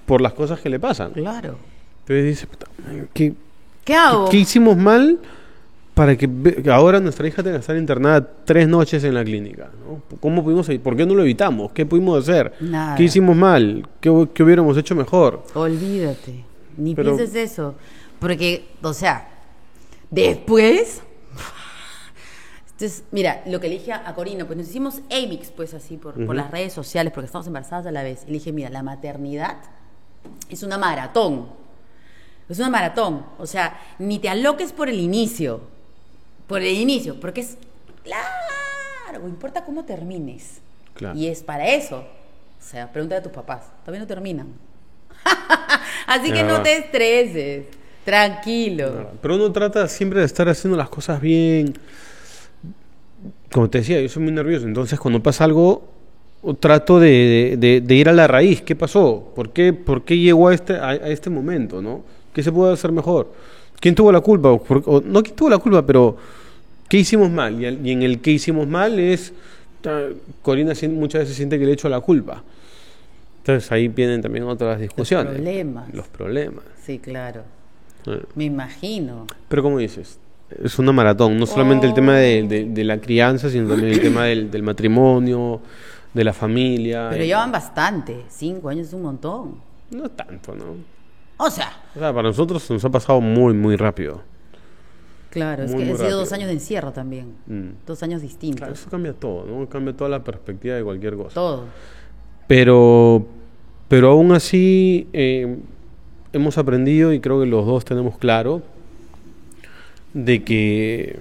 por 0.06 0.20
las 0.20 0.32
cosas 0.32 0.60
que 0.60 0.68
le 0.70 0.78
pasan. 0.78 1.10
Claro. 1.12 1.58
Entonces 2.00 2.24
dices, 2.24 2.46
puta, 2.46 2.66
¿qué, 3.12 3.34
¿Qué 3.84 3.94
hago? 3.94 4.28
¿Qué 4.28 4.36
hicimos 4.38 4.76
mal 4.76 5.18
para 5.94 6.16
que 6.16 6.28
ahora 6.72 7.00
nuestra 7.00 7.26
hija 7.28 7.42
tenga 7.42 7.56
que 7.56 7.60
estar 7.60 7.76
internada 7.76 8.26
tres 8.44 8.68
noches 8.68 9.02
en 9.04 9.14
la 9.14 9.24
clínica? 9.24 9.70
¿no? 9.86 10.02
¿Cómo 10.20 10.42
pudimos, 10.44 10.68
¿Por 10.82 10.96
qué 10.96 11.04
no 11.06 11.14
lo 11.14 11.22
evitamos? 11.22 11.72
¿Qué 11.72 11.84
pudimos 11.84 12.22
hacer? 12.22 12.54
Nada. 12.60 12.94
¿Qué 12.96 13.04
hicimos 13.04 13.36
mal? 13.36 13.86
¿Qué, 14.00 14.10
hu- 14.10 14.30
qué 14.32 14.42
hubiéramos 14.42 14.76
hecho 14.78 14.94
mejor? 14.94 15.44
Olvídate. 15.54 16.44
Ni 16.76 16.94
Pero- 16.94 17.16
pienses 17.16 17.34
eso. 17.34 17.74
Porque, 18.18 18.68
o 18.82 18.92
sea, 18.94 19.28
después. 20.10 21.02
Entonces, 22.72 23.04
mira, 23.12 23.42
lo 23.46 23.60
que 23.60 23.68
le 23.68 23.74
dije 23.74 23.92
a 23.92 24.12
Corina, 24.14 24.44
pues 24.44 24.56
nos 24.58 24.68
hicimos 24.68 25.00
Amix, 25.10 25.50
pues 25.50 25.72
así, 25.74 25.96
por, 25.98 26.24
por 26.26 26.34
las 26.34 26.50
redes 26.50 26.72
sociales, 26.72 27.12
porque 27.12 27.26
estamos 27.26 27.46
embarazadas 27.46 27.86
a 27.86 27.92
la 27.92 28.02
vez. 28.02 28.22
Y 28.24 28.28
le 28.28 28.32
dije, 28.34 28.52
mira, 28.52 28.70
la 28.70 28.82
maternidad 28.82 29.58
es 30.48 30.62
una 30.62 30.78
maratón. 30.78 31.46
Es 32.48 32.58
una 32.58 32.70
maratón. 32.70 33.24
O 33.38 33.46
sea, 33.46 33.78
ni 33.98 34.18
te 34.18 34.28
aloques 34.28 34.72
por 34.72 34.88
el 34.88 34.98
inicio. 35.00 35.60
Por 36.46 36.60
el 36.62 36.74
inicio, 36.76 37.18
porque 37.18 37.40
es 37.42 37.56
largo, 38.04 39.28
importa 39.28 39.64
cómo 39.64 39.84
termines. 39.84 40.60
Claro. 40.94 41.16
Y 41.18 41.28
es 41.28 41.42
para 41.42 41.68
eso. 41.68 41.98
O 41.98 42.64
sea, 42.64 42.92
pregúntale 42.92 43.20
a 43.20 43.22
tus 43.22 43.32
papás. 43.32 43.62
Todavía 43.84 44.00
no 44.00 44.06
terminan. 44.06 44.48
Así 46.06 46.30
que 46.32 46.42
no 46.42 46.62
te 46.62 46.76
estreses. 46.78 47.66
Tranquilo. 48.04 49.10
Pero 49.22 49.36
uno 49.36 49.50
trata 49.52 49.86
siempre 49.88 50.20
de 50.20 50.26
estar 50.26 50.48
haciendo 50.48 50.76
las 50.76 50.88
cosas 50.88 51.20
bien. 51.20 51.74
Como 53.52 53.70
te 53.70 53.78
decía, 53.78 54.00
yo 54.00 54.08
soy 54.08 54.22
muy 54.24 54.32
nervioso. 54.32 54.66
Entonces, 54.66 54.98
cuando 54.98 55.22
pasa 55.22 55.44
algo, 55.44 55.88
trato 56.58 56.98
de, 56.98 57.56
de- 57.58 57.80
de 57.80 57.94
ir 57.94 58.08
a 58.08 58.12
la 58.12 58.26
raíz. 58.26 58.62
¿Qué 58.62 58.74
pasó? 58.74 59.32
¿Por 59.34 59.52
qué, 59.52 59.72
por 59.72 60.04
qué 60.04 60.18
llegó 60.18 60.48
a 60.48 60.54
este, 60.54 60.74
a, 60.76 60.88
a 60.88 60.94
este 61.08 61.30
momento? 61.30 61.80
¿no? 61.80 62.02
¿Qué 62.32 62.42
se 62.42 62.50
puede 62.52 62.72
hacer 62.72 62.92
mejor? 62.92 63.32
¿Quién 63.80 63.94
tuvo 63.94 64.12
la 64.12 64.20
culpa? 64.20 64.50
O 64.52 65.02
no 65.04 65.22
quién 65.22 65.34
tuvo 65.36 65.50
la 65.50 65.58
culpa, 65.58 65.84
pero 65.84 66.16
¿qué 66.88 66.98
hicimos 66.98 67.30
mal? 67.30 67.60
Y, 67.60 67.90
en 67.90 68.02
el 68.02 68.20
que 68.20 68.30
hicimos 68.32 68.66
mal 68.66 68.98
es. 68.98 69.32
Corina 70.42 70.72
muchas 70.90 71.22
veces 71.22 71.36
siente 71.36 71.58
que 71.58 71.66
le 71.66 71.72
echo 71.72 71.88
la 71.88 72.00
culpa. 72.00 72.42
Entonces 73.38 73.70
ahí 73.72 73.88
vienen 73.88 74.22
también 74.22 74.44
otras 74.44 74.78
discusiones. 74.78 75.32
problemas. 75.32 75.92
Los 75.92 76.06
problemas. 76.06 76.62
Sí, 76.84 77.00
claro. 77.00 77.42
Eh. 78.06 78.22
Me 78.36 78.44
imagino. 78.44 79.26
Pero 79.48 79.62
como 79.64 79.78
dices, 79.78 80.18
es 80.62 80.78
una 80.78 80.92
maratón, 80.92 81.36
no 81.38 81.46
solamente 81.46 81.86
el 81.88 81.94
tema 81.94 82.16
de, 82.16 82.44
de- 82.44 82.64
de 82.66 82.84
la 82.84 82.98
crianza, 83.00 83.50
sino 83.50 83.68
también 83.68 83.94
el 83.94 84.00
tema 84.00 84.24
del, 84.26 84.48
del 84.50 84.62
matrimonio, 84.62 85.60
de 86.14 86.22
la 86.24 86.32
familia. 86.32 87.08
Pero 87.10 87.24
eh, 87.24 87.28
ya 87.28 87.38
van 87.38 87.50
bastante. 87.50 88.22
Cinco 88.28 88.68
años 88.68 88.86
es 88.88 88.92
un 88.92 89.02
montón. 89.02 89.56
No 89.90 90.08
tanto, 90.10 90.54
¿no? 90.54 90.76
O 91.44 91.50
sea, 91.50 91.72
O 91.96 91.98
sea, 91.98 92.12
para 92.12 92.28
nosotros 92.28 92.70
nos 92.70 92.84
ha 92.84 92.90
pasado 92.90 93.20
muy, 93.20 93.52
muy 93.52 93.76
rápido. 93.76 94.22
claro, 95.30 95.64
es 95.64 95.74
que 95.74 95.82
han 95.90 95.96
sido 95.96 96.18
dos 96.18 96.32
años 96.32 96.46
de 96.46 96.52
encierro 96.54 96.92
también. 96.92 97.34
Mm. 97.46 97.84
Dos 97.86 98.02
años 98.02 98.22
distintos. 98.22 98.58
Claro, 98.58 98.74
eso 98.74 98.88
cambia 98.90 99.12
todo, 99.12 99.44
¿no? 99.46 99.68
Cambia 99.68 99.96
toda 99.96 100.08
la 100.10 100.22
perspectiva 100.22 100.76
de 100.76 100.84
cualquier 100.84 101.16
cosa. 101.16 101.34
Todo. 101.34 101.64
Pero, 102.46 103.26
pero 103.88 104.10
aún 104.10 104.32
así 104.32 105.08
eh, 105.12 105.56
hemos 106.32 106.58
aprendido 106.58 107.12
y 107.12 107.20
creo 107.20 107.40
que 107.40 107.46
los 107.46 107.66
dos 107.66 107.84
tenemos 107.84 108.18
claro 108.18 108.62
de 110.14 110.44
que 110.44 111.18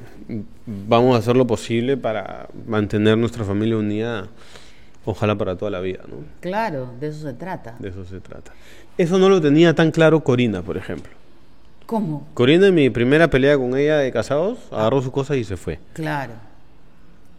vamos 0.65 1.15
a 1.15 1.19
hacer 1.19 1.35
lo 1.35 1.47
posible 1.47 1.97
para 1.97 2.47
mantener 2.67 3.17
nuestra 3.17 3.43
familia 3.45 3.77
unida, 3.77 4.27
ojalá 5.05 5.35
para 5.35 5.55
toda 5.55 5.71
la 5.71 5.79
vida, 5.79 5.99
¿no? 6.07 6.15
Claro, 6.39 6.89
de 6.99 7.07
eso 7.07 7.21
se 7.27 7.33
trata. 7.33 7.75
De 7.79 7.89
eso 7.89 8.05
se 8.05 8.19
trata. 8.19 8.51
Eso 8.97 9.17
no 9.17 9.29
lo 9.29 9.41
tenía 9.41 9.73
tan 9.73 9.91
claro 9.91 10.23
Corina, 10.23 10.61
por 10.61 10.77
ejemplo. 10.77 11.11
¿Cómo? 11.85 12.27
Corina 12.33 12.67
en 12.67 12.75
mi 12.75 12.89
primera 12.89 13.29
pelea 13.29 13.57
con 13.57 13.75
ella 13.77 13.97
de 13.97 14.11
casados, 14.11 14.59
agarró 14.71 15.01
sus 15.01 15.11
cosas 15.11 15.37
y 15.37 15.43
se 15.43 15.57
fue. 15.57 15.79
Claro. 15.93 16.33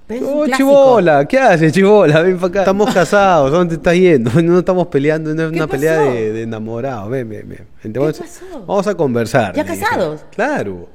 Pero 0.07 0.27
Oh, 0.41 0.47
chivola, 0.47 1.25
¿qué 1.27 1.39
haces, 1.39 1.73
chivola? 1.73 2.21
Ven 2.23 2.37
para 2.37 2.49
acá. 2.49 2.59
Estamos 2.61 2.93
casados, 2.95 3.51
¿dónde 3.53 3.77
estás 3.77 3.95
yendo? 3.95 4.31
No 4.43 4.59
estamos 4.59 4.89
peleando, 4.89 5.33
no 5.35 5.45
es 5.45 5.51
¿Qué 5.53 5.57
una 5.57 5.67
pelea 5.69 6.01
de, 6.01 6.33
de 6.33 6.43
enamorados. 6.43 7.09
Ven, 7.09 7.29
ven, 7.29 7.49
ven. 7.49 7.67
Ven, 7.83 7.93
te 7.93 7.99
vamos, 7.99 8.21
a- 8.21 8.25
pasó? 8.25 8.67
vamos 8.67 8.87
a 8.89 8.95
conversar. 8.95 9.55
¿Ya 9.55 9.63
dije. 9.65 9.79
casados? 9.81 10.25
Claro. 10.35 10.89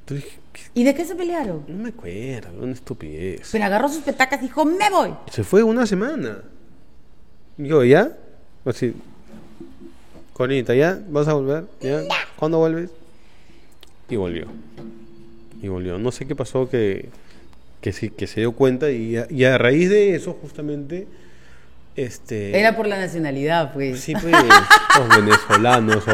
Entonces, 0.00 0.24
¿qué? 0.30 0.38
¿Y 0.74 0.84
de 0.84 0.94
qué 0.94 1.04
se 1.04 1.14
pelearon? 1.14 1.64
no 1.68 1.82
me 1.82 1.88
acuerdo, 1.90 2.62
una 2.62 2.72
estupidez. 2.72 3.48
Pero 3.50 3.64
agarró 3.64 3.88
sus 3.88 4.02
petacas 4.02 4.40
y 4.40 4.44
dijo, 4.44 4.64
me 4.64 4.90
voy. 4.90 5.14
Se 5.30 5.44
fue 5.44 5.62
una 5.62 5.86
semana. 5.86 6.38
Yo, 7.56 7.84
¿ya? 7.84 8.12
Así. 8.64 8.94
Conita, 10.32 10.74
¿ya? 10.74 11.00
¿Vas 11.08 11.28
a 11.28 11.34
volver? 11.34 11.64
¿Ya? 11.80 12.02
¿Cuándo 12.36 12.58
vuelves? 12.58 12.90
Y 14.08 14.16
volvió. 14.16 14.46
Y 15.62 15.68
volvió. 15.68 15.98
No 15.98 16.10
sé 16.10 16.26
qué 16.26 16.34
pasó 16.34 16.68
que, 16.68 17.08
que, 17.80 17.92
sí, 17.92 18.10
que 18.10 18.26
se 18.26 18.40
dio 18.40 18.52
cuenta 18.52 18.90
y 18.90 19.16
a, 19.16 19.26
y 19.30 19.44
a 19.44 19.58
raíz 19.58 19.90
de 19.90 20.14
eso 20.14 20.36
justamente... 20.40 21.06
Este, 21.96 22.58
Era 22.58 22.74
por 22.74 22.88
la 22.88 22.98
nacionalidad, 22.98 23.72
pues. 23.72 24.00
Sí, 24.00 24.14
pues, 24.14 24.34
los 24.98 25.08
venezolanos. 25.16 26.04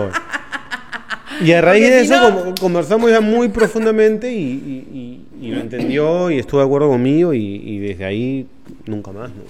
Y 1.43 1.53
a 1.53 1.61
raíz 1.61 1.85
Porque 1.85 1.95
de 1.97 2.05
si 2.07 2.13
eso 2.13 2.31
no- 2.31 2.39
como- 2.41 2.55
conversamos 2.61 3.11
ya 3.11 3.21
muy 3.21 3.49
profundamente 3.49 4.33
y, 4.33 4.37
y- 4.43 5.25
y- 5.41 5.47
y 5.47 5.51
lo 5.53 5.61
entendió 5.61 6.31
y 6.31 6.39
estuvo 6.39 6.61
de 6.61 6.67
acuerdo 6.67 6.89
conmigo 6.89 7.33
y, 7.33 7.39
y 7.65 7.79
desde 7.79 8.05
ahí 8.05 8.47
nunca 8.87 9.11
más, 9.13 9.31
¿no? 9.31 9.43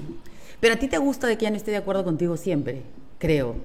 Pero 0.61 0.75
a 0.75 0.77
ti 0.79 0.89
te 0.89 0.99
gusta 0.99 1.27
de 1.27 1.37
que 1.37 1.45
ella 1.47 1.51
no 1.51 1.57
esté 1.57 1.71
de 1.71 1.79
acuerdo 1.79 2.05
contigo 2.05 2.37
siempre, 2.37 2.83
creo. 3.19 3.57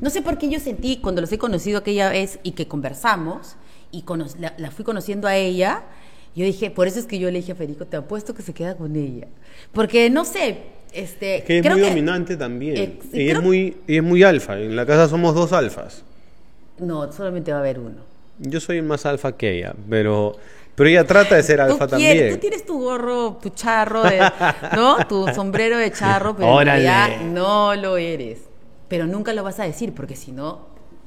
No 0.00 0.10
sé 0.10 0.22
por 0.22 0.38
qué 0.38 0.48
yo 0.50 0.60
sentí 0.60 0.98
cuando 0.98 1.20
los 1.20 1.32
he 1.32 1.38
conocido 1.38 1.78
aquella 1.78 2.10
vez 2.10 2.38
y 2.42 2.52
que 2.52 2.68
conversamos 2.68 3.56
y 3.90 4.02
cono- 4.02 4.26
la, 4.38 4.54
la 4.58 4.70
fui 4.70 4.84
conociendo 4.84 5.26
a 5.26 5.36
ella, 5.36 5.82
yo 6.36 6.44
dije, 6.44 6.70
por 6.70 6.86
eso 6.86 6.98
es 6.98 7.06
que 7.06 7.18
yo 7.18 7.30
le 7.30 7.38
dije 7.38 7.52
a 7.52 7.54
Federico, 7.54 7.86
te 7.86 7.96
apuesto 7.96 8.34
que 8.34 8.42
se 8.42 8.52
queda 8.52 8.76
con 8.76 8.94
ella. 8.96 9.26
Porque 9.72 10.10
no 10.10 10.24
sé, 10.24 10.58
este... 10.92 11.38
Es 11.38 11.44
que 11.44 11.56
es 11.58 11.62
creo 11.62 11.78
muy 11.78 11.88
dominante 11.88 12.36
también. 12.36 12.76
Ex- 12.76 13.06
creo- 13.10 13.38
es 13.38 13.42
muy, 13.42 13.76
ella 13.88 13.98
es 14.00 14.02
muy 14.02 14.22
alfa. 14.22 14.58
En 14.60 14.74
la 14.76 14.84
casa 14.84 15.08
somos 15.08 15.34
dos 15.34 15.52
alfas. 15.52 16.02
No, 16.78 17.10
solamente 17.12 17.50
va 17.52 17.58
a 17.58 17.60
haber 17.60 17.78
uno. 17.78 17.96
Yo 18.38 18.60
soy 18.60 18.82
más 18.82 19.06
alfa 19.06 19.36
que 19.36 19.58
ella, 19.58 19.74
pero, 19.88 20.36
pero 20.74 20.88
ella 20.90 21.04
trata 21.04 21.36
de 21.36 21.42
ser 21.44 21.60
alfa 21.60 21.86
también. 21.86 22.34
tú 22.34 22.38
tienes 22.40 22.66
tu 22.66 22.80
gorro, 22.80 23.38
tu 23.40 23.50
charro, 23.50 24.02
de, 24.02 24.20
¿no? 24.74 24.96
Tu 25.06 25.28
sombrero 25.28 25.78
de 25.78 25.92
charro, 25.92 26.34
pero 26.36 26.48
realidad 26.60 27.20
no 27.22 27.74
lo 27.76 27.96
eres. 27.96 28.40
Pero 28.88 29.06
nunca 29.06 29.32
lo 29.32 29.42
vas 29.44 29.60
a 29.60 29.64
decir, 29.64 29.94
porque 29.94 30.16
si 30.16 30.32
no, 30.32 30.66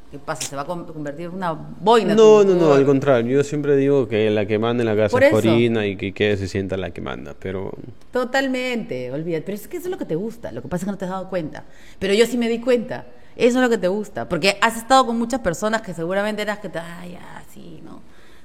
¿qué 0.10 0.20
pasa? 0.20 0.42
Se 0.48 0.56
va 0.56 0.62
a 0.62 0.66
con- 0.66 0.86
convertir 0.86 1.26
en 1.26 1.34
una 1.34 1.52
boina. 1.52 2.16
No, 2.16 2.44
no, 2.46 2.56
no, 2.56 2.74
al 2.74 2.86
contrario. 2.86 3.38
Yo 3.38 3.44
siempre 3.44 3.76
digo 3.76 4.08
que 4.08 4.30
la 4.30 4.46
que 4.46 4.58
manda 4.58 4.82
en 4.84 4.88
la 4.88 4.96
casa 4.96 5.18
es. 5.26 5.32
Corina 5.32 5.86
y 5.86 5.98
que, 5.98 6.14
que 6.14 6.38
se 6.38 6.48
sienta 6.48 6.78
la 6.78 6.92
que 6.92 7.02
manda, 7.02 7.36
pero 7.38 7.72
Totalmente, 8.12 9.12
olvídate. 9.12 9.44
Pero 9.46 9.56
es 9.58 9.68
que 9.68 9.78
eso 9.78 9.88
es 9.88 9.92
lo 9.92 9.98
que 9.98 10.06
te 10.06 10.16
gusta. 10.16 10.52
Lo 10.52 10.62
que 10.62 10.68
pasa 10.70 10.82
es 10.84 10.86
que 10.86 10.92
no 10.92 10.98
te 10.98 11.06
has 11.06 11.12
dado 11.12 11.30
cuenta. 11.30 11.66
Pero 12.00 12.14
yo 12.14 12.26
sí 12.26 12.38
me 12.38 12.48
di 12.50 12.60
cuenta. 12.60 13.06
Eso 13.38 13.60
es 13.60 13.64
lo 13.64 13.70
que 13.70 13.78
te 13.78 13.88
gusta. 13.88 14.28
Porque 14.28 14.58
has 14.62 14.78
estado 14.78 15.06
con 15.06 15.18
muchas 15.18 15.40
personas 15.42 15.82
que 15.82 15.94
seguramente 15.94 16.42
eras 16.42 16.60
que 16.60 16.70
te. 16.70 16.80
Ay, 16.80 17.12
ya, 17.14 17.44
sí, 17.54 17.82
¿no? 17.86 18.02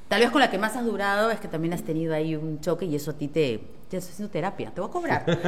Tal 0.08 0.20
vez 0.20 0.30
con 0.30 0.40
la 0.40 0.50
que 0.50 0.58
más 0.58 0.76
has 0.76 0.84
durado 0.84 1.30
es 1.30 1.40
que 1.40 1.48
también 1.48 1.72
has 1.72 1.82
tenido 1.82 2.14
ahí 2.14 2.36
un 2.36 2.60
choque 2.60 2.84
y 2.84 2.94
eso 2.94 3.12
a 3.12 3.14
ti 3.14 3.28
te. 3.28 3.60
Te 3.88 3.98
estoy 3.98 4.12
haciendo 4.12 4.32
terapia. 4.32 4.70
Te 4.74 4.80
voy 4.80 4.88
a 4.88 4.92
cobrar. 4.92 5.24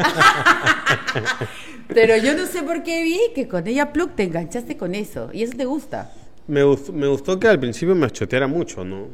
Pero 1.88 2.16
yo 2.16 2.34
no 2.34 2.46
sé 2.46 2.62
por 2.62 2.82
qué 2.82 3.02
vi 3.02 3.18
que 3.34 3.48
con 3.48 3.66
ella 3.66 3.92
Plug 3.92 4.10
te 4.14 4.24
enganchaste 4.24 4.76
con 4.76 4.94
eso. 4.94 5.30
Y 5.32 5.42
eso 5.42 5.54
te 5.56 5.64
gusta. 5.64 6.12
me 6.46 6.62
gustó, 6.62 6.92
me 6.92 7.06
gustó 7.06 7.38
que 7.38 7.48
al 7.48 7.60
principio 7.60 7.94
me 7.94 8.06
achoteara 8.06 8.46
mucho, 8.46 8.84
¿no? 8.84 9.08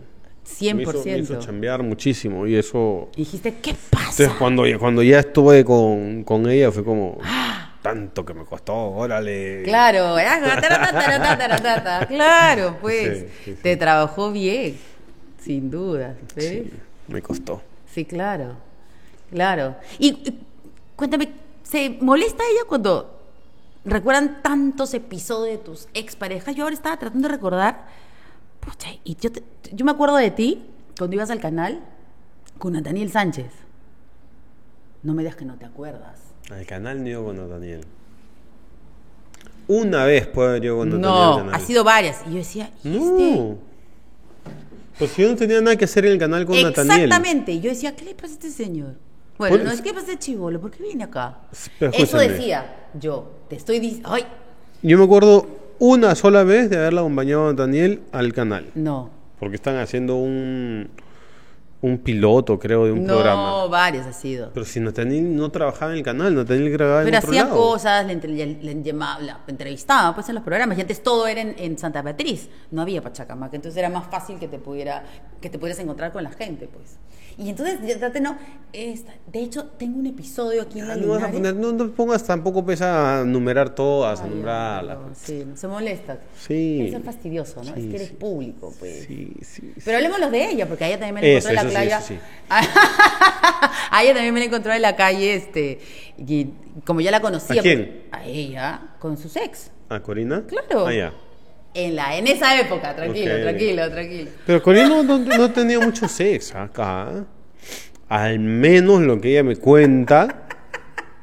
100%. 0.47 0.75
Me 0.75 0.83
hizo, 0.83 1.05
me 1.05 1.19
hizo 1.19 1.39
chambear 1.39 1.83
muchísimo 1.83 2.47
y 2.47 2.57
eso... 2.57 3.09
y 3.15 3.21
dijiste, 3.21 3.55
¿qué 3.63 3.75
pasa? 3.91 4.11
Entonces 4.23 4.33
cuando, 4.39 4.67
ya- 4.67 4.79
cuando 4.79 5.03
ya 5.03 5.21
estuve 5.21 5.65
con, 5.65 6.25
con 6.25 6.49
ella 6.49 6.73
fue 6.73 6.83
como... 6.83 7.19
tanto 7.83 8.25
que 8.25 8.35
me 8.35 8.45
costó, 8.45 8.75
órale. 8.75 9.63
Claro, 9.65 10.19
claro, 12.09 12.77
pues. 12.81 13.19
Sí, 13.19 13.25
sí, 13.45 13.55
sí. 13.57 13.63
Te 13.63 13.77
trabajó 13.77 14.31
bien, 14.33 14.77
sin 15.41 15.71
duda. 15.71 16.15
Sí, 16.37 16.71
me 17.09 17.23
costó. 17.23 17.63
Sí, 17.93 18.05
claro. 18.05 18.57
Claro. 19.31 19.77
Y, 19.99 20.39
cuéntame, 20.97 21.31
¿se 21.63 21.99
molesta 22.01 22.43
ella 22.51 22.63
cuando 22.69 23.21
recuerdan 23.85 24.43
tantos 24.43 24.93
episodios 24.95 25.59
de 25.59 25.65
tus 25.65 25.89
exparejas? 25.95 26.55
Yo 26.55 26.65
ahora 26.65 26.75
estaba 26.75 26.97
tratando 26.99 27.29
de 27.29 27.35
recordar. 27.35 27.87
Y 29.05 29.17
yo, 29.17 29.33
te- 29.33 29.43
yo 29.73 29.85
me 29.85 29.91
acuerdo 29.93 30.17
de 30.17 30.31
ti 30.31 30.67
cuando 30.99 31.17
ibas 31.17 31.31
al 31.31 31.41
canal 31.41 31.81
con 32.59 32.75
Nathaniel 32.75 33.11
Sánchez. 33.11 33.51
No 35.03 35.15
me 35.15 35.23
digas 35.23 35.37
que 35.37 35.45
no 35.47 35.55
te 35.55 35.65
acuerdas. 35.65 36.21
Al 36.51 36.67
canal 36.67 37.03
ni 37.03 37.11
yo 37.11 37.25
con 37.25 37.37
Daniel. 37.49 37.83
Una 39.69 40.05
vez 40.05 40.27
puedo 40.27 40.49
haber 40.49 40.65
ido 40.65 40.79
con 40.79 40.91
Daniel 40.91 41.09
No, 41.09 41.51
ha 41.53 41.61
sido 41.61 41.85
varias. 41.85 42.23
Y 42.27 42.31
yo 42.31 42.37
decía, 42.39 42.71
¿y 42.83 42.97
este? 42.97 43.37
No. 43.37 43.59
Pues 44.99 45.17
yo 45.17 45.31
no 45.31 45.37
tenía 45.37 45.61
nada 45.61 45.77
que 45.77 45.85
hacer 45.85 46.05
en 46.07 46.13
el 46.13 46.19
canal 46.19 46.45
con 46.45 46.61
Nathaniel. 46.61 47.05
Exactamente. 47.05 47.53
Y 47.53 47.61
yo 47.61 47.71
decía, 47.71 47.95
¿qué 47.95 48.05
le 48.05 48.15
pasa 48.15 48.29
a 48.29 48.33
este 48.33 48.51
señor? 48.51 48.97
Bueno, 49.39 49.57
Por- 49.57 49.65
no 49.65 49.71
es 49.71 49.81
que 49.81 49.95
pasa 49.95 50.13
a 50.13 50.19
chivolo, 50.19 50.61
¿por 50.61 50.71
qué 50.71 50.83
viene 50.83 51.05
acá? 51.05 51.39
Pero 51.79 51.93
Eso 51.95 52.19
decía 52.19 52.89
yo. 52.99 53.33
Te 53.49 53.57
estoy 53.57 53.79
diciendo. 53.79 54.11
¡Ay! 54.13 54.25
Yo 54.83 54.99
me 54.99 55.05
acuerdo 55.05 55.47
una 55.79 56.15
sola 56.15 56.45
vez 56.45 56.69
de 56.69 56.77
haberla 56.77 57.01
acompañado 57.01 57.49
a 57.49 57.53
Daniel 57.55 58.03
al 58.13 58.33
canal. 58.35 58.67
No. 58.75 59.09
Porque 59.39 59.57
están 59.57 59.77
haciendo 59.77 60.17
un, 60.17 60.91
un 61.83 61.99
piloto, 61.99 62.59
creo, 62.59 62.85
de 62.85 62.93
un 62.93 63.05
no, 63.07 63.15
programa. 63.15 63.67
varios 63.67 64.07
ha 64.07 64.13
sido. 64.13 64.51
Pero 64.53 64.67
si 64.67 64.81
Nathaniel 64.81 65.35
no 65.35 65.51
trabajaba 65.51 65.93
en 65.93 65.99
el 65.99 66.05
canal, 66.05 66.35
Nathaniel 66.35 66.71
grababa 66.71 66.99
Pero 67.05 67.09
en 67.11 67.17
otro 67.17 67.31
hacía 67.31 67.45
lado. 67.45 67.57
cosas, 67.57 68.07
le, 68.07 68.15
le- 68.17 68.93
la 69.23 69.41
entrevistaba 69.47 70.15
pues 70.15 70.29
en 70.29 70.35
los 70.35 70.45
programas. 70.45 70.77
Y 70.77 70.83
antes 70.83 71.03
todo 71.03 71.27
era 71.27 71.41
en, 71.41 71.55
en 71.59 71.79
Santa 71.79 72.03
Beatriz. 72.03 72.51
No 72.71 72.83
había 72.83 73.01
Pachacamac. 73.03 73.55
Entonces 73.55 73.79
era 73.79 73.89
más 73.89 74.07
fácil 74.11 74.39
que 74.39 74.47
te 74.49 74.59
pudiera, 74.59 75.05
que 75.41 75.49
te 75.49 75.59
pudieras 75.59 75.79
encontrar 75.81 76.13
con 76.13 76.23
la 76.23 76.31
gente, 76.33 76.69
pues. 76.71 76.99
Y 77.43 77.49
entonces, 77.49 77.79
ya 77.87 77.99
trate, 77.99 78.21
no. 78.21 78.37
esta- 78.75 79.15
de 79.33 79.41
hecho, 79.41 79.65
tengo 79.79 79.99
un 79.99 80.05
episodio 80.07 80.61
aquí 80.61 80.79
en 80.79 80.89
la 80.89 80.93
Ah, 80.95 80.97
no, 80.99 81.15
a 81.15 81.53
no, 81.55 81.73
no 81.73 81.91
pongas 81.93 82.23
tampoco 82.23 82.65
pesa 82.67 83.21
a 83.21 83.25
numerar 83.25 83.75
todas, 83.75 84.21
a 84.21 84.25
Ay, 84.25 84.31
nombrarlas. 84.31 84.99
no, 84.99 85.15
sí, 85.15 85.47
se 85.55 85.67
molesta. 85.67 86.19
Sí. 86.39 86.93
Es 86.95 87.03
fastidioso, 87.03 87.65
¿no? 87.65 87.75
Sí, 87.75 87.81
es 87.81 87.87
que 87.87 87.97
eres 87.97 88.09
sí. 88.09 88.15
público, 88.15 88.75
pues. 88.79 89.07
Sí, 89.07 89.33
sí. 89.41 89.73
Pero 89.83 89.97
hablemos 89.97 90.21
los 90.21 90.31
de 90.31 90.51
ella, 90.51 90.69
porque 90.69 90.85
a 90.85 90.89
ella 90.89 90.99
también 90.99 91.15
me 91.15 91.21
la 91.23 91.27
Eso, 91.39 91.49
encontré 91.49 91.61
en 91.61 91.65
la 91.67 91.71
playa. 91.81 91.99
eso 91.99 92.09
sí. 92.09 92.19
a 93.91 94.03
ella 94.03 94.13
también 94.15 94.35
me 94.35 94.41
la 94.41 94.47
encontró 94.47 94.73
en 94.75 94.83
la 94.83 94.95
calle, 94.97 95.35
este, 95.35 95.81
y 96.19 96.49
como 96.85 97.01
ya 97.01 97.11
la 97.11 97.21
conocía. 97.21 97.61
¿A 97.61 97.63
quién? 97.63 98.03
A 98.13 98.25
ella, 98.27 98.83
con 98.99 99.17
su 99.17 99.29
ex. 99.39 99.71
¿A 99.89 100.01
Corina? 100.01 100.45
Claro. 100.47 100.87
Ah, 100.87 100.93
ya. 100.93 101.13
En 101.73 101.95
la, 101.95 102.17
en 102.17 102.27
esa 102.27 102.59
época, 102.61 102.95
tranquilo, 102.97 103.35
Ok. 103.37 103.43
tranquilo, 103.43 103.91
tranquilo. 103.91 104.31
Pero 104.45 104.63
Corina 104.63 104.89
no, 104.89 105.03
no, 105.05 105.19
no 105.19 105.53
tenía 105.53 105.79
mucho 105.79 106.09
sex 106.09 106.55
acá. 106.55 107.25
Al 108.09 108.39
menos 108.41 109.01
lo 109.03 109.21
que 109.21 109.31
ella 109.31 109.45
me 109.45 109.55
cuenta, 109.57 110.47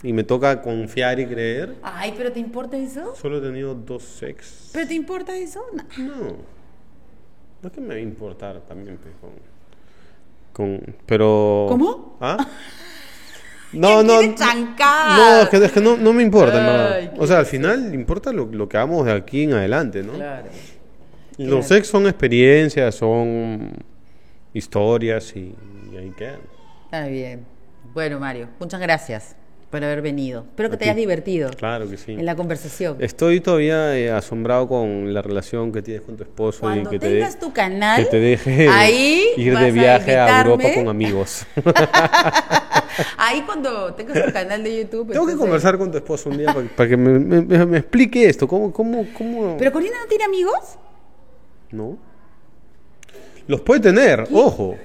y 0.03 0.13
me 0.13 0.23
toca 0.23 0.61
confiar 0.61 1.19
y 1.19 1.25
creer, 1.25 1.75
Ay, 1.83 2.13
pero 2.15 2.31
¿te 2.31 2.39
importa 2.39 2.77
eso? 2.77 3.13
solo 3.15 3.39
he 3.39 3.41
tenido 3.41 3.73
dos 3.75 4.03
sex. 4.03 4.69
¿Pero 4.71 4.87
te 4.87 4.93
importa 4.93 5.35
eso? 5.35 5.65
No. 5.73 5.83
No. 6.05 6.37
No 7.61 7.67
es 7.69 7.71
que 7.73 7.81
me 7.81 7.87
va 7.89 7.93
a 7.95 7.99
importar 7.99 8.61
también, 8.61 8.97
con, 9.19 9.31
con- 10.53 10.95
pero... 11.05 11.65
¿Cómo? 11.67 12.17
¿Ah? 12.21 12.37
No, 13.77 14.03
no. 14.03 14.21
No, 14.21 15.41
es 15.41 15.49
que, 15.49 15.57
es 15.57 15.71
que 15.71 15.81
no, 15.81 15.97
no 15.97 16.13
me 16.13 16.23
importa, 16.23 16.59
en 16.59 16.65
verdad. 16.65 17.13
O 17.19 17.27
sea, 17.27 17.39
al 17.39 17.45
final 17.45 17.93
importa 17.93 18.31
lo, 18.31 18.45
lo 18.45 18.67
que 18.67 18.77
hagamos 18.77 19.05
de 19.05 19.13
aquí 19.13 19.43
en 19.43 19.53
adelante, 19.53 20.03
¿no? 20.03 20.13
Claro. 20.13 20.47
Los 21.37 21.47
claro. 21.47 21.63
sex 21.63 21.87
son 21.87 22.07
experiencias, 22.07 22.95
son 22.95 23.71
historias 24.53 25.35
y, 25.35 25.53
y 25.93 25.97
ahí 25.97 26.11
quedan. 26.17 26.39
Está 26.85 27.07
bien. 27.07 27.45
Bueno, 27.93 28.19
Mario, 28.19 28.49
muchas 28.59 28.79
gracias 28.79 29.35
por 29.69 29.83
haber 29.83 30.01
venido. 30.01 30.45
Espero 30.49 30.69
que 30.69 30.75
A 30.75 30.79
te 30.79 30.85
hayas 30.85 30.95
divertido 30.95 31.49
Claro 31.51 31.89
que 31.89 31.97
sí. 31.97 32.13
en 32.13 32.25
la 32.25 32.35
conversación. 32.35 32.97
Estoy 32.99 33.41
todavía 33.41 33.97
eh, 33.97 34.09
asombrado 34.09 34.67
con 34.67 35.13
la 35.13 35.21
relación 35.21 35.71
que 35.71 35.81
tienes 35.81 36.03
con 36.03 36.15
tu 36.15 36.23
esposo 36.23 36.61
Cuando 36.61 36.89
y 36.89 36.93
que 36.93 36.99
tengas 36.99 37.35
te, 37.35 37.45
tu 37.45 37.51
canal, 37.51 38.03
que 38.03 38.09
te 38.09 38.19
deje 38.19 38.69
ahí 38.69 39.25
ir 39.35 39.57
de 39.57 39.71
viaje 39.71 40.17
a, 40.17 40.39
Europa 40.39 40.63
invitarme. 40.63 40.75
con 40.83 40.89
amigos. 40.89 41.45
Ahí 43.17 43.41
cuando 43.45 43.93
tengas 43.93 44.25
tu 44.25 44.31
canal 44.33 44.63
de 44.63 44.77
YouTube. 44.83 45.11
Tengo 45.11 45.25
que 45.27 45.35
conversar 45.35 45.77
con 45.77 45.91
tu 45.91 45.97
esposo 45.97 46.29
un 46.29 46.37
día 46.37 46.53
para, 46.53 46.67
para 46.67 46.89
que 46.89 46.97
me, 46.97 47.19
me- 47.19 47.41
me- 47.41 47.65
me 47.65 47.77
explique 47.79 48.27
esto. 48.27 48.47
¿Cómo, 48.47 48.71
cómo, 48.71 49.05
cómo? 49.17 49.55
¿Pero 49.57 49.71
Corina 49.71 49.97
no 50.01 50.07
tiene 50.07 50.23
amigos? 50.25 50.77
¿No? 51.71 51.97
Los 53.47 53.61
puede 53.61 53.79
tener, 53.81 54.27
ojo. 54.31 54.75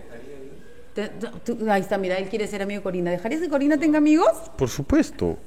Ahí 1.68 1.80
está, 1.80 1.96
mira, 1.98 2.18
él 2.18 2.28
quiere 2.28 2.46
ser 2.46 2.62
amigo 2.62 2.80
de 2.80 2.82
Corina. 2.84 3.10
¿Dejarías 3.10 3.40
que 3.40 3.48
Corina 3.48 3.78
tenga 3.78 3.98
amigos? 3.98 4.28
Por 4.56 4.68
supuesto. 4.68 5.38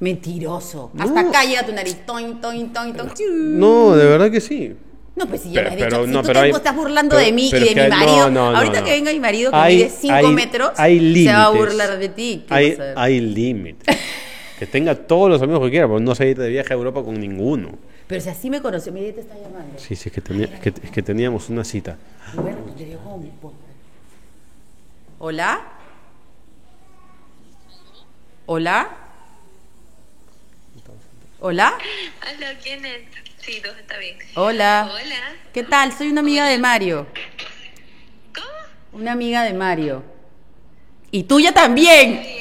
Mentiroso. 0.00 0.90
No. 0.94 1.04
Hasta 1.04 1.20
acá 1.20 1.44
llega 1.44 1.64
tu 1.64 1.72
nariz. 1.72 2.04
Toin, 2.04 2.40
toin, 2.40 2.72
toin, 2.72 2.92
toin. 2.94 3.10
Chiu. 3.14 3.32
No, 3.32 3.94
de 3.96 4.04
verdad 4.04 4.30
que 4.30 4.40
sí. 4.40 4.76
No, 5.14 5.26
pues 5.26 5.42
si 5.42 5.50
ya 5.50 5.56
Pero- 5.56 5.64
me 5.64 5.68
has 5.70 5.76
dicho, 5.76 5.88
pero- 5.90 6.04
si 6.06 6.10
no, 6.12 6.20
tú 6.22 6.26
pero 6.28 6.40
te 6.40 6.44
hay- 6.46 6.50
estás 6.52 6.74
burlando 6.76 7.16
pero- 7.16 7.26
de 7.26 7.32
mí 7.32 7.48
y 7.48 7.50
de 7.52 7.60
mi 7.60 7.88
marido. 7.90 8.30
no, 8.30 8.50
no, 8.50 8.56
Ahorita 8.56 8.80
no, 8.80 8.86
que 8.86 8.92
venga 8.92 9.12
mi 9.12 9.20
marido 9.20 9.50
que 9.50 9.56
Hay- 9.56 9.76
mide 9.76 9.90
5 9.90 10.14
hay- 10.14 10.26
metros, 10.34 10.70
hay 10.78 11.24
se 11.24 11.32
va 11.32 11.44
a 11.44 11.50
burlar 11.50 11.98
de 11.98 12.08
ti. 12.08 12.44
¿Qué 12.48 12.54
Hay, 12.54 12.78
hay 12.96 13.20
límites. 13.20 13.96
que 14.58 14.66
tenga 14.66 14.94
todos 14.94 15.28
los 15.28 15.42
amigos 15.42 15.62
que 15.64 15.70
quiera, 15.70 15.86
pero 15.86 16.00
no 16.00 16.14
se 16.14 16.28
ir 16.28 16.38
de 16.38 16.48
viaje 16.48 16.72
a 16.72 16.76
Europa 16.76 17.02
con 17.02 17.20
ninguno. 17.20 17.72
Pero 18.06 18.20
si 18.20 18.28
así 18.30 18.48
me 18.50 18.60
conoció, 18.62 18.92
mira, 18.92 19.12
te 19.14 19.20
está 19.20 19.34
llamando. 19.34 19.78
Sí, 19.78 19.94
sí, 19.96 20.08
es 20.08 20.14
que, 20.14 20.20
tenía- 20.20 20.46
es 20.46 20.60
que, 20.60 20.68
es 20.82 20.90
que 20.90 21.02
teníamos 21.02 21.48
una 21.50 21.64
cita. 21.64 21.96
Bueno, 22.34 22.58
te 22.76 22.84
digo, 22.84 23.00
po- 23.40 23.52
¿Hola? 25.18 25.60
¿Hola? 28.46 28.88
¿Hola? 31.40 31.74
Hola, 32.36 32.52
¿quién 32.62 32.84
es? 32.84 33.00
Sí, 33.44 33.60
dos 33.60 33.76
está 33.76 33.98
bien. 33.98 34.16
Hola. 34.34 34.88
Hola. 34.92 35.16
¿Qué 35.52 35.62
tal? 35.64 35.92
Soy 35.96 36.08
una 36.10 36.20
amiga 36.20 36.46
de 36.46 36.58
Mario. 36.58 37.06
¿Cómo? 38.34 38.46
Una 38.92 39.12
amiga 39.12 39.42
de 39.42 39.52
Mario. 39.52 40.04
Y 41.10 41.24
tuya 41.24 41.52
también. 41.52 42.22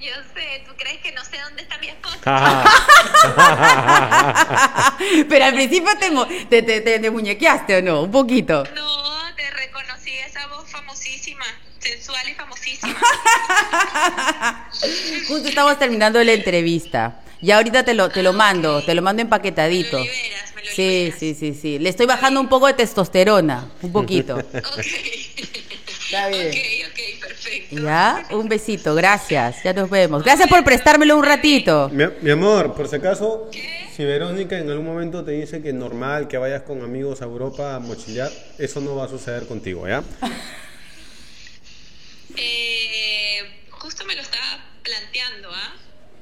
Yo 0.00 0.12
sé, 0.34 0.62
¿tú 0.66 0.72
crees 0.76 0.98
que 0.98 1.12
no 1.12 1.24
sé 1.24 1.38
dónde 1.44 1.62
está 1.62 1.78
mi 1.78 1.88
esposo? 1.88 2.18
Pero 5.28 5.44
al 5.46 5.54
principio 5.58 5.90
te, 5.98 6.10
mo- 6.10 6.26
te, 6.26 6.62
te, 6.62 6.80
te- 6.82 6.98
te 6.98 7.10
muñequeaste 7.10 7.78
o 7.78 7.82
no, 7.82 8.02
un 8.02 8.10
poquito. 8.10 8.64
No, 8.74 9.34
te 9.34 9.50
reconocí 9.50 10.10
esa 10.12 10.46
voz 10.48 10.70
famosísima, 10.70 11.46
sensual 11.78 12.28
y 12.28 12.34
famosísima. 12.34 12.94
Justo 15.28 15.48
estamos 15.48 15.78
terminando 15.78 16.22
la 16.22 16.32
entrevista. 16.32 17.20
Y 17.44 17.50
ahorita 17.50 17.84
te 17.84 17.92
lo, 17.92 18.08
te 18.08 18.22
lo 18.22 18.32
mando, 18.32 18.82
te 18.82 18.94
lo 18.94 19.02
mando 19.02 19.20
empaquetadito. 19.20 19.98
Me 19.98 20.04
lo 20.06 20.10
liberas, 20.12 20.54
me 20.54 20.62
lo 20.62 20.70
Sí, 20.70 20.82
liberas. 20.82 21.18
sí, 21.20 21.34
sí, 21.34 21.54
sí. 21.54 21.78
Le 21.78 21.90
estoy 21.90 22.06
bajando 22.06 22.40
un 22.40 22.48
poco 22.48 22.66
de 22.68 22.72
testosterona, 22.72 23.68
un 23.82 23.92
poquito. 23.92 24.36
Ok. 24.36 24.78
Está 26.06 26.28
bien. 26.28 26.48
Ok, 26.48 26.56
ok, 26.88 27.20
perfecto. 27.20 27.76
Ya, 27.82 28.26
un 28.30 28.48
besito, 28.48 28.94
gracias. 28.94 29.62
Ya 29.62 29.74
nos 29.74 29.90
vemos. 29.90 30.24
Gracias 30.24 30.48
por 30.48 30.64
prestármelo 30.64 31.18
un 31.18 31.24
ratito. 31.24 31.90
Mi, 31.92 32.04
mi 32.22 32.30
amor, 32.30 32.72
por 32.72 32.88
si 32.88 32.96
acaso, 32.96 33.50
si 33.94 34.04
Verónica 34.04 34.56
en 34.56 34.70
algún 34.70 34.86
momento 34.86 35.22
te 35.22 35.32
dice 35.32 35.60
que 35.60 35.68
es 35.68 35.74
normal 35.74 36.28
que 36.28 36.38
vayas 36.38 36.62
con 36.62 36.82
amigos 36.82 37.20
a 37.20 37.26
Europa 37.26 37.74
a 37.74 37.78
mochilear, 37.78 38.30
eso 38.58 38.80
no 38.80 38.96
va 38.96 39.04
a 39.04 39.08
suceder 39.08 39.46
contigo, 39.46 39.86
¿ya? 39.86 40.02
Eh, 42.36 43.38
justo 43.70 44.04
me 44.06 44.14
lo 44.16 44.22
estaba 44.22 44.64
planteando, 44.82 45.50
¿ah? 45.52 45.74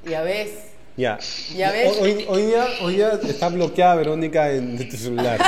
Ya 0.05 0.21
ves. 0.21 0.49
Ya. 0.95 1.17
Ya 1.55 1.71
ves. 1.71 1.97
Hoy, 1.99 2.25
hoy- 2.27 2.45
día, 2.45 2.67
hoy 2.81 2.95
día 2.95 3.19
está 3.27 3.49
bloqueada 3.49 3.95
Verónica 3.95 4.51
en 4.51 4.89
tu 4.89 4.95
celular. 4.97 5.39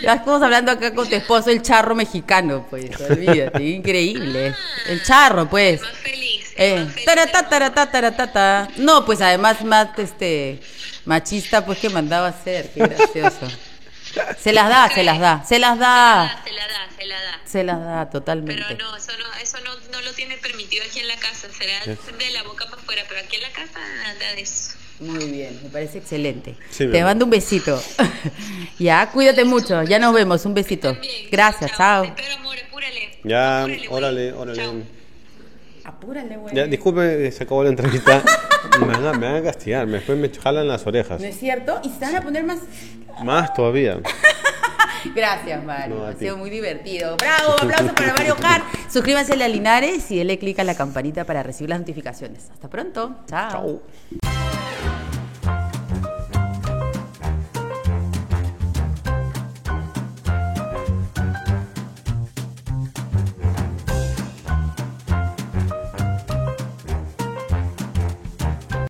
Ya 0.00 0.14
estamos 0.14 0.42
hablando 0.42 0.72
acá 0.72 0.94
con 0.94 1.08
tu 1.08 1.14
esposo, 1.14 1.50
el 1.50 1.62
charro 1.62 1.94
mexicano, 1.94 2.66
pues. 2.70 2.90
Olvídate, 3.10 3.62
increíble. 3.62 4.54
El 4.88 5.02
charro, 5.02 5.48
pues. 5.48 5.80
Más 5.80 5.90
feliz. 5.98 6.52
Eh, 6.56 6.76
más 6.84 6.92
feliz. 6.92 7.04
taratá, 7.04 7.48
taratá, 7.48 7.90
taratá. 7.90 8.68
No, 8.78 9.04
pues 9.04 9.20
además 9.20 9.62
más 9.64 9.88
este 9.98 10.60
machista 11.04 11.64
pues 11.64 11.78
que 11.78 11.88
mandaba 11.90 12.28
a 12.28 12.30
hacer, 12.30 12.70
qué 12.74 12.80
gracioso. 12.80 13.48
Se 14.38 14.52
las 14.52 14.68
da, 14.68 14.88
se 14.94 15.02
las 15.04 15.18
da, 15.20 15.44
se 15.44 15.58
las 15.58 15.78
da, 15.78 16.42
Se 16.44 16.52
la 16.52 16.66
da, 16.68 16.88
se 16.96 17.06
la 17.06 17.20
da. 17.22 17.40
se 17.44 17.64
las 17.64 17.80
da 17.80 18.10
totalmente. 18.10 18.62
Pero 18.68 18.78
no, 18.84 18.96
eso 18.96 19.12
no, 19.18 19.24
eso 19.40 19.58
no, 19.64 19.74
no 19.90 20.02
lo 20.02 20.12
tiene 20.12 20.36
permitido 20.38 20.84
aquí 20.88 21.00
en 21.00 21.08
la 21.08 21.16
casa. 21.16 21.48
Será 21.56 21.80
de 21.84 22.30
la 22.32 22.42
boca 22.42 22.64
para 22.66 22.80
afuera, 22.80 23.02
pero 23.08 23.20
aquí 23.20 23.36
en 23.36 23.42
la 23.42 23.50
casa 23.50 23.78
nada 24.02 24.34
de 24.34 24.40
eso. 24.42 24.72
Muy 25.00 25.26
bien, 25.32 25.58
me 25.62 25.68
parece 25.70 25.98
excelente. 25.98 26.54
Sí, 26.70 26.86
Te 26.86 26.98
amor. 26.98 27.10
mando 27.10 27.24
un 27.24 27.30
besito. 27.30 27.82
ya, 28.78 29.10
cuídate 29.10 29.44
mucho, 29.44 29.82
ya 29.82 29.98
nos 29.98 30.14
vemos, 30.14 30.44
un 30.44 30.54
besito. 30.54 30.92
También. 30.92 31.28
Gracias, 31.30 31.72
chao. 31.76 32.02
Te 32.02 32.08
espero, 32.08 32.34
amor, 32.34 32.56
apúrale. 32.68 33.18
Ya, 33.24 33.62
Apúrale, 33.62 33.88
órale, 33.88 34.32
órale. 34.32 34.62
Chao. 34.62 35.01
Apúrale, 35.84 36.36
güey. 36.36 36.54
Ya, 36.54 36.66
disculpe, 36.66 37.30
se 37.30 37.44
acabó 37.44 37.62
la 37.64 37.70
entrevista. 37.70 38.22
me, 38.80 38.86
van 38.86 39.06
a, 39.06 39.12
me 39.12 39.26
van 39.26 39.36
a 39.36 39.42
castigar, 39.42 39.86
después 39.86 40.18
me 40.18 40.28
jalan 40.28 40.68
las 40.68 40.86
orejas. 40.86 41.20
¿No 41.20 41.26
es 41.26 41.38
cierto? 41.38 41.80
Y 41.82 41.88
se 41.88 42.00
van 42.00 42.16
a 42.16 42.22
poner 42.22 42.44
más... 42.44 42.58
Más 43.22 43.52
todavía. 43.54 44.00
Gracias, 45.14 45.64
Mario. 45.64 45.96
No, 45.96 46.06
ha 46.06 46.14
sido 46.14 46.36
muy 46.36 46.50
divertido. 46.50 47.16
Bravo, 47.16 47.54
aplauso 47.60 47.94
para 47.94 48.14
Mario 48.14 48.36
Hart. 48.42 48.64
Suscríbanse 48.88 49.32
a 49.32 49.48
Linares 49.48 50.10
y 50.10 50.18
denle 50.18 50.38
clic 50.38 50.58
a 50.58 50.64
la 50.64 50.74
campanita 50.74 51.24
para 51.24 51.42
recibir 51.42 51.70
las 51.70 51.80
notificaciones. 51.80 52.50
Hasta 52.52 52.68
pronto. 52.68 53.16
Chao. 53.26 53.50
Chao. 53.50 54.41